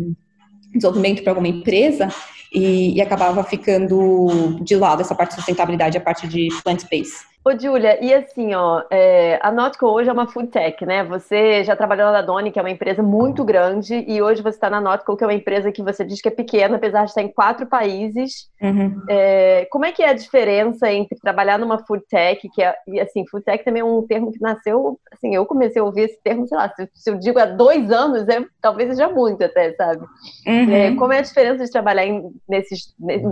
desenvolvimento 0.76 1.24
para 1.24 1.32
alguma 1.32 1.48
empresa 1.48 2.10
e, 2.54 2.96
e, 2.96 3.02
acabava 3.02 3.44
ficando 3.44 4.60
de 4.62 4.76
lado 4.76 5.02
essa 5.02 5.16
parte 5.16 5.32
de 5.32 5.36
sustentabilidade, 5.36 5.98
a 5.98 6.02
parte 6.02 6.28
de 6.28 6.50
plant-based. 6.64 7.35
Ô, 7.48 7.52
Júlia, 7.56 8.04
e 8.04 8.12
assim, 8.12 8.56
ó, 8.56 8.82
é, 8.90 9.38
a 9.40 9.52
Notco 9.52 9.86
hoje 9.86 10.10
é 10.10 10.14
uma 10.14 10.26
food 10.26 10.48
tech, 10.48 10.84
né? 10.84 11.04
Você 11.04 11.64
já 11.64 11.76
trabalhou 11.76 12.12
na 12.12 12.24
Doni, 12.24 12.52
que 12.52 12.58
é 12.58 12.62
uma 12.62 12.72
empresa 12.72 13.04
muito 13.04 13.46
grande, 13.46 14.04
e 14.08 14.20
hoje 14.20 14.42
você 14.42 14.58
está 14.58 14.68
na 14.68 14.82
Notco, 14.82 15.16
que 15.16 15.24
é 15.24 15.28
uma 15.28 15.34
empresa 15.34 15.72
que 15.72 15.84
você 15.84 16.04
diz 16.04 16.20
que 16.20 16.28
é 16.28 16.32
pequena, 16.32 16.78
apesar 16.78 17.04
de 17.04 17.12
estar 17.12 17.22
em 17.22 17.32
quatro 17.32 17.68
países. 17.68 18.50
Uhum. 18.60 19.00
É, 19.08 19.68
como 19.70 19.86
é 19.86 19.92
que 19.92 20.02
é 20.02 20.10
a 20.10 20.14
diferença 20.14 20.92
entre 20.92 21.20
trabalhar 21.20 21.60
numa 21.60 21.78
food 21.86 22.04
tech, 22.10 22.50
que 22.50 22.64
é, 22.64 22.76
e 22.88 23.00
assim, 23.00 23.28
food 23.28 23.46
tech 23.46 23.64
também 23.64 23.82
é 23.82 23.86
um 23.86 24.02
termo 24.08 24.32
que 24.32 24.42
nasceu, 24.42 25.00
assim, 25.14 25.36
eu 25.36 25.46
comecei 25.46 25.80
a 25.80 25.86
ouvir 25.86 26.06
esse 26.06 26.20
termo, 26.24 26.48
sei 26.48 26.58
lá, 26.58 26.68
se, 26.76 26.90
se 26.96 27.12
eu 27.12 27.20
digo 27.20 27.38
há 27.38 27.46
dois 27.46 27.92
anos, 27.92 28.28
é, 28.28 28.44
talvez 28.60 28.90
seja 28.90 29.08
muito 29.08 29.44
até, 29.44 29.72
sabe? 29.74 30.04
Uhum. 30.48 30.74
É, 30.74 30.96
como 30.96 31.14
é 31.14 31.20
a 31.20 31.22
diferença 31.22 31.64
de 31.64 31.70
trabalhar 31.70 32.08
em, 32.08 32.28
nesses, 32.50 32.96
em, 33.08 33.32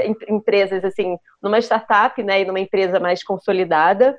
em, 0.00 0.34
empresas, 0.34 0.84
assim, 0.84 1.16
numa 1.40 1.60
startup, 1.60 2.20
né, 2.20 2.40
e 2.40 2.44
numa 2.44 2.58
empresa 2.58 2.98
mais 2.98 3.22
consolidada. 3.44 4.18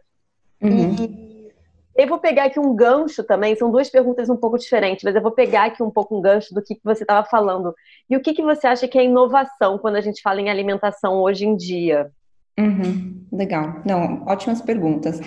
Uhum. 0.61 0.95
E 0.99 1.51
eu 1.95 2.07
vou 2.07 2.19
pegar 2.19 2.45
aqui 2.45 2.59
um 2.59 2.75
gancho 2.75 3.23
também, 3.23 3.55
são 3.55 3.71
duas 3.71 3.89
perguntas 3.89 4.29
um 4.29 4.37
pouco 4.37 4.57
diferentes, 4.57 5.03
mas 5.03 5.15
eu 5.15 5.21
vou 5.21 5.31
pegar 5.31 5.65
aqui 5.65 5.81
um 5.81 5.89
pouco 5.89 6.17
um 6.17 6.21
gancho 6.21 6.53
do 6.53 6.61
que 6.61 6.79
você 6.83 7.03
estava 7.03 7.25
falando. 7.27 7.73
E 8.09 8.15
o 8.15 8.21
que, 8.21 8.33
que 8.33 8.43
você 8.43 8.67
acha 8.67 8.87
que 8.87 8.99
é 8.99 9.03
inovação 9.03 9.77
quando 9.77 9.95
a 9.95 10.01
gente 10.01 10.21
fala 10.21 10.41
em 10.41 10.49
alimentação 10.49 11.21
hoje 11.21 11.45
em 11.45 11.55
dia? 11.55 12.11
Uhum, 12.57 13.27
legal. 13.33 13.81
Não, 13.85 14.23
ótimas 14.25 14.61
perguntas. 14.61 15.19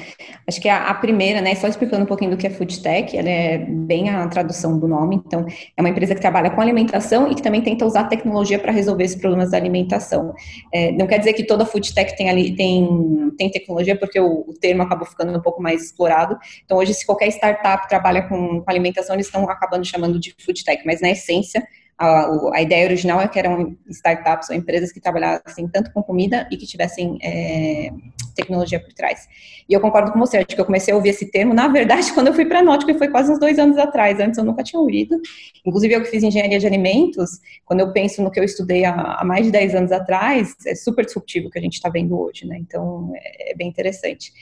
Acho 0.46 0.58
que 0.62 0.68
a, 0.68 0.88
a, 0.88 0.94
primeira, 0.94 1.42
né, 1.42 1.54
só 1.54 1.68
explicando 1.68 2.04
um 2.04 2.06
pouquinho 2.06 2.30
do 2.30 2.38
que 2.38 2.46
é 2.46 2.50
Food 2.50 2.82
Tech, 2.82 3.14
ela 3.14 3.28
é 3.28 3.58
bem 3.58 4.08
a 4.08 4.26
tradução 4.28 4.78
do 4.78 4.88
nome, 4.88 5.16
então 5.16 5.44
é 5.76 5.82
uma 5.82 5.90
empresa 5.90 6.14
que 6.14 6.20
trabalha 6.22 6.50
com 6.50 6.58
alimentação 6.58 7.30
e 7.30 7.34
que 7.34 7.42
também 7.42 7.60
tenta 7.60 7.84
usar 7.84 8.04
tecnologia 8.04 8.58
para 8.58 8.72
resolver 8.72 9.04
esses 9.04 9.20
problemas 9.20 9.50
da 9.50 9.58
alimentação. 9.58 10.34
É, 10.72 10.90
não 10.92 11.06
quer 11.06 11.18
dizer 11.18 11.34
que 11.34 11.44
toda 11.44 11.66
Food 11.66 11.94
Tech 11.94 12.16
tem, 12.16 12.30
ali, 12.30 12.56
tem, 12.56 13.30
tem 13.36 13.50
tecnologia, 13.50 13.94
porque 13.94 14.18
o, 14.18 14.46
o, 14.48 14.54
termo 14.54 14.82
acabou 14.82 15.06
ficando 15.06 15.36
um 15.36 15.42
pouco 15.42 15.60
mais 15.62 15.84
explorado. 15.84 16.38
Então 16.64 16.78
hoje, 16.78 16.94
se 16.94 17.04
qualquer 17.04 17.28
startup 17.28 17.86
trabalha 17.90 18.22
com, 18.26 18.62
com 18.62 18.70
alimentação, 18.70 19.14
eles 19.14 19.26
estão 19.26 19.44
acabando 19.50 19.84
chamando 19.84 20.18
de 20.18 20.34
Food 20.42 20.64
Tech, 20.64 20.82
mas 20.86 21.02
na 21.02 21.10
essência 21.10 21.62
a, 21.98 22.28
a, 22.54 22.62
ideia 22.62 22.86
original 22.86 23.20
é 23.20 23.26
que 23.26 23.38
eram 23.38 23.76
startups 23.88 24.48
ou 24.50 24.56
empresas 24.56 24.92
que 24.92 25.00
trabalhassem 25.00 25.66
tanto 25.66 25.92
com 25.92 26.02
comida 26.02 26.48
e 26.50 26.56
que 26.56 26.64
tivessem 26.64 27.18
é, 27.22 27.90
tecnologia 28.36 28.78
por 28.78 28.92
trás. 28.92 29.28
E 29.68 29.72
eu 29.72 29.80
concordo 29.80 30.12
com 30.12 30.18
você, 30.18 30.38
acho 30.38 30.46
que 30.46 30.60
eu 30.60 30.64
comecei 30.64 30.94
a 30.94 30.96
ouvir 30.96 31.08
esse 31.08 31.26
termo, 31.26 31.52
na 31.52 31.66
verdade, 31.66 32.12
quando 32.14 32.28
eu 32.28 32.34
fui 32.34 32.46
para 32.46 32.60
a 32.60 32.62
Nótica, 32.62 32.94
foi 32.94 33.08
quase 33.08 33.32
uns 33.32 33.40
dois 33.40 33.58
anos 33.58 33.76
atrás, 33.76 34.20
antes 34.20 34.38
eu 34.38 34.44
nunca 34.44 34.62
tinha 34.62 34.80
ouvido. 34.80 35.20
Inclusive, 35.66 35.94
eu 35.94 36.02
que 36.02 36.08
fiz 36.08 36.22
engenharia 36.22 36.58
de 36.58 36.66
alimentos, 36.66 37.40
quando 37.64 37.80
eu 37.80 37.92
penso 37.92 38.22
no 38.22 38.30
que 38.30 38.38
eu 38.38 38.44
estudei 38.44 38.84
há, 38.84 39.18
há 39.18 39.24
mais 39.24 39.44
de 39.46 39.50
10 39.50 39.74
anos 39.74 39.92
atrás, 39.92 40.54
é 40.66 40.76
super 40.76 41.04
disruptivo 41.04 41.48
o 41.48 41.50
que 41.50 41.58
a 41.58 41.62
gente 41.62 41.74
está 41.74 41.88
vendo 41.88 42.18
hoje, 42.18 42.46
né? 42.46 42.56
Então, 42.58 43.12
é, 43.16 43.52
é 43.52 43.54
bem 43.56 43.68
interessante 43.68 44.32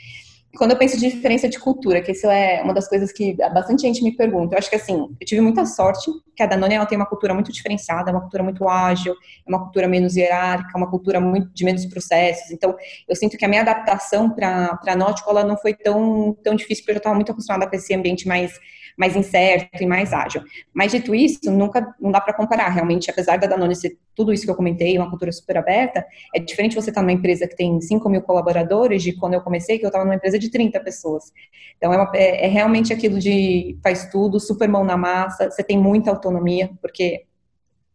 quando 0.56 0.72
eu 0.72 0.76
penso 0.76 0.98
de 0.98 1.10
diferença 1.10 1.48
de 1.48 1.58
cultura, 1.58 2.00
que 2.00 2.12
isso 2.12 2.26
é 2.28 2.62
uma 2.62 2.74
das 2.74 2.88
coisas 2.88 3.12
que 3.12 3.34
bastante 3.34 3.82
gente 3.82 4.02
me 4.02 4.16
pergunta, 4.16 4.54
eu 4.54 4.58
acho 4.58 4.68
que 4.70 4.76
assim, 4.76 4.94
eu 5.20 5.26
tive 5.26 5.40
muita 5.40 5.64
sorte, 5.64 6.10
que 6.34 6.42
a 6.42 6.46
Danone 6.46 6.74
ela 6.74 6.86
tem 6.86 6.96
uma 6.96 7.06
cultura 7.06 7.32
muito 7.34 7.52
diferenciada, 7.52 8.10
uma 8.10 8.20
cultura 8.20 8.42
muito 8.42 8.68
ágil, 8.68 9.14
uma 9.46 9.60
cultura 9.62 9.88
menos 9.88 10.16
hierárquica, 10.16 10.76
uma 10.76 10.90
cultura 10.90 11.20
muito 11.20 11.48
de 11.54 11.64
menos 11.64 11.86
processos. 11.86 12.50
Então, 12.50 12.74
eu 13.08 13.16
sinto 13.16 13.36
que 13.36 13.44
a 13.44 13.48
minha 13.48 13.62
adaptação 13.62 14.30
para 14.30 14.78
a 14.86 14.96
Nótico, 14.96 15.30
ela 15.30 15.44
não 15.44 15.56
foi 15.56 15.74
tão, 15.74 16.36
tão 16.42 16.54
difícil, 16.54 16.82
porque 16.82 16.92
eu 16.92 16.94
já 16.96 16.98
estava 16.98 17.14
muito 17.14 17.32
acostumada 17.32 17.68
com 17.68 17.76
esse 17.76 17.94
ambiente 17.94 18.26
mais 18.26 18.58
mais 18.96 19.14
incerto 19.14 19.82
e 19.82 19.86
mais 19.86 20.12
ágil. 20.12 20.42
Mas 20.72 20.90
dito 20.90 21.14
isso, 21.14 21.50
nunca 21.50 21.94
não 22.00 22.10
dá 22.10 22.18
para 22.18 22.32
comparar. 22.32 22.70
Realmente, 22.70 23.10
apesar 23.10 23.36
da 23.38 23.46
Danone 23.46 23.76
ser 23.76 23.98
tudo 24.16 24.32
isso 24.32 24.44
que 24.44 24.50
eu 24.50 24.54
comentei, 24.56 24.96
uma 24.96 25.10
cultura 25.10 25.30
super 25.30 25.58
aberta, 25.58 26.04
é 26.34 26.40
diferente 26.40 26.74
você 26.74 26.90
estar 26.90 27.02
tá 27.02 27.06
numa 27.06 27.12
empresa 27.12 27.46
que 27.46 27.54
tem 27.54 27.78
5 27.80 28.08
mil 28.08 28.22
colaboradores 28.22 29.02
de 29.02 29.12
quando 29.12 29.34
eu 29.34 29.42
comecei, 29.42 29.78
que 29.78 29.84
eu 29.84 29.88
estava 29.88 30.04
numa 30.04 30.16
empresa 30.16 30.38
de 30.38 30.50
30 30.50 30.80
pessoas. 30.80 31.30
Então, 31.76 31.92
é, 31.92 31.96
uma, 31.96 32.10
é, 32.14 32.46
é 32.46 32.48
realmente 32.48 32.92
aquilo 32.92 33.18
de 33.18 33.78
faz 33.82 34.08
tudo, 34.10 34.40
super 34.40 34.68
mão 34.68 34.82
na 34.82 34.96
massa, 34.96 35.50
você 35.50 35.62
tem 35.62 35.78
muita 35.78 36.10
autonomia, 36.10 36.70
porque 36.80 37.26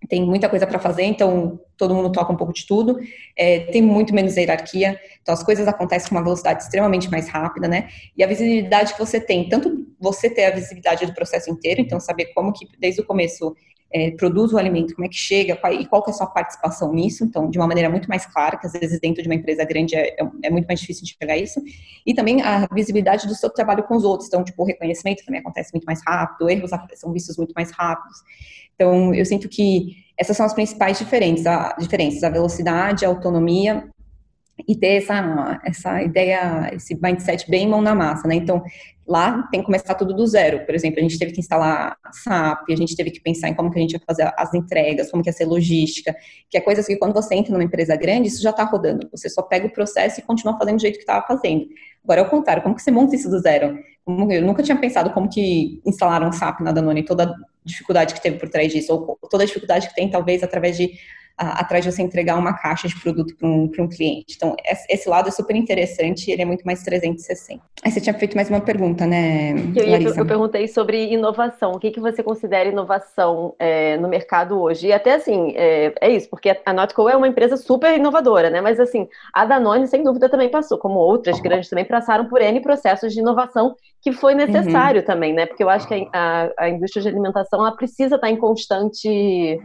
tem 0.07 0.23
muita 0.25 0.49
coisa 0.49 0.65
para 0.65 0.79
fazer, 0.79 1.03
então 1.03 1.59
todo 1.77 1.93
mundo 1.93 2.11
toca 2.11 2.31
um 2.31 2.35
pouco 2.35 2.53
de 2.53 2.65
tudo, 2.65 2.99
é, 3.35 3.59
tem 3.59 3.81
muito 3.81 4.13
menos 4.13 4.35
hierarquia, 4.35 4.99
então 5.21 5.33
as 5.33 5.43
coisas 5.43 5.67
acontecem 5.67 6.09
com 6.09 6.15
uma 6.15 6.23
velocidade 6.23 6.63
extremamente 6.63 7.09
mais 7.09 7.29
rápida, 7.29 7.67
né? 7.67 7.87
E 8.17 8.23
a 8.23 8.27
visibilidade 8.27 8.93
que 8.93 8.99
você 8.99 9.19
tem, 9.19 9.47
tanto 9.47 9.87
você 9.99 10.29
ter 10.29 10.45
a 10.45 10.51
visibilidade 10.51 11.05
do 11.05 11.13
processo 11.13 11.49
inteiro, 11.51 11.81
então 11.81 11.99
saber 11.99 12.33
como 12.33 12.51
que 12.51 12.67
desde 12.79 13.01
o 13.01 13.05
começo 13.05 13.55
é, 13.93 14.11
produz 14.11 14.53
o 14.53 14.57
alimento, 14.57 14.95
como 14.95 15.05
é 15.05 15.09
que 15.09 15.15
chega 15.15 15.59
e 15.71 15.85
qual 15.85 16.03
que 16.03 16.09
é 16.09 16.13
a 16.13 16.15
sua 16.15 16.27
participação 16.27 16.93
nisso, 16.93 17.23
então 17.23 17.49
de 17.49 17.57
uma 17.57 17.67
maneira 17.67 17.89
muito 17.89 18.07
mais 18.07 18.25
clara, 18.25 18.57
que 18.57 18.65
às 18.65 18.73
vezes 18.73 18.99
dentro 18.99 19.21
de 19.21 19.27
uma 19.27 19.35
empresa 19.35 19.63
grande 19.65 19.95
é, 19.95 20.09
é, 20.09 20.27
é 20.43 20.49
muito 20.49 20.65
mais 20.65 20.79
difícil 20.79 21.03
de 21.03 21.15
chegar 21.19 21.33
a 21.33 21.37
isso, 21.37 21.61
e 22.05 22.13
também 22.13 22.41
a 22.41 22.67
visibilidade 22.73 23.27
do 23.27 23.35
seu 23.35 23.49
trabalho 23.49 23.83
com 23.83 23.95
os 23.95 24.03
outros, 24.03 24.27
então 24.27 24.43
tipo 24.43 24.61
o 24.61 24.65
reconhecimento 24.65 25.25
também 25.25 25.41
acontece 25.41 25.71
muito 25.73 25.85
mais 25.85 26.01
rápido, 26.05 26.49
erros 26.49 26.71
são 26.95 27.11
vistos 27.11 27.37
muito 27.37 27.53
mais 27.53 27.71
rápidos, 27.71 28.17
então 28.75 29.13
eu 29.13 29.25
sinto 29.25 29.49
que 29.49 29.97
essas 30.17 30.37
são 30.37 30.45
as 30.45 30.53
principais 30.53 30.97
diferenças, 30.97 31.47
a, 31.47 31.75
diferenças, 31.79 32.23
a 32.23 32.29
velocidade, 32.29 33.05
a 33.05 33.09
autonomia 33.09 33.89
e 34.67 34.75
ter 34.75 34.97
essa, 34.97 35.59
essa 35.65 36.03
ideia, 36.03 36.71
esse 36.73 36.95
mindset 37.01 37.49
bem 37.49 37.67
mão 37.67 37.81
na 37.81 37.95
massa, 37.95 38.27
né? 38.27 38.35
Então, 38.35 38.63
lá 39.11 39.43
tem 39.51 39.59
que 39.59 39.65
começar 39.65 39.93
tudo 39.95 40.13
do 40.13 40.25
zero. 40.25 40.65
Por 40.65 40.73
exemplo, 40.73 40.99
a 40.99 41.01
gente 41.01 41.19
teve 41.19 41.33
que 41.33 41.39
instalar 41.41 41.97
SAP, 42.13 42.69
a 42.69 42.75
gente 42.75 42.95
teve 42.95 43.11
que 43.11 43.19
pensar 43.19 43.49
em 43.49 43.53
como 43.53 43.69
que 43.69 43.77
a 43.77 43.81
gente 43.81 43.91
ia 43.91 44.01
fazer 44.07 44.33
as 44.37 44.53
entregas, 44.53 45.11
como 45.11 45.21
que 45.21 45.29
ia 45.29 45.33
ser 45.33 45.45
logística, 45.45 46.15
que 46.49 46.57
é 46.57 46.61
coisas 46.61 46.87
que 46.87 46.95
quando 46.95 47.13
você 47.13 47.35
entra 47.35 47.51
numa 47.51 47.63
empresa 47.63 47.95
grande, 47.95 48.29
isso 48.29 48.41
já 48.41 48.51
está 48.51 48.63
rodando. 48.63 49.09
Você 49.11 49.29
só 49.29 49.41
pega 49.41 49.67
o 49.67 49.69
processo 49.69 50.19
e 50.19 50.23
continua 50.23 50.57
fazendo 50.57 50.77
do 50.77 50.81
jeito 50.81 50.95
que 50.95 51.03
estava 51.03 51.25
fazendo. 51.27 51.67
Agora, 52.03 52.21
é 52.21 52.23
o 52.23 52.29
contrário, 52.29 52.63
como 52.63 52.73
que 52.73 52.81
você 52.81 52.89
monta 52.89 53.15
isso 53.15 53.29
do 53.29 53.39
zero? 53.39 53.77
eu 54.07 54.41
nunca 54.41 54.63
tinha 54.63 54.77
pensado 54.77 55.11
como 55.11 55.29
que 55.29 55.79
instalaram 55.85 56.31
SAP 56.31 56.61
na 56.61 56.71
Danone, 56.71 57.03
toda 57.03 57.25
a 57.25 57.35
dificuldade 57.63 58.13
que 58.13 58.21
teve 58.21 58.39
por 58.39 58.49
trás 58.49 58.71
disso, 58.71 58.93
ou 58.93 59.17
toda 59.29 59.43
a 59.43 59.45
dificuldade 59.45 59.87
que 59.87 59.95
tem, 59.95 60.09
talvez, 60.09 60.41
através 60.41 60.75
de 60.75 60.91
atrás 61.41 61.83
de 61.83 61.91
você 61.91 62.01
entregar 62.01 62.37
uma 62.37 62.53
caixa 62.53 62.87
de 62.87 62.99
produto 62.99 63.35
para 63.35 63.47
um, 63.47 63.63
um 63.63 63.87
cliente. 63.87 64.35
Então, 64.35 64.55
esse 64.89 65.09
lado 65.09 65.27
é 65.27 65.31
super 65.31 65.55
interessante 65.55 66.27
e 66.27 66.31
ele 66.31 66.43
é 66.43 66.45
muito 66.45 66.63
mais 66.63 66.83
360. 66.83 67.61
Aí 67.83 67.91
você 67.91 67.99
tinha 67.99 68.13
feito 68.13 68.35
mais 68.35 68.49
uma 68.49 68.61
pergunta, 68.61 69.05
né, 69.07 69.53
eu, 69.75 69.89
Larissa? 69.89 70.19
Eu, 70.19 70.25
perguntei 70.25 70.67
sobre 70.67 71.11
inovação. 71.11 71.71
O 71.71 71.79
que, 71.79 71.91
que 71.91 71.99
você 71.99 72.21
considera 72.21 72.69
inovação 72.69 73.55
é, 73.57 73.97
no 73.97 74.07
mercado 74.07 74.59
hoje? 74.61 74.87
E 74.87 74.93
até 74.93 75.15
assim, 75.15 75.53
é, 75.55 75.93
é 75.99 76.09
isso, 76.11 76.29
porque 76.29 76.55
a 76.65 76.73
Notco 76.73 77.09
é 77.09 77.15
uma 77.15 77.27
empresa 77.27 77.57
super 77.57 77.95
inovadora, 77.95 78.49
né? 78.49 78.61
Mas 78.61 78.79
assim, 78.79 79.07
a 79.33 79.45
Danone, 79.45 79.87
sem 79.87 80.03
dúvida, 80.03 80.29
também 80.29 80.49
passou, 80.49 80.77
como 80.77 80.99
outras 80.99 81.39
grandes 81.39 81.69
também 81.69 81.85
passaram 81.85 82.27
por 82.27 82.41
N 82.41 82.59
processos 82.61 83.13
de 83.13 83.19
inovação 83.19 83.75
que 84.01 84.11
foi 84.11 84.33
necessário 84.33 85.01
uhum. 85.01 85.07
também, 85.07 85.33
né? 85.33 85.45
Porque 85.45 85.63
eu 85.63 85.69
acho 85.69 85.87
que 85.87 86.09
a, 86.11 86.49
a, 86.57 86.65
a 86.65 86.69
indústria 86.69 87.03
de 87.03 87.09
alimentação 87.09 87.59
ela 87.59 87.75
precisa 87.75 88.15
estar 88.15 88.29
em 88.29 88.35
constante 88.35 89.59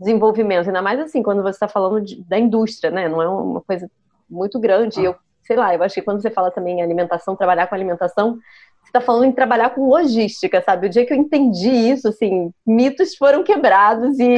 desenvolvimento, 0.00 0.66
ainda 0.66 0.80
mais 0.80 0.98
assim, 0.98 1.22
quando 1.22 1.42
você 1.42 1.50
está 1.50 1.68
falando 1.68 2.00
de, 2.00 2.22
da 2.24 2.38
indústria, 2.38 2.90
né? 2.90 3.08
Não 3.08 3.20
é 3.20 3.28
uma 3.28 3.60
coisa 3.60 3.88
muito 4.28 4.58
grande. 4.58 5.00
Ah. 5.00 5.04
Eu, 5.04 5.16
sei 5.42 5.56
lá, 5.56 5.74
eu 5.74 5.82
acho 5.82 5.94
que 5.94 6.02
quando 6.02 6.22
você 6.22 6.30
fala 6.30 6.50
também 6.50 6.80
em 6.80 6.82
alimentação, 6.82 7.36
trabalhar 7.36 7.66
com 7.66 7.74
alimentação, 7.74 8.38
você 8.82 8.88
está 8.88 9.00
falando 9.00 9.24
em 9.24 9.32
trabalhar 9.32 9.70
com 9.70 9.88
logística, 9.88 10.62
sabe? 10.62 10.86
O 10.86 10.90
dia 10.90 11.04
que 11.04 11.12
eu 11.12 11.18
entendi 11.18 11.68
isso, 11.68 12.08
assim, 12.08 12.50
mitos 12.66 13.14
foram 13.14 13.44
quebrados 13.44 14.18
e. 14.18 14.36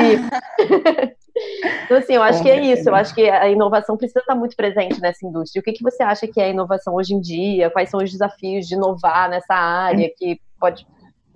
então, 1.85 1.97
assim, 1.97 2.15
eu 2.15 2.23
acho 2.23 2.43
que 2.43 2.51
é 2.51 2.61
isso. 2.61 2.89
Eu 2.89 2.95
acho 2.97 3.15
que 3.15 3.31
a 3.31 3.49
inovação 3.49 3.97
precisa 3.97 4.19
estar 4.19 4.35
muito 4.35 4.57
presente 4.57 5.01
nessa 5.01 5.25
indústria. 5.25 5.61
O 5.61 5.63
que, 5.63 5.73
que 5.73 5.83
você 5.83 6.03
acha 6.03 6.27
que 6.27 6.41
é 6.41 6.51
inovação 6.51 6.95
hoje 6.95 7.15
em 7.15 7.21
dia? 7.21 7.71
Quais 7.71 7.89
são 7.89 8.01
os 8.03 8.11
desafios 8.11 8.67
de 8.67 8.75
inovar 8.75 9.31
nessa 9.31 9.55
área 9.55 10.11
que 10.17 10.41
pode, 10.59 10.85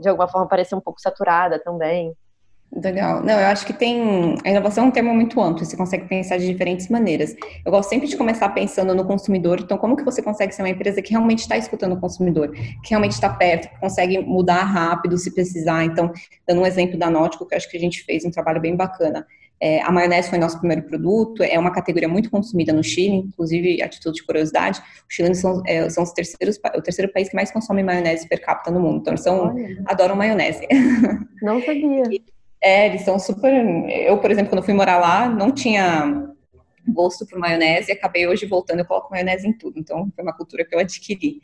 de 0.00 0.08
alguma 0.08 0.26
forma, 0.26 0.48
parecer 0.48 0.74
um 0.74 0.80
pouco 0.80 1.00
saturada 1.00 1.60
também? 1.60 2.12
Legal. 2.72 3.22
Não, 3.22 3.38
eu 3.38 3.46
acho 3.46 3.64
que 3.64 3.72
tem. 3.72 4.36
A 4.44 4.50
inovação 4.50 4.84
é 4.84 4.86
um 4.88 4.90
termo 4.90 5.14
muito 5.14 5.40
amplo, 5.40 5.64
você 5.64 5.76
consegue 5.76 6.06
pensar 6.08 6.36
de 6.36 6.46
diferentes 6.46 6.88
maneiras. 6.88 7.34
Eu 7.64 7.70
gosto 7.70 7.88
sempre 7.88 8.06
de 8.06 8.16
começar 8.16 8.48
pensando 8.50 8.94
no 8.94 9.04
consumidor. 9.04 9.60
Então, 9.60 9.78
como 9.78 9.96
que 9.96 10.04
você 10.04 10.20
consegue 10.20 10.54
ser 10.54 10.62
uma 10.62 10.68
empresa 10.68 11.00
que 11.00 11.10
realmente 11.10 11.40
está 11.40 11.56
escutando 11.56 11.92
o 11.92 12.00
consumidor, 12.00 12.50
que 12.52 12.90
realmente 12.90 13.12
está 13.12 13.30
perto, 13.30 13.68
que 13.68 13.80
consegue 13.80 14.18
mudar 14.18 14.64
rápido 14.64 15.16
se 15.16 15.32
precisar? 15.32 15.84
Então, 15.84 16.12
dando 16.46 16.60
um 16.60 16.66
exemplo 16.66 16.98
da 16.98 17.08
Nótico, 17.08 17.46
que 17.46 17.54
eu 17.54 17.56
acho 17.56 17.70
que 17.70 17.76
a 17.76 17.80
gente 17.80 18.04
fez 18.04 18.24
um 18.24 18.30
trabalho 18.30 18.60
bem 18.60 18.76
bacana. 18.76 19.26
É, 19.58 19.80
a 19.80 19.90
maionese 19.90 20.28
foi 20.28 20.38
nosso 20.38 20.58
primeiro 20.58 20.82
produto, 20.82 21.42
é 21.42 21.58
uma 21.58 21.70
categoria 21.72 22.08
muito 22.08 22.30
consumida 22.30 22.74
no 22.74 22.84
Chile, 22.84 23.16
inclusive, 23.16 23.80
a 23.80 23.88
título 23.88 24.14
de 24.14 24.22
curiosidade, 24.22 24.82
os 25.08 25.14
chilenos 25.14 25.38
são, 25.38 25.62
é, 25.66 25.88
são 25.88 26.04
os 26.04 26.12
terceiros, 26.12 26.60
o 26.76 26.82
terceiro 26.82 27.10
país 27.10 27.30
que 27.30 27.34
mais 27.34 27.50
consome 27.50 27.82
maionese 27.82 28.28
per 28.28 28.42
capita 28.42 28.70
no 28.70 28.80
mundo, 28.80 28.98
então 28.98 29.14
eles 29.14 29.22
são, 29.22 29.54
adoram 29.86 30.14
maionese. 30.14 30.66
Não 31.40 31.58
sabia. 31.62 32.02
É, 32.66 32.86
eles 32.86 33.02
são 33.02 33.16
super. 33.16 33.52
Eu, 33.88 34.18
por 34.18 34.28
exemplo, 34.28 34.50
quando 34.50 34.64
fui 34.64 34.74
morar 34.74 34.98
lá, 34.98 35.28
não 35.28 35.52
tinha 35.52 36.34
gosto 36.88 37.24
por 37.24 37.38
maionese 37.38 37.90
e 37.90 37.92
acabei 37.92 38.26
hoje 38.26 38.44
voltando, 38.44 38.80
eu 38.80 38.84
coloco 38.84 39.08
maionese 39.08 39.46
em 39.46 39.52
tudo. 39.52 39.78
Então, 39.78 40.10
foi 40.12 40.24
uma 40.24 40.32
cultura 40.32 40.64
que 40.64 40.74
eu 40.74 40.80
adquiri. 40.80 41.40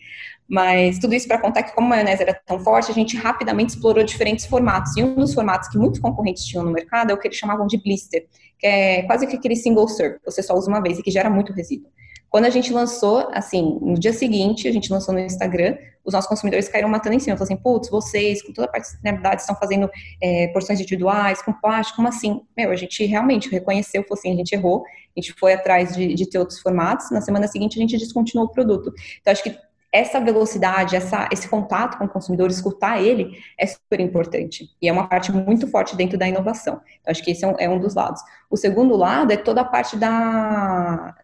Mas 0.49 0.99
tudo 0.99 1.15
isso 1.15 1.29
para 1.29 1.39
contar 1.39 1.63
que, 1.63 1.77
como 1.77 1.87
a 1.87 1.91
maionese 1.91 2.23
era 2.23 2.35
tão 2.35 2.59
forte, 2.59 2.91
a 2.91 2.95
gente 2.95 3.17
rapidamente 3.17 3.71
explorou 3.71 4.03
diferentes 4.03 4.47
formatos. 4.47 4.97
E 4.97 5.05
um 5.05 5.15
dos 5.15 5.33
formatos 5.33 5.69
que 5.69 5.79
muitos 5.79 6.01
concorrentes 6.01 6.45
tinham 6.45 6.65
no 6.65 6.73
mercado 6.73 7.13
é 7.13 7.15
o 7.15 7.19
que 7.19 7.29
eles 7.29 7.39
chamavam 7.39 7.69
de 7.69 7.81
blister, 7.81 8.27
que 8.59 8.67
é 8.67 9.03
quase 9.03 9.25
que 9.25 9.37
aquele 9.37 9.55
single 9.55 9.87
serve, 9.87 10.19
você 10.25 10.43
só 10.43 10.55
usa 10.55 10.69
uma 10.69 10.83
vez 10.83 10.99
e 10.99 11.05
que 11.05 11.11
gera 11.13 11.31
muito 11.31 11.53
resíduo. 11.53 11.89
Quando 12.33 12.47
a 12.47 12.51
gente 12.51 12.73
lançou, 12.73 13.29
assim, 13.31 13.79
no 13.83 13.93
dia 14.01 14.15
seguinte, 14.15 14.67
a 14.67 14.73
gente 14.73 14.91
lançou 14.91 15.13
no 15.13 15.21
Instagram, 15.21 15.77
os 16.03 16.15
nossos 16.15 16.27
consumidores 16.27 16.67
caíram 16.67 16.89
matando 16.89 17.15
em 17.15 17.19
cima. 17.19 17.37
Falaram 17.37 17.55
assim, 17.55 17.63
putz, 17.63 17.91
vocês, 17.91 18.41
com 18.41 18.55
toda 18.55 18.69
a 18.69 18.71
particularidade, 18.71 19.43
estão 19.43 19.55
fazendo 19.55 19.91
é, 20.19 20.49
porções 20.49 20.81
individuais, 20.81 21.43
com 21.43 21.53
plástico, 21.53 21.97
como 21.97 22.09
assim? 22.09 22.41
Meu, 22.57 22.71
a 22.71 22.75
gente 22.75 23.05
realmente 23.05 23.51
reconheceu, 23.51 24.03
falou 24.05 24.19
assim, 24.19 24.33
a 24.33 24.37
gente 24.37 24.55
errou, 24.55 24.83
a 25.15 25.21
gente 25.21 25.35
foi 25.39 25.53
atrás 25.53 25.95
de, 25.95 26.15
de 26.15 26.27
ter 26.27 26.39
outros 26.39 26.59
formatos, 26.59 27.11
na 27.11 27.21
semana 27.21 27.47
seguinte 27.47 27.79
a 27.79 27.83
gente 27.83 27.99
descontinuou 27.99 28.49
o 28.49 28.51
produto. 28.51 28.91
Então, 29.21 29.31
acho 29.31 29.43
que 29.43 29.55
essa 29.93 30.19
velocidade, 30.19 30.97
essa, 30.97 31.29
esse 31.31 31.47
contato 31.47 31.99
com 31.99 32.07
o 32.07 32.09
consumidor, 32.09 32.51
escutar 32.51 33.03
ele, 33.03 33.37
é 33.59 33.67
super 33.67 34.01
importante. 34.01 34.71
E 34.81 34.89
é 34.89 34.93
uma 34.93 35.07
parte 35.07 35.31
muito 35.31 35.67
forte 35.67 35.95
dentro 35.95 36.17
da 36.17 36.27
inovação. 36.27 36.81
Então, 37.03 37.11
acho 37.11 37.23
que 37.23 37.33
esse 37.33 37.45
é 37.45 37.49
um, 37.49 37.55
é 37.59 37.69
um 37.69 37.79
dos 37.79 37.95
lados. 37.95 38.23
O 38.51 38.57
segundo 38.57 38.97
lado 38.97 39.31
é 39.35 39.37
toda 39.37 39.61
a 39.61 39.65
parte 39.67 39.99
da, 39.99 41.15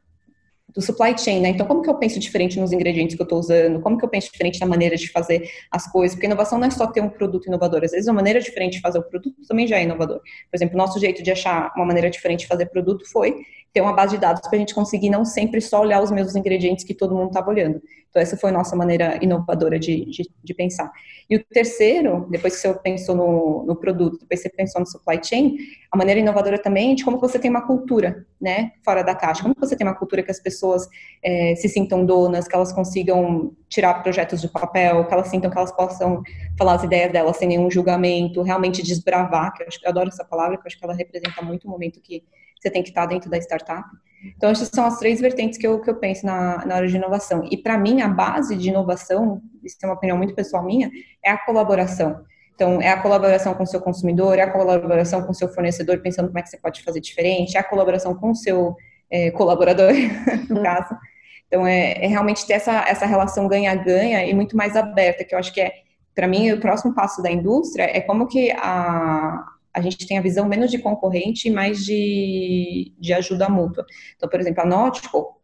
do 0.74 0.82
supply 0.82 1.16
chain, 1.16 1.40
né? 1.40 1.48
Então, 1.48 1.66
como 1.66 1.82
que 1.82 1.88
eu 1.88 1.94
penso 1.94 2.18
diferente 2.18 2.60
nos 2.60 2.72
ingredientes 2.72 3.16
que 3.16 3.22
eu 3.22 3.24
estou 3.24 3.38
usando? 3.38 3.80
Como 3.80 3.96
que 3.96 4.04
eu 4.04 4.08
penso 4.08 4.30
diferente 4.30 4.60
na 4.60 4.66
maneira 4.66 4.96
de 4.96 5.10
fazer 5.10 5.48
as 5.70 5.90
coisas? 5.90 6.14
Porque 6.14 6.26
inovação 6.26 6.58
não 6.58 6.66
é 6.66 6.70
só 6.70 6.86
ter 6.86 7.00
um 7.00 7.08
produto 7.08 7.46
inovador. 7.46 7.84
Às 7.84 7.92
vezes, 7.92 8.06
uma 8.06 8.14
maneira 8.14 8.40
diferente 8.40 8.74
de 8.74 8.80
fazer 8.80 8.98
o 8.98 9.02
produto 9.02 9.36
também 9.48 9.66
já 9.66 9.78
é 9.78 9.84
inovador. 9.84 10.18
Por 10.18 10.56
exemplo, 10.56 10.76
nosso 10.76 11.00
jeito 11.00 11.22
de 11.22 11.30
achar 11.30 11.72
uma 11.74 11.86
maneira 11.86 12.10
diferente 12.10 12.40
de 12.40 12.46
fazer 12.46 12.66
produto 12.66 13.10
foi 13.10 13.34
ter 13.72 13.80
uma 13.80 13.92
base 13.92 14.14
de 14.14 14.20
dados 14.20 14.40
para 14.42 14.56
a 14.56 14.58
gente 14.58 14.74
conseguir 14.74 15.10
não 15.10 15.24
sempre 15.24 15.60
só 15.60 15.80
olhar 15.80 16.02
os 16.02 16.10
mesmos 16.10 16.34
ingredientes 16.34 16.84
que 16.84 16.94
todo 16.94 17.14
mundo 17.14 17.28
estava 17.28 17.50
olhando. 17.50 17.80
Então, 18.08 18.22
essa 18.22 18.36
foi 18.36 18.48
a 18.50 18.52
nossa 18.52 18.74
maneira 18.74 19.18
inovadora 19.22 19.78
de, 19.78 20.06
de, 20.06 20.30
de, 20.42 20.54
pensar. 20.54 20.90
E 21.28 21.36
o 21.36 21.44
terceiro, 21.44 22.26
depois 22.30 22.54
que 22.54 22.60
você 22.60 22.72
pensou 22.74 23.14
no, 23.14 23.66
no, 23.66 23.76
produto, 23.76 24.18
depois 24.20 24.40
você 24.40 24.48
pensou 24.48 24.80
no 24.80 24.86
supply 24.86 25.20
chain, 25.22 25.56
a 25.92 25.96
maneira 25.96 26.18
inovadora 26.18 26.58
também 26.58 26.92
é 26.92 26.94
de 26.94 27.04
como 27.04 27.20
você 27.20 27.38
tem 27.38 27.50
uma 27.50 27.66
cultura, 27.66 28.26
né, 28.40 28.72
fora 28.82 29.02
da 29.02 29.14
caixa. 29.14 29.42
Como 29.42 29.54
você 29.58 29.76
tem 29.76 29.86
uma 29.86 29.94
cultura 29.94 30.22
que 30.22 30.30
as 30.30 30.40
pessoas 30.40 30.88
é, 31.22 31.54
se 31.54 31.68
sintam 31.68 32.04
donas, 32.04 32.48
que 32.48 32.54
elas 32.54 32.72
consigam 32.72 33.52
tirar 33.68 34.02
projetos 34.02 34.40
do 34.40 34.48
papel, 34.48 35.04
que 35.04 35.12
elas 35.12 35.28
sintam 35.28 35.50
que 35.50 35.58
elas 35.58 35.72
possam 35.72 36.22
falar 36.56 36.74
as 36.74 36.84
ideias 36.84 37.12
delas 37.12 37.36
sem 37.36 37.46
nenhum 37.46 37.70
julgamento, 37.70 38.40
realmente 38.40 38.82
desbravar, 38.82 39.52
que 39.52 39.62
eu, 39.62 39.68
acho, 39.68 39.78
eu 39.82 39.90
adoro 39.90 40.08
essa 40.08 40.24
palavra, 40.24 40.56
que 40.56 40.62
eu 40.62 40.66
acho 40.66 40.78
que 40.78 40.84
ela 40.84 40.94
representa 40.94 41.42
muito 41.42 41.68
o 41.68 41.70
momento 41.70 42.00
que 42.00 42.24
você 42.60 42.70
tem 42.70 42.82
que 42.82 42.90
estar 42.90 43.06
dentro 43.06 43.30
da 43.30 43.38
startup. 43.38 43.88
Então, 44.36 44.50
essas 44.50 44.68
são 44.68 44.84
as 44.84 44.98
três 44.98 45.20
vertentes 45.20 45.58
que 45.58 45.66
eu, 45.66 45.80
que 45.80 45.88
eu 45.88 45.96
penso 45.96 46.26
na, 46.26 46.64
na 46.66 46.76
hora 46.76 46.88
de 46.88 46.96
inovação. 46.96 47.46
E, 47.50 47.56
para 47.56 47.78
mim, 47.78 48.02
a 48.02 48.08
base 48.08 48.56
de 48.56 48.68
inovação, 48.68 49.40
isso 49.62 49.76
é 49.82 49.86
uma 49.86 49.94
opinião 49.94 50.16
muito 50.16 50.34
pessoal 50.34 50.64
minha, 50.64 50.90
é 51.24 51.30
a 51.30 51.38
colaboração. 51.38 52.24
Então, 52.54 52.82
é 52.82 52.90
a 52.90 53.00
colaboração 53.00 53.54
com 53.54 53.62
o 53.62 53.66
seu 53.66 53.80
consumidor, 53.80 54.38
é 54.38 54.42
a 54.42 54.50
colaboração 54.50 55.22
com 55.22 55.30
o 55.30 55.34
seu 55.34 55.48
fornecedor, 55.48 56.00
pensando 56.00 56.26
como 56.26 56.38
é 56.38 56.42
que 56.42 56.48
você 56.48 56.58
pode 56.58 56.82
fazer 56.82 57.00
diferente, 57.00 57.56
é 57.56 57.60
a 57.60 57.64
colaboração 57.64 58.14
com 58.14 58.32
o 58.32 58.34
seu 58.34 58.74
é, 59.08 59.30
colaborador, 59.30 59.92
no 60.50 60.62
caso. 60.62 60.96
Então, 61.46 61.66
é, 61.66 62.04
é, 62.04 62.06
realmente 62.08 62.44
ter 62.46 62.54
essa, 62.54 62.84
essa 62.88 63.06
relação 63.06 63.46
ganha-ganha 63.46 64.24
e 64.26 64.34
muito 64.34 64.56
mais 64.56 64.74
aberta, 64.76 65.24
que 65.24 65.34
eu 65.34 65.38
acho 65.38 65.54
que 65.54 65.60
é, 65.60 65.72
para 66.14 66.26
mim, 66.26 66.50
o 66.50 66.60
próximo 66.60 66.92
passo 66.92 67.22
da 67.22 67.30
indústria 67.30 67.84
é 67.84 68.00
como 68.00 68.26
que 68.26 68.50
a, 68.50 69.44
a 69.78 69.82
gente 69.82 70.06
tem 70.06 70.18
a 70.18 70.22
visão 70.22 70.46
menos 70.48 70.70
de 70.70 70.78
concorrente 70.78 71.48
e 71.48 71.50
mais 71.50 71.84
de, 71.84 72.92
de 72.98 73.12
ajuda 73.12 73.48
mútua. 73.48 73.86
Então, 74.16 74.28
por 74.28 74.40
exemplo, 74.40 74.62
a 74.62 74.66
Nautical, 74.66 75.40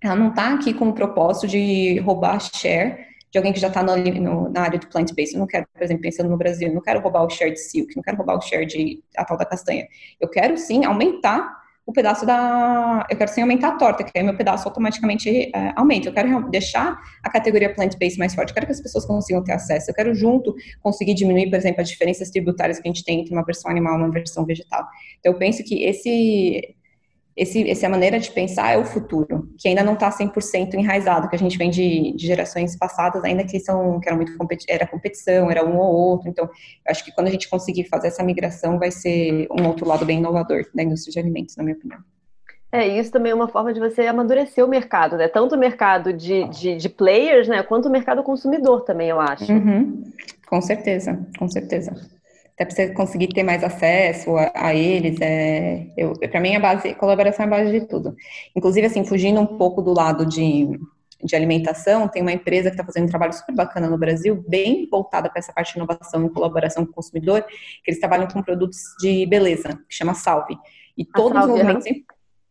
ela 0.00 0.14
não 0.14 0.28
está 0.30 0.54
aqui 0.54 0.72
com 0.72 0.88
o 0.88 0.92
propósito 0.92 1.48
de 1.48 1.98
roubar 2.00 2.40
share 2.40 3.04
de 3.30 3.38
alguém 3.38 3.52
que 3.52 3.58
já 3.58 3.66
está 3.66 3.82
na 3.82 4.60
área 4.60 4.78
do 4.78 4.86
plant-based. 4.86 5.34
Eu 5.34 5.40
não 5.40 5.46
quero, 5.46 5.66
por 5.72 5.82
exemplo, 5.82 6.02
pensando 6.02 6.30
no 6.30 6.36
Brasil, 6.36 6.68
eu 6.68 6.74
não 6.74 6.80
quero 6.80 7.00
roubar 7.00 7.24
o 7.24 7.30
share 7.30 7.50
de 7.50 7.58
silk, 7.58 7.96
não 7.96 8.02
quero 8.02 8.16
roubar 8.16 8.36
o 8.36 8.40
share 8.40 8.64
de 8.64 9.02
a 9.16 9.24
tal 9.24 9.36
da 9.36 9.44
castanha. 9.44 9.88
Eu 10.20 10.28
quero 10.28 10.56
sim 10.56 10.84
aumentar 10.84 11.63
o 11.86 11.92
pedaço 11.92 12.24
da. 12.24 13.06
Eu 13.10 13.16
quero 13.16 13.30
sim 13.30 13.42
aumentar 13.42 13.68
a 13.68 13.76
torta, 13.76 14.02
que 14.02 14.10
aí 14.16 14.24
meu 14.24 14.36
pedaço 14.36 14.66
automaticamente 14.66 15.50
é, 15.54 15.72
aumenta. 15.76 16.08
Eu 16.08 16.14
quero 16.14 16.50
deixar 16.50 16.98
a 17.22 17.30
categoria 17.30 17.74
plant-based 17.74 18.18
mais 18.18 18.34
forte. 18.34 18.50
Eu 18.50 18.54
quero 18.54 18.66
que 18.66 18.72
as 18.72 18.80
pessoas 18.80 19.04
consigam 19.04 19.44
ter 19.44 19.52
acesso. 19.52 19.90
Eu 19.90 19.94
quero 19.94 20.14
junto 20.14 20.54
conseguir 20.80 21.14
diminuir, 21.14 21.50
por 21.50 21.56
exemplo, 21.56 21.82
as 21.82 21.88
diferenças 21.88 22.30
tributárias 22.30 22.80
que 22.80 22.88
a 22.88 22.92
gente 22.92 23.04
tem 23.04 23.20
entre 23.20 23.34
uma 23.34 23.44
versão 23.44 23.70
animal 23.70 23.98
e 23.98 24.02
uma 24.02 24.10
versão 24.10 24.46
vegetal. 24.46 24.86
Então, 25.18 25.32
eu 25.32 25.38
penso 25.38 25.62
que 25.62 25.84
esse 25.84 26.74
esse, 27.36 27.68
essa 27.68 27.88
maneira 27.88 28.18
de 28.20 28.30
pensar 28.30 28.72
é 28.72 28.78
o 28.78 28.84
futuro, 28.84 29.48
que 29.58 29.66
ainda 29.66 29.82
não 29.82 29.94
está 29.94 30.08
100% 30.08 30.74
enraizado, 30.74 31.28
que 31.28 31.34
a 31.34 31.38
gente 31.38 31.58
vem 31.58 31.68
de, 31.68 32.12
de, 32.12 32.26
gerações 32.26 32.76
passadas, 32.76 33.24
ainda 33.24 33.44
que 33.44 33.58
são 33.58 33.98
que 33.98 34.08
era 34.08 34.16
muito 34.16 34.32
era 34.68 34.86
competição, 34.86 35.50
era 35.50 35.64
um 35.64 35.76
ou 35.76 35.92
outro. 35.92 36.28
Então, 36.28 36.44
eu 36.44 36.90
acho 36.90 37.04
que 37.04 37.12
quando 37.12 37.26
a 37.26 37.30
gente 37.30 37.48
conseguir 37.48 37.84
fazer 37.84 38.08
essa 38.08 38.22
migração, 38.22 38.78
vai 38.78 38.90
ser 38.90 39.48
um 39.50 39.66
outro 39.66 39.86
lado 39.86 40.04
bem 40.04 40.18
inovador 40.18 40.64
da 40.72 40.82
indústria 40.82 41.12
de 41.12 41.18
alimentos, 41.18 41.56
na 41.56 41.64
minha 41.64 41.76
opinião. 41.76 41.98
É, 42.70 42.86
isso 42.86 43.10
também 43.10 43.32
é 43.32 43.34
uma 43.34 43.48
forma 43.48 43.72
de 43.72 43.80
você 43.80 44.02
amadurecer 44.02 44.64
o 44.64 44.68
mercado, 44.68 45.16
né? 45.16 45.28
Tanto 45.28 45.54
o 45.54 45.58
mercado 45.58 46.12
de, 46.12 46.48
de, 46.48 46.76
de 46.76 46.88
players, 46.88 47.48
né? 47.48 47.62
Quanto 47.62 47.86
o 47.86 47.90
mercado 47.90 48.22
consumidor 48.22 48.82
também, 48.82 49.08
eu 49.08 49.20
acho. 49.20 49.52
Uhum. 49.52 50.04
Com 50.46 50.60
certeza, 50.60 51.24
com 51.38 51.48
certeza 51.48 52.13
até 52.54 52.64
para 52.64 52.74
você 52.74 52.88
conseguir 52.92 53.28
ter 53.28 53.42
mais 53.42 53.64
acesso 53.64 54.36
a, 54.36 54.52
a 54.54 54.74
eles. 54.74 55.18
É, 55.20 55.88
para 56.30 56.40
mim, 56.40 56.54
a 56.54 56.60
base, 56.60 56.94
colaboração 56.94 57.44
é 57.44 57.48
a 57.48 57.50
base 57.50 57.80
de 57.80 57.86
tudo. 57.86 58.14
Inclusive, 58.54 58.86
assim, 58.86 59.04
fugindo 59.04 59.40
um 59.40 59.46
pouco 59.46 59.82
do 59.82 59.92
lado 59.92 60.24
de, 60.24 60.78
de 61.22 61.34
alimentação, 61.34 62.06
tem 62.06 62.22
uma 62.22 62.32
empresa 62.32 62.70
que 62.70 62.74
está 62.74 62.84
fazendo 62.84 63.04
um 63.04 63.08
trabalho 63.08 63.32
super 63.32 63.54
bacana 63.54 63.90
no 63.90 63.98
Brasil, 63.98 64.44
bem 64.48 64.88
voltada 64.88 65.28
para 65.28 65.40
essa 65.40 65.52
parte 65.52 65.72
de 65.72 65.78
inovação 65.78 66.24
e 66.24 66.30
colaboração 66.30 66.84
com 66.84 66.92
o 66.92 66.94
consumidor, 66.94 67.42
que 67.42 67.90
eles 67.90 67.98
trabalham 67.98 68.28
com 68.28 68.40
produtos 68.40 68.78
de 69.00 69.26
beleza, 69.26 69.70
que 69.88 69.94
chama 69.94 70.14
Salve. 70.14 70.56
E 70.96 71.04
todos 71.04 71.42
os 71.42 71.48
movimentos, 71.48 71.84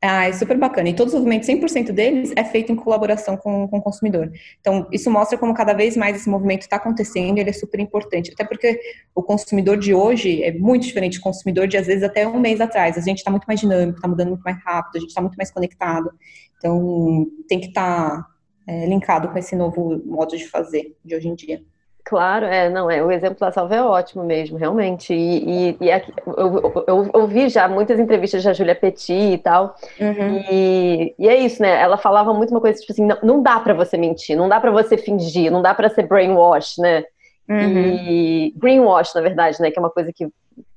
ah, 0.05 0.27
é 0.27 0.33
super 0.33 0.57
bacana. 0.57 0.89
E 0.89 0.93
todos 0.93 1.13
os 1.13 1.19
movimentos, 1.19 1.47
100% 1.47 1.93
deles 1.93 2.33
é 2.35 2.43
feito 2.43 2.73
em 2.73 2.75
colaboração 2.75 3.37
com, 3.37 3.69
com 3.69 3.77
o 3.77 3.81
consumidor. 3.81 4.29
Então, 4.59 4.85
isso 4.91 5.09
mostra 5.09 5.37
como 5.37 5.53
cada 5.53 5.71
vez 5.71 5.95
mais 5.95 6.17
esse 6.17 6.29
movimento 6.29 6.63
está 6.63 6.75
acontecendo 6.75 7.37
e 7.37 7.39
ele 7.39 7.49
é 7.49 7.53
super 7.53 7.79
importante. 7.79 8.29
Até 8.33 8.43
porque 8.43 8.77
o 9.15 9.23
consumidor 9.23 9.77
de 9.77 9.93
hoje 9.93 10.43
é 10.43 10.51
muito 10.51 10.83
diferente 10.83 11.19
do 11.19 11.23
consumidor 11.23 11.67
de, 11.67 11.77
às 11.77 11.87
vezes, 11.87 12.03
até 12.03 12.27
um 12.27 12.37
mês 12.37 12.59
atrás. 12.59 12.97
A 12.97 13.01
gente 13.01 13.19
está 13.19 13.31
muito 13.31 13.45
mais 13.45 13.61
dinâmico, 13.61 13.97
está 13.97 14.07
mudando 14.09 14.27
muito 14.29 14.43
mais 14.43 14.61
rápido, 14.61 14.97
a 14.97 14.99
gente 14.99 15.09
está 15.09 15.21
muito 15.21 15.35
mais 15.35 15.49
conectado. 15.49 16.11
Então, 16.57 17.25
tem 17.47 17.61
que 17.61 17.67
estar 17.67 18.09
tá, 18.09 18.27
é, 18.67 18.85
linkado 18.85 19.29
com 19.29 19.37
esse 19.37 19.55
novo 19.55 20.01
modo 20.05 20.35
de 20.35 20.49
fazer 20.49 20.97
de 21.05 21.15
hoje 21.15 21.29
em 21.29 21.35
dia. 21.35 21.63
Claro, 22.05 22.45
é, 22.45 22.69
não, 22.69 22.91
é, 22.91 23.01
o 23.01 23.09
exemplo 23.09 23.39
da 23.39 23.51
Salva 23.51 23.75
é 23.75 23.81
ótimo 23.81 24.25
mesmo, 24.25 24.57
realmente. 24.57 25.13
E, 25.13 25.69
e, 25.71 25.77
e 25.79 25.91
aqui, 25.91 26.11
eu, 26.37 27.09
ouvi 27.13 27.47
já 27.47 27.67
muitas 27.67 27.97
entrevistas 27.97 28.43
da 28.43 28.51
Julia 28.51 28.75
Petit 28.75 29.13
e 29.13 29.37
tal, 29.37 29.75
uhum. 29.99 30.43
e, 30.51 31.15
e 31.17 31.27
é 31.29 31.37
isso, 31.37 31.61
né? 31.61 31.81
Ela 31.81 31.97
falava 31.97 32.33
muito 32.33 32.51
uma 32.51 32.59
coisa 32.59 32.77
tipo 32.77 32.91
assim: 32.91 33.05
não, 33.05 33.17
não 33.23 33.41
dá 33.41 33.57
para 33.59 33.73
você 33.73 33.95
mentir, 33.95 34.35
não 34.35 34.49
dá 34.49 34.59
para 34.59 34.69
você 34.69 34.97
fingir, 34.97 35.49
não 35.49 35.61
dá 35.61 35.73
para 35.73 35.89
ser 35.89 36.05
brainwash, 36.05 36.77
né? 36.77 37.05
Uhum. 37.47 37.79
E 38.09 38.53
greenwash, 38.57 39.13
na 39.15 39.21
verdade, 39.21 39.61
né? 39.61 39.71
Que 39.71 39.79
é 39.79 39.81
uma 39.81 39.89
coisa 39.89 40.11
que 40.13 40.27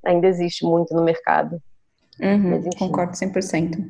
ainda 0.04 0.28
existe 0.28 0.64
muito 0.64 0.94
no 0.94 1.02
mercado. 1.02 1.60
Uhum, 2.20 2.50
Mas, 2.50 2.74
concordo 2.78 3.12
100%. 3.12 3.84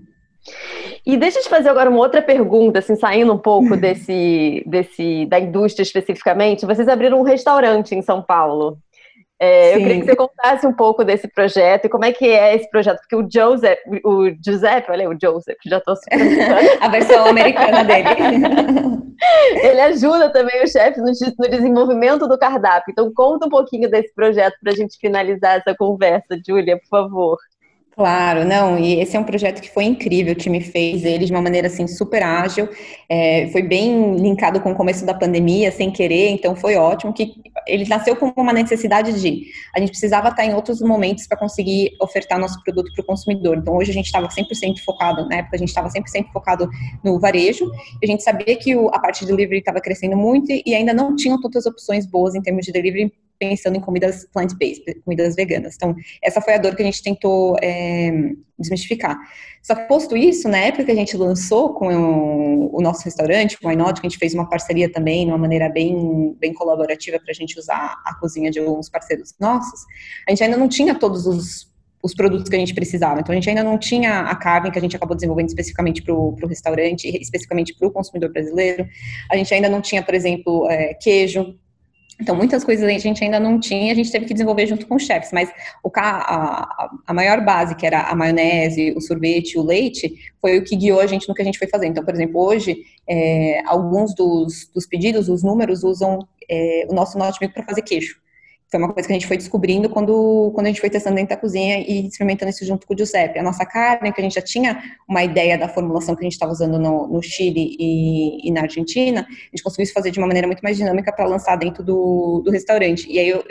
E 1.05 1.17
deixa 1.17 1.39
eu 1.39 1.43
te 1.43 1.49
fazer 1.49 1.69
agora 1.69 1.89
uma 1.89 1.99
outra 1.99 2.21
pergunta, 2.21 2.81
assim, 2.81 2.97
saindo 2.97 3.33
um 3.33 3.39
pouco 3.39 3.77
desse, 3.77 4.63
desse 4.67 5.27
da 5.27 5.39
indústria 5.39 5.83
especificamente. 5.83 6.67
Vocês 6.67 6.89
abriram 6.89 7.21
um 7.21 7.23
restaurante 7.23 7.95
em 7.95 8.03
São 8.03 8.23
Paulo. 8.23 8.79
É, 9.39 9.75
eu 9.75 9.79
queria 9.79 10.01
que 10.01 10.07
você 10.07 10.17
contasse 10.17 10.67
um 10.67 10.73
pouco 10.73 11.05
desse 11.05 11.29
projeto 11.29 11.85
e 11.85 11.89
como 11.91 12.07
é 12.07 12.13
que 12.13 12.25
é 12.25 12.57
esse 12.57 12.71
projeto, 12.71 13.01
porque 13.01 13.17
o 13.17 13.29
Joseph, 13.31 13.79
o 14.03 14.31
Giuseppe, 14.43 14.91
olha 14.91 15.11
o 15.11 15.17
Joseph, 15.21 15.59
já 15.67 15.77
estou 15.77 15.95
super 15.95 16.17
A 16.81 16.89
versão 16.89 17.27
americana 17.27 17.85
dele. 17.85 18.09
Ele 19.63 19.81
ajuda 19.81 20.33
também 20.33 20.63
o 20.63 20.69
chefe 20.69 21.01
no, 21.01 21.07
no, 21.07 21.51
desenvolvimento 21.51 22.27
do 22.27 22.39
cardápio. 22.39 22.93
Então 22.93 23.13
conta 23.15 23.47
um 23.47 23.51
pouquinho 23.51 23.91
desse 23.91 24.15
projeto 24.15 24.55
para 24.63 24.73
a 24.73 24.75
gente 24.75 24.99
finalizar 24.99 25.59
essa 25.59 25.75
conversa, 25.77 26.41
Júlia, 26.47 26.79
por 26.79 26.89
favor. 26.89 27.39
Claro, 27.97 28.45
não, 28.45 28.79
e 28.79 29.01
esse 29.01 29.17
é 29.17 29.19
um 29.19 29.25
projeto 29.25 29.63
que 29.63 29.71
foi 29.71 29.85
incrível, 29.85 30.35
o 30.35 30.37
time 30.37 30.61
fez 30.61 31.03
ele 31.03 31.25
de 31.25 31.33
uma 31.33 31.41
maneira 31.41 31.67
assim 31.69 31.87
super 31.87 32.23
ágil, 32.23 32.69
é, 33.09 33.49
foi 33.49 33.63
bem 33.63 34.17
linkado 34.17 34.61
com 34.61 34.71
o 34.71 34.75
começo 34.75 35.07
da 35.07 35.15
pandemia, 35.15 35.73
sem 35.73 35.91
querer, 35.91 36.29
então 36.29 36.55
foi 36.55 36.77
ótimo 36.77 37.15
que 37.15 37.33
ele 37.67 37.89
nasceu 37.89 38.15
com 38.15 38.31
uma 38.37 38.53
necessidade 38.53 39.19
de 39.19 39.47
a 39.75 39.81
gente 39.81 39.89
precisava 39.89 40.29
estar 40.29 40.45
em 40.45 40.53
outros 40.53 40.83
momentos 40.83 41.27
para 41.27 41.39
conseguir 41.39 41.97
ofertar 41.99 42.39
nosso 42.39 42.63
produto 42.63 42.93
para 42.95 43.03
o 43.03 43.07
consumidor. 43.07 43.57
Então 43.57 43.75
hoje 43.75 43.93
a 43.93 43.95
gente 43.95 44.07
estava 44.07 44.29
100% 44.29 44.85
focado, 44.85 45.27
na 45.27 45.37
época 45.37 45.57
a 45.57 45.59
gente 45.59 45.69
estava 45.69 45.89
100% 45.89 46.31
focado 46.35 46.69
no 47.03 47.19
varejo, 47.19 47.65
a 48.03 48.07
gente 48.07 48.23
sabia 48.23 48.57
que 48.57 48.77
o, 48.77 48.89
a 48.89 48.99
parte 48.99 49.21
de 49.21 49.29
delivery 49.29 49.61
estava 49.61 49.81
crescendo 49.81 50.19
muito 50.19 50.53
e 50.53 50.75
ainda 50.75 50.93
não 50.93 51.17
tinham 51.17 51.41
tantas 51.41 51.65
opções 51.65 52.05
boas 52.05 52.35
em 52.35 52.43
termos 52.43 52.67
de 52.67 52.73
delivery 52.73 53.11
pensando 53.39 53.77
em 53.77 53.81
comidas 53.81 54.27
plant-based, 54.33 55.01
comidas 55.05 55.35
veganas. 55.35 55.75
Então, 55.77 55.95
essa 56.23 56.41
foi 56.41 56.55
a 56.55 56.59
dor 56.59 56.75
que 56.75 56.83
a 56.83 56.85
gente 56.85 57.03
tentou 57.03 57.57
é, 57.63 58.33
desmistificar. 58.59 59.19
Só 59.63 59.75
que, 59.75 59.89
posto 59.89 60.17
isso, 60.17 60.49
na 60.49 60.59
época 60.59 60.85
que 60.85 60.91
a 60.91 60.95
gente 60.95 61.17
lançou 61.17 61.75
com 61.75 61.89
o, 61.95 62.79
o 62.79 62.81
nosso 62.81 63.05
restaurante, 63.05 63.59
com 63.59 63.69
a 63.69 63.73
Inot, 63.73 64.01
que 64.01 64.07
a 64.07 64.11
gente 64.11 64.19
fez 64.19 64.35
uma 64.35 64.49
parceria 64.49 64.91
também, 64.91 65.25
de 65.25 65.33
uma 65.33 65.39
maneira 65.39 65.69
bem, 65.69 66.37
bem 66.39 66.53
colaborativa 66.53 67.19
para 67.19 67.31
a 67.31 67.35
gente 67.35 67.59
usar 67.59 67.97
a 68.05 68.15
cozinha 68.15 68.51
de 68.51 68.59
alguns 68.59 68.89
parceiros 68.89 69.35
nossos, 69.41 69.81
a 70.27 70.31
gente 70.31 70.45
ainda 70.45 70.57
não 70.57 70.69
tinha 70.69 70.95
todos 70.95 71.27
os 71.27 71.75
os 72.07 72.15
produtos 72.15 72.49
que 72.49 72.57
a 72.57 72.59
gente 72.59 72.73
precisava. 72.73 73.21
Então, 73.21 73.33
a 73.33 73.35
gente 73.35 73.49
ainda 73.49 73.65
não 73.65 73.77
tinha 73.77 74.21
a 74.21 74.37
carne 74.37 74.71
que 74.71 74.79
a 74.79 74.81
gente 74.81 74.97
acabou 74.97 75.17
desenvolvendo 75.17 75.49
especificamente 75.49 76.03
para 76.03 76.15
o 76.15 76.47
restaurante, 76.47 77.09
especificamente 77.21 77.75
para 77.75 77.89
o 77.89 77.91
consumidor 77.91 78.33
brasileiro. 78.33 78.87
A 79.31 79.37
gente 79.37 79.53
ainda 79.53 79.69
não 79.69 79.81
tinha, 79.81 80.03
por 80.03 80.15
exemplo, 80.15 80.69
é, 80.71 80.95
queijo, 80.95 81.59
então, 82.19 82.35
muitas 82.35 82.65
coisas 82.65 82.85
a 82.85 82.99
gente 82.99 83.23
ainda 83.23 83.39
não 83.39 83.61
tinha, 83.61 83.93
a 83.93 83.95
gente 83.95 84.11
teve 84.11 84.25
que 84.25 84.33
desenvolver 84.33 84.67
junto 84.67 84.87
com 84.87 84.97
os 84.97 85.03
chefs, 85.03 85.33
mas 85.33 85.51
o, 85.85 85.91
a, 85.97 86.89
a, 87.07 87.15
maior 87.15 87.45
base, 87.45 87.75
que 87.75 87.87
era 87.87 88.03
a 88.03 88.15
maionese, 88.15 88.95
o 88.97 89.01
sorvete, 89.01 89.59
o 89.59 89.63
leite, 89.63 90.15
foi 90.41 90.59
o 90.59 90.65
que 90.65 90.77
guiou 90.77 91.01
a 91.01 91.07
gente 91.07 91.29
no 91.29 91.35
que 91.35 91.43
a 91.43 91.45
gente 91.45 91.59
foi 91.59 91.69
fazer. 91.69 91.87
Então, 91.87 92.05
por 92.05 92.15
exemplo, 92.15 92.41
hoje, 92.41 92.85
é, 93.07 93.61
alguns 93.67 94.15
dos, 94.15 94.67
dos, 94.75 94.87
pedidos, 94.87 95.29
os 95.29 95.43
números, 95.43 95.85
usam 95.85 96.27
é, 96.49 96.87
o 96.89 96.95
nosso 96.95 97.19
notebook 97.19 97.53
para 97.53 97.65
fazer 97.65 97.83
queijo. 97.83 98.17
Foi 98.69 98.81
uma 98.81 98.93
coisa 98.93 99.07
que 99.07 99.13
a 99.13 99.17
gente 99.17 99.29
foi 99.29 99.37
descobrindo 99.37 99.89
quando, 99.89 100.51
quando 100.53 100.67
a 100.67 100.69
gente 100.71 100.81
foi 100.81 100.91
testando 100.91 101.17
dentro 101.17 101.31
da 101.31 101.41
cozinha 101.41 101.79
e 101.79 102.09
experimentando 102.09 102.51
isso 102.51 102.65
junto 102.65 102.87
com 102.87 102.95
o 102.95 102.99
Giuseppe. 102.99 103.39
A 103.39 103.43
nossa 103.43 103.65
carne, 103.65 104.13
que 104.13 104.21
a 104.21 104.25
gente 104.25 104.35
já 104.35 104.43
tinha 104.43 104.83
uma 105.09 105.23
ideia 105.23 105.57
da 105.57 105.69
formulação 105.69 106.17
que 106.17 106.23
a 106.23 106.25
gente 106.25 106.33
estava 106.33 106.51
usando 106.51 106.79
no, 106.79 107.07
no 107.07 107.23
Chile 107.23 107.77
e, 107.79 108.49
e, 108.49 108.51
na 108.51 108.63
Argentina, 108.63 109.21
a 109.21 109.57
gente 109.57 109.63
conseguiu 109.63 109.93
fazer 109.93 110.11
de 110.11 110.19
uma 110.19 110.27
maneira 110.27 110.49
muito 110.49 110.63
mais 110.63 110.77
dinâmica 110.77 111.13
para 111.13 111.27
lançar 111.27 111.55
dentro 111.57 111.85
do, 111.85 112.43
do 112.45 112.51
restaurante. 112.51 113.09
E 113.09 113.21
aí 113.21 113.29
eu, 113.29 113.45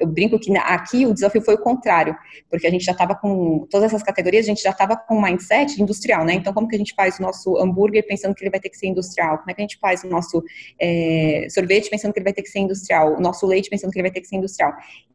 eu 0.00 0.06
brinco 0.06 0.38
que 0.38 0.56
aqui 0.56 1.06
o 1.06 1.12
desafio 1.12 1.42
foi 1.42 1.54
o 1.54 1.58
contrário, 1.58 2.16
porque 2.50 2.66
a 2.66 2.70
gente 2.70 2.84
já 2.84 2.92
estava 2.92 3.14
com 3.14 3.66
todas 3.70 3.92
essas 3.92 4.02
categorias, 4.02 4.46
a 4.46 4.48
gente 4.48 4.62
já 4.62 4.70
estava 4.70 4.96
com 4.96 5.16
um 5.16 5.22
mindset 5.22 5.80
industrial, 5.80 6.24
né? 6.24 6.34
Então, 6.34 6.52
como 6.52 6.68
que 6.68 6.74
a 6.74 6.78
gente 6.78 6.94
faz 6.94 7.18
o 7.18 7.22
nosso 7.22 7.56
hambúrguer 7.58 8.06
pensando 8.06 8.34
que 8.34 8.42
ele 8.42 8.50
vai 8.50 8.60
ter 8.60 8.68
que 8.68 8.76
ser 8.76 8.86
industrial? 8.86 9.38
Como 9.38 9.50
é 9.50 9.54
que 9.54 9.60
a 9.60 9.64
gente 9.64 9.78
faz 9.78 10.04
o 10.04 10.08
nosso 10.08 10.42
é, 10.80 11.46
sorvete 11.50 11.90
pensando 11.90 12.12
que 12.12 12.18
ele 12.18 12.24
vai 12.24 12.32
ter 12.32 12.42
que 12.42 12.48
ser 12.48 12.60
industrial? 12.60 13.16
O 13.16 13.20
nosso 13.20 13.46
leite 13.46 13.68
pensando 13.68 13.90
que 13.90 13.98
ele 13.98 14.08
vai 14.08 14.12
ter 14.12 14.20
que 14.20 14.28
ser 14.28 14.36
industrial? 14.36 14.45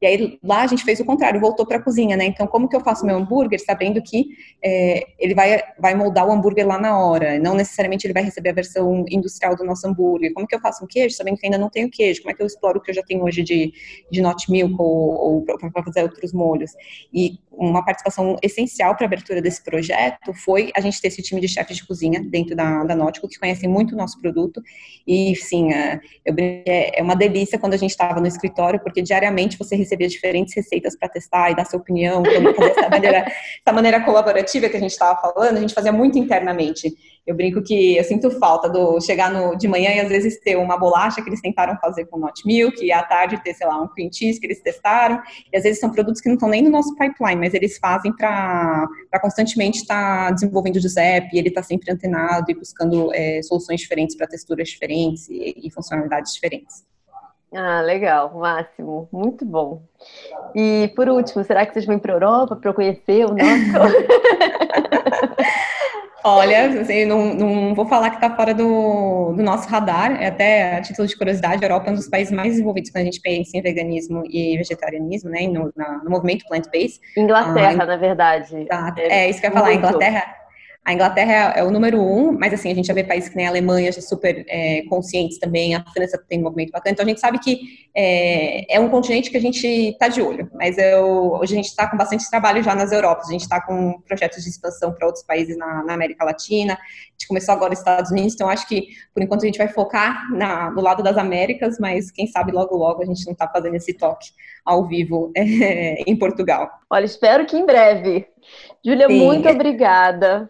E 0.01 0.05
aí 0.05 0.39
lá 0.43 0.63
a 0.63 0.67
gente 0.67 0.83
fez 0.83 0.99
o 0.99 1.05
contrário, 1.05 1.39
voltou 1.39 1.65
para 1.65 1.77
a 1.77 1.81
cozinha, 1.81 2.17
né? 2.17 2.25
Então, 2.25 2.47
como 2.47 2.67
que 2.67 2.75
eu 2.75 2.81
faço 2.81 3.05
meu 3.05 3.15
hambúrguer 3.17 3.63
sabendo 3.63 4.01
que 4.01 4.29
é, 4.63 5.05
ele 5.19 5.35
vai, 5.35 5.61
vai 5.79 5.93
moldar 5.93 6.27
o 6.27 6.31
hambúrguer 6.31 6.65
lá 6.65 6.79
na 6.79 6.97
hora? 6.97 7.37
Não 7.37 7.53
necessariamente 7.53 8.07
ele 8.07 8.13
vai 8.13 8.23
receber 8.23 8.49
a 8.49 8.53
versão 8.53 9.05
industrial 9.07 9.55
do 9.55 9.63
nosso 9.63 9.87
hambúrguer. 9.87 10.33
Como 10.33 10.47
que 10.47 10.55
eu 10.55 10.59
faço 10.59 10.83
um 10.83 10.87
queijo 10.87 11.15
sabendo 11.15 11.37
que 11.37 11.45
ainda 11.45 11.57
não 11.57 11.69
tenho 11.69 11.89
queijo? 11.89 12.21
Como 12.21 12.31
é 12.31 12.33
que 12.33 12.41
eu 12.41 12.47
exploro 12.47 12.79
o 12.79 12.81
que 12.81 12.89
eu 12.89 12.95
já 12.95 13.03
tenho 13.03 13.23
hoje 13.23 13.43
de, 13.43 13.71
de 14.11 14.21
not 14.21 14.49
milk 14.49 14.75
ou, 14.79 15.35
ou 15.35 15.41
para 15.43 15.83
fazer 15.83 16.01
outros 16.01 16.33
molhos. 16.33 16.71
E 17.13 17.37
uma 17.51 17.83
participação 17.83 18.37
essencial 18.41 18.95
para 18.95 19.05
a 19.05 19.07
abertura 19.07 19.41
desse 19.41 19.61
projeto 19.63 20.33
foi 20.33 20.71
a 20.75 20.79
gente 20.79 21.01
ter 21.01 21.09
esse 21.09 21.21
time 21.21 21.41
de 21.41 21.47
chefes 21.47 21.77
de 21.77 21.85
cozinha 21.85 22.21
dentro 22.23 22.55
da, 22.55 22.83
da 22.83 22.95
Nótico, 22.95 23.27
que 23.27 23.37
conhecem 23.37 23.69
muito 23.69 23.93
o 23.93 23.97
nosso 23.97 24.19
produto. 24.19 24.61
E, 25.05 25.35
sim, 25.35 25.71
é, 25.73 25.99
é, 26.25 27.03
uma 27.03 27.15
delícia 27.15 27.59
quando 27.59 27.73
a 27.73 27.77
gente 27.77 27.91
estava 27.91 28.19
no 28.21 28.27
escritório, 28.27 28.79
porque 28.79 29.01
diariamente 29.01 29.57
você 29.57 29.75
recebia 29.75 30.07
diferentes 30.07 30.55
receitas 30.55 30.97
para 30.97 31.09
testar 31.09 31.51
e 31.51 31.55
dar 31.55 31.65
sua 31.65 31.79
opinião, 31.79 32.23
fazer 32.23 32.71
essa 32.71 32.89
maneira, 32.89 33.17
essa 33.65 33.73
maneira 33.73 34.01
colaborativa 34.01 34.69
que 34.69 34.77
a 34.77 34.79
gente 34.79 34.91
estava 34.91 35.19
falando, 35.19 35.57
a 35.57 35.61
gente 35.61 35.73
fazia 35.73 35.91
muito 35.91 36.17
internamente. 36.17 36.95
Eu 37.25 37.35
brinco 37.35 37.61
que 37.61 37.97
eu 37.97 38.03
sinto 38.03 38.31
falta 38.31 38.67
do 38.67 38.99
chegar 38.99 39.31
no, 39.31 39.55
de 39.55 39.67
manhã 39.67 39.91
e 39.91 39.99
às 39.99 40.09
vezes 40.09 40.39
ter 40.39 40.55
uma 40.55 40.77
bolacha 40.77 41.21
que 41.21 41.29
eles 41.29 41.39
tentaram 41.39 41.77
fazer 41.77 42.05
com 42.05 42.17
not 42.17 42.41
milk 42.45 42.83
e 42.83 42.91
à 42.91 43.03
tarde 43.03 43.41
ter, 43.43 43.53
sei 43.53 43.67
lá, 43.67 43.79
um 43.79 43.87
cream 43.87 44.09
cheese 44.11 44.39
que 44.39 44.47
eles 44.47 44.59
testaram. 44.61 45.21
E 45.53 45.57
às 45.57 45.63
vezes 45.63 45.79
são 45.79 45.91
produtos 45.91 46.19
que 46.19 46.27
não 46.27 46.33
estão 46.33 46.49
nem 46.49 46.63
no 46.63 46.71
nosso 46.71 46.95
pipeline, 46.95 47.39
mas 47.39 47.53
eles 47.53 47.77
fazem 47.77 48.11
para 48.15 48.87
constantemente 49.21 49.79
estar 49.79 50.27
tá 50.27 50.31
desenvolvendo 50.31 50.77
o 50.77 50.79
Giuseppe 50.79 51.35
e 51.35 51.39
ele 51.39 51.49
está 51.49 51.61
sempre 51.61 51.91
antenado 51.91 52.49
e 52.49 52.55
buscando 52.55 53.13
é, 53.13 53.41
soluções 53.43 53.79
diferentes 53.79 54.15
para 54.15 54.27
texturas 54.27 54.69
diferentes 54.69 55.29
e, 55.29 55.53
e 55.63 55.71
funcionalidades 55.71 56.33
diferentes. 56.33 56.83
Ah, 57.53 57.81
legal, 57.81 58.33
máximo, 58.33 59.09
muito 59.11 59.45
bom. 59.45 59.83
E 60.55 60.89
por 60.95 61.09
último, 61.09 61.43
será 61.43 61.65
que 61.65 61.73
vocês 61.73 61.85
vão 61.85 61.99
para 61.99 62.13
a 62.13 62.15
Europa 62.15 62.55
para 62.55 62.69
eu 62.69 62.73
conhecer 62.73 63.25
o 63.25 63.35
nosso? 63.35 63.91
Olha, 66.23 66.81
assim, 66.81 67.05
não, 67.05 67.33
não 67.33 67.75
vou 67.75 67.85
falar 67.85 68.09
que 68.09 68.17
está 68.17 68.35
fora 68.35 68.53
do, 68.53 69.33
do, 69.33 69.43
nosso 69.43 69.67
radar, 69.67 70.21
é 70.21 70.27
até 70.27 70.77
a 70.77 70.81
título 70.81 71.07
de 71.07 71.17
curiosidade, 71.17 71.63
a 71.63 71.67
Europa 71.67 71.89
é 71.89 71.91
um 71.91 71.95
dos 71.95 72.09
países 72.09 72.31
mais 72.31 72.49
desenvolvidos 72.51 72.91
quando 72.91 73.03
a 73.03 73.05
gente 73.05 73.21
pensa 73.21 73.57
em 73.57 73.61
veganismo 73.61 74.23
e 74.29 74.57
vegetarianismo, 74.57 75.29
né, 75.29 75.47
no, 75.47 75.71
na, 75.75 76.03
no 76.03 76.09
movimento 76.09 76.45
plant-based. 76.47 76.99
Inglaterra, 77.17 77.83
ah, 77.83 77.85
na 77.85 77.95
verdade. 77.97 78.65
Tá, 78.65 78.93
é, 78.97 79.25
é, 79.25 79.29
isso 79.29 79.39
que 79.39 79.47
eu 79.47 79.51
ia 79.51 79.55
falar. 79.55 79.73
Inglaterra 79.73 80.40
a 80.83 80.93
Inglaterra 80.93 81.53
é 81.55 81.63
o 81.63 81.69
número 81.69 82.01
um, 82.01 82.31
mas 82.31 82.53
assim, 82.53 82.71
a 82.71 82.73
gente 82.73 82.87
já 82.87 82.93
vê 82.93 83.03
países 83.03 83.29
que 83.29 83.35
nem 83.35 83.45
a 83.45 83.49
Alemanha 83.49 83.91
já 83.91 84.01
super 84.01 84.43
é, 84.47 84.81
conscientes 84.89 85.37
também, 85.37 85.75
a 85.75 85.83
França 85.93 86.17
tem 86.27 86.39
um 86.39 86.43
movimento 86.43 86.71
bacana, 86.71 86.93
então 86.93 87.05
a 87.05 87.07
gente 87.07 87.19
sabe 87.19 87.37
que 87.37 87.59
é, 87.93 88.75
é 88.75 88.79
um 88.79 88.89
continente 88.89 89.29
que 89.29 89.37
a 89.37 89.41
gente 89.41 89.67
está 89.67 90.07
de 90.07 90.23
olho, 90.23 90.49
mas 90.55 90.79
eu, 90.79 91.33
hoje 91.33 91.53
a 91.53 91.55
gente 91.57 91.67
está 91.67 91.87
com 91.87 91.95
bastante 91.95 92.27
trabalho 92.31 92.63
já 92.63 92.73
nas 92.73 92.91
Europas, 92.91 93.29
a 93.29 93.31
gente 93.31 93.41
está 93.41 93.61
com 93.61 94.01
projetos 94.07 94.43
de 94.43 94.49
expansão 94.49 94.91
para 94.91 95.05
outros 95.05 95.23
países 95.23 95.55
na, 95.55 95.83
na, 95.83 95.93
América 95.93 96.25
Latina, 96.25 96.73
a 96.73 97.11
gente 97.11 97.27
começou 97.27 97.53
agora 97.53 97.69
nos 97.69 97.79
Estados 97.79 98.09
Unidos, 98.09 98.33
então 98.33 98.49
acho 98.49 98.67
que 98.67 98.87
por 99.13 99.21
enquanto 99.21 99.43
a 99.43 99.45
gente 99.45 99.59
vai 99.59 99.67
focar 99.67 100.31
na, 100.33 100.71
no 100.71 100.81
lado 100.81 101.03
das 101.03 101.15
Américas, 101.15 101.77
mas 101.79 102.09
quem 102.09 102.25
sabe 102.25 102.51
logo 102.51 102.75
logo 102.75 103.03
a 103.03 103.05
gente 103.05 103.23
não 103.25 103.33
está 103.33 103.47
fazendo 103.47 103.75
esse 103.75 103.93
toque 103.93 104.29
ao 104.65 104.87
vivo 104.87 105.31
é, 105.37 106.01
em 106.09 106.15
Portugal. 106.15 106.71
Olha, 106.89 107.05
espero 107.05 107.45
que 107.45 107.55
em 107.55 107.67
breve. 107.67 108.25
Júlia, 108.83 109.07
muito 109.07 109.47
obrigada. 109.47 110.49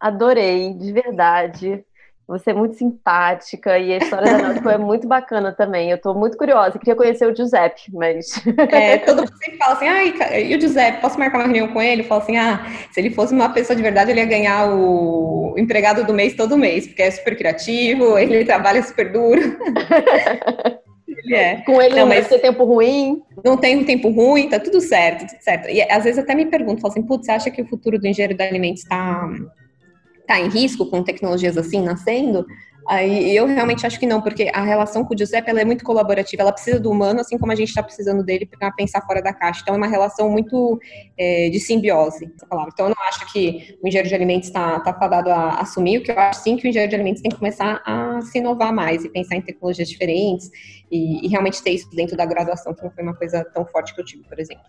Adorei, 0.00 0.72
de 0.72 0.92
verdade. 0.92 1.84
Você 2.30 2.50
é 2.50 2.54
muito 2.54 2.76
simpática 2.76 3.76
e 3.76 3.92
a 3.92 3.96
história 3.96 4.30
da 4.30 4.38
Náutico 4.38 4.68
é 4.68 4.78
muito 4.78 5.08
bacana 5.08 5.50
também. 5.50 5.90
Eu 5.90 5.96
estou 5.96 6.14
muito 6.14 6.38
curiosa. 6.38 6.78
Queria 6.78 6.94
conhecer 6.94 7.26
o 7.26 7.34
Giuseppe, 7.34 7.92
mas. 7.92 8.40
É, 8.70 8.98
todo 8.98 9.22
mundo 9.22 9.36
sempre 9.36 9.58
fala 9.58 9.72
assim: 9.72 9.88
ai, 9.88 10.14
e 10.48 10.56
o 10.56 10.60
Giuseppe, 10.60 11.00
posso 11.00 11.18
marcar 11.18 11.38
uma 11.38 11.44
reunião 11.44 11.66
com 11.72 11.82
ele? 11.82 12.02
Eu 12.02 12.06
falo 12.06 12.22
assim: 12.22 12.36
ah, 12.36 12.64
se 12.92 13.00
ele 13.00 13.10
fosse 13.10 13.34
uma 13.34 13.48
pessoa 13.48 13.74
de 13.74 13.82
verdade, 13.82 14.12
ele 14.12 14.20
ia 14.20 14.26
ganhar 14.26 14.72
o 14.72 15.56
empregado 15.58 16.04
do 16.04 16.14
mês 16.14 16.34
todo 16.34 16.56
mês, 16.56 16.86
porque 16.86 17.02
é 17.02 17.10
super 17.10 17.36
criativo, 17.36 18.16
ele 18.16 18.44
trabalha 18.44 18.80
super 18.84 19.10
duro. 19.10 19.40
ele 21.08 21.34
é. 21.34 21.56
Com 21.62 21.82
ele 21.82 21.96
não, 21.96 22.02
não 22.02 22.08
mas... 22.10 22.28
vai 22.28 22.38
ter 22.38 22.46
tempo 22.46 22.62
ruim. 22.62 23.20
Não 23.44 23.56
tem 23.56 23.76
um 23.76 23.84
tempo 23.84 24.08
ruim, 24.08 24.48
tá 24.48 24.60
tudo 24.60 24.80
certo, 24.80 25.26
tudo 25.26 25.42
certo. 25.42 25.68
E 25.68 25.82
às 25.82 26.04
vezes 26.04 26.20
até 26.20 26.36
me 26.36 26.46
pergunto, 26.46 26.80
falo 26.80 26.92
assim, 26.92 27.02
putz, 27.02 27.26
você 27.26 27.32
acha 27.32 27.50
que 27.50 27.60
o 27.60 27.66
futuro 27.66 27.98
do 27.98 28.06
engenheiro 28.06 28.36
de 28.36 28.44
alimentos 28.44 28.82
está 28.82 29.28
está 30.30 30.40
em 30.40 30.48
risco 30.48 30.86
com 30.86 31.02
tecnologias 31.02 31.58
assim 31.58 31.82
nascendo? 31.82 32.46
Aí 32.88 33.36
eu 33.36 33.46
realmente 33.46 33.86
acho 33.86 34.00
que 34.00 34.06
não, 34.06 34.20
porque 34.20 34.50
a 34.52 34.62
relação 34.62 35.04
com 35.04 35.14
o 35.14 35.18
Giuseppe 35.18 35.50
é 35.50 35.64
muito 35.64 35.84
colaborativa, 35.84 36.42
ela 36.42 36.52
precisa 36.52 36.80
do 36.80 36.90
humano, 36.90 37.20
assim 37.20 37.38
como 37.38 37.52
a 37.52 37.54
gente 37.54 37.68
está 37.68 37.82
precisando 37.82 38.24
dele 38.24 38.46
para 38.46 38.72
pensar 38.72 39.02
fora 39.02 39.22
da 39.22 39.32
caixa. 39.32 39.60
Então 39.62 39.74
é 39.74 39.76
uma 39.76 39.86
relação 39.86 40.28
muito 40.28 40.80
é, 41.16 41.50
de 41.50 41.60
simbiose, 41.60 42.32
Então 42.44 42.86
eu 42.86 42.88
não 42.88 43.02
acho 43.08 43.32
que 43.32 43.78
o 43.82 43.86
engenheiro 43.86 44.08
de 44.08 44.14
alimentos 44.14 44.48
está 44.48 44.80
tá 44.80 44.92
fadado 44.94 45.30
a 45.30 45.60
assumir, 45.60 45.98
o 45.98 46.02
que 46.02 46.10
eu 46.10 46.18
acho 46.18 46.42
sim 46.42 46.56
que 46.56 46.66
o 46.66 46.68
engenheiro 46.68 46.90
de 46.90 46.96
alimentos 46.96 47.22
tem 47.22 47.30
que 47.30 47.36
começar 47.38 47.80
a 47.84 48.20
se 48.22 48.38
inovar 48.38 48.72
mais 48.72 49.04
e 49.04 49.08
pensar 49.08 49.36
em 49.36 49.42
tecnologias 49.42 49.88
diferentes 49.88 50.50
e, 50.90 51.24
e 51.24 51.28
realmente 51.28 51.62
ter 51.62 51.70
isso 51.70 51.88
dentro 51.90 52.16
da 52.16 52.24
graduação, 52.24 52.74
que 52.74 52.82
não 52.82 52.90
foi 52.90 53.04
uma 53.04 53.14
coisa 53.14 53.44
tão 53.54 53.64
forte 53.66 53.94
que 53.94 54.00
eu 54.00 54.04
tive, 54.04 54.24
por 54.24 54.40
exemplo. 54.40 54.64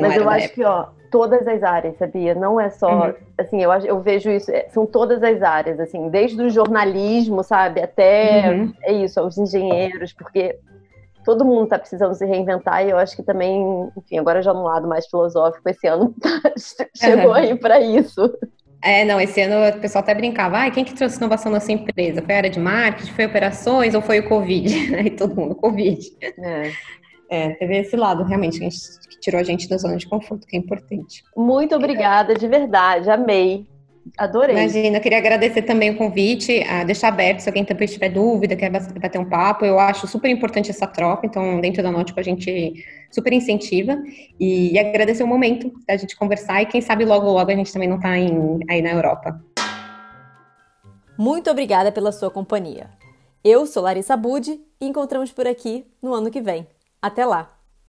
Mas 0.00 0.16
eu 0.16 0.28
acho 0.28 0.44
época. 0.46 0.54
que, 0.54 0.64
ó, 0.64 0.86
todas 1.10 1.46
as 1.46 1.62
áreas, 1.62 1.96
sabia? 1.98 2.34
Não 2.34 2.58
é 2.58 2.70
só, 2.70 3.08
uhum. 3.08 3.14
assim, 3.36 3.62
eu, 3.62 3.70
eu 3.70 4.00
vejo 4.00 4.30
isso, 4.30 4.50
é, 4.50 4.66
são 4.70 4.86
todas 4.86 5.22
as 5.22 5.42
áreas, 5.42 5.78
assim, 5.78 6.08
desde 6.08 6.42
o 6.42 6.48
jornalismo, 6.48 7.44
sabe, 7.44 7.82
até, 7.82 8.50
uhum. 8.50 8.72
é 8.82 8.92
isso, 8.92 9.20
aos 9.20 9.36
engenheiros, 9.36 10.12
porque 10.12 10.58
todo 11.24 11.44
mundo 11.44 11.64
está 11.64 11.78
precisando 11.78 12.14
se 12.14 12.24
reinventar 12.24 12.84
e 12.84 12.90
eu 12.90 12.98
acho 12.98 13.14
que 13.14 13.22
também, 13.22 13.90
enfim, 13.96 14.18
agora 14.18 14.42
já 14.42 14.52
no 14.52 14.64
lado 14.64 14.88
mais 14.88 15.06
filosófico, 15.06 15.68
esse 15.68 15.86
ano 15.86 16.14
chegou 16.96 17.30
uhum. 17.30 17.34
aí 17.34 17.54
para 17.54 17.78
isso. 17.80 18.32
É, 18.82 19.04
não, 19.04 19.20
esse 19.20 19.40
ano 19.40 19.76
o 19.76 19.80
pessoal 19.80 20.02
até 20.02 20.12
brincava, 20.12 20.64
ah, 20.64 20.70
quem 20.70 20.84
que 20.84 20.94
trouxe 20.94 21.16
inovação 21.16 21.52
na 21.52 21.60
sua 21.60 21.74
empresa? 21.74 22.20
Foi 22.20 22.34
a 22.34 22.38
área 22.38 22.50
de 22.50 22.58
marketing, 22.58 23.12
foi 23.12 23.26
operações 23.26 23.94
ou 23.94 24.02
foi 24.02 24.18
o 24.18 24.28
Covid? 24.28 24.96
Aí 24.96 25.10
todo 25.10 25.36
mundo, 25.36 25.54
Covid. 25.54 26.00
É. 26.20 26.72
É, 27.32 27.54
teve 27.54 27.78
esse 27.78 27.96
lado, 27.96 28.24
realmente, 28.24 28.60
que, 28.60 28.68
que 28.68 29.18
tirou 29.18 29.40
a 29.40 29.42
gente 29.42 29.66
da 29.66 29.78
zona 29.78 29.96
de 29.96 30.06
conforto, 30.06 30.46
que 30.46 30.54
é 30.54 30.58
importante. 30.58 31.24
Muito 31.34 31.74
obrigada, 31.74 32.34
de 32.34 32.46
verdade, 32.46 33.08
amei. 33.08 33.66
Adorei. 34.18 34.54
Imagina, 34.54 34.98
eu 34.98 35.00
queria 35.00 35.16
agradecer 35.16 35.62
também 35.62 35.92
o 35.92 35.96
convite, 35.96 36.62
a 36.64 36.84
deixar 36.84 37.08
aberto 37.08 37.40
se 37.40 37.48
alguém 37.48 37.64
também 37.64 37.88
tiver 37.88 38.10
dúvida, 38.10 38.54
quer 38.54 38.68
bater 38.68 39.18
um 39.18 39.24
papo. 39.24 39.64
Eu 39.64 39.78
acho 39.78 40.06
super 40.06 40.28
importante 40.28 40.70
essa 40.70 40.86
troca, 40.86 41.26
então 41.26 41.58
dentro 41.58 41.82
da 41.82 41.90
Nótico 41.90 42.20
a 42.20 42.22
gente 42.22 42.84
super 43.10 43.32
incentiva. 43.32 43.96
E, 44.38 44.74
e 44.74 44.78
agradecer 44.78 45.22
o 45.22 45.26
momento 45.26 45.72
da 45.88 45.96
gente 45.96 46.14
conversar 46.14 46.60
e 46.60 46.66
quem 46.66 46.82
sabe 46.82 47.06
logo 47.06 47.30
logo 47.30 47.50
a 47.50 47.54
gente 47.54 47.72
também 47.72 47.88
não 47.88 47.96
está 47.96 48.10
aí 48.10 48.82
na 48.82 48.90
Europa. 48.90 49.40
Muito 51.16 51.50
obrigada 51.50 51.90
pela 51.90 52.12
sua 52.12 52.30
companhia. 52.30 52.90
Eu 53.42 53.64
sou 53.66 53.84
Larissa 53.84 54.18
Budi 54.18 54.60
e 54.78 54.86
encontramos 54.86 55.32
por 55.32 55.46
aqui 55.46 55.86
no 56.02 56.12
ano 56.12 56.30
que 56.30 56.42
vem. 56.42 56.66
Até 57.02 57.26
lá! 57.26 57.61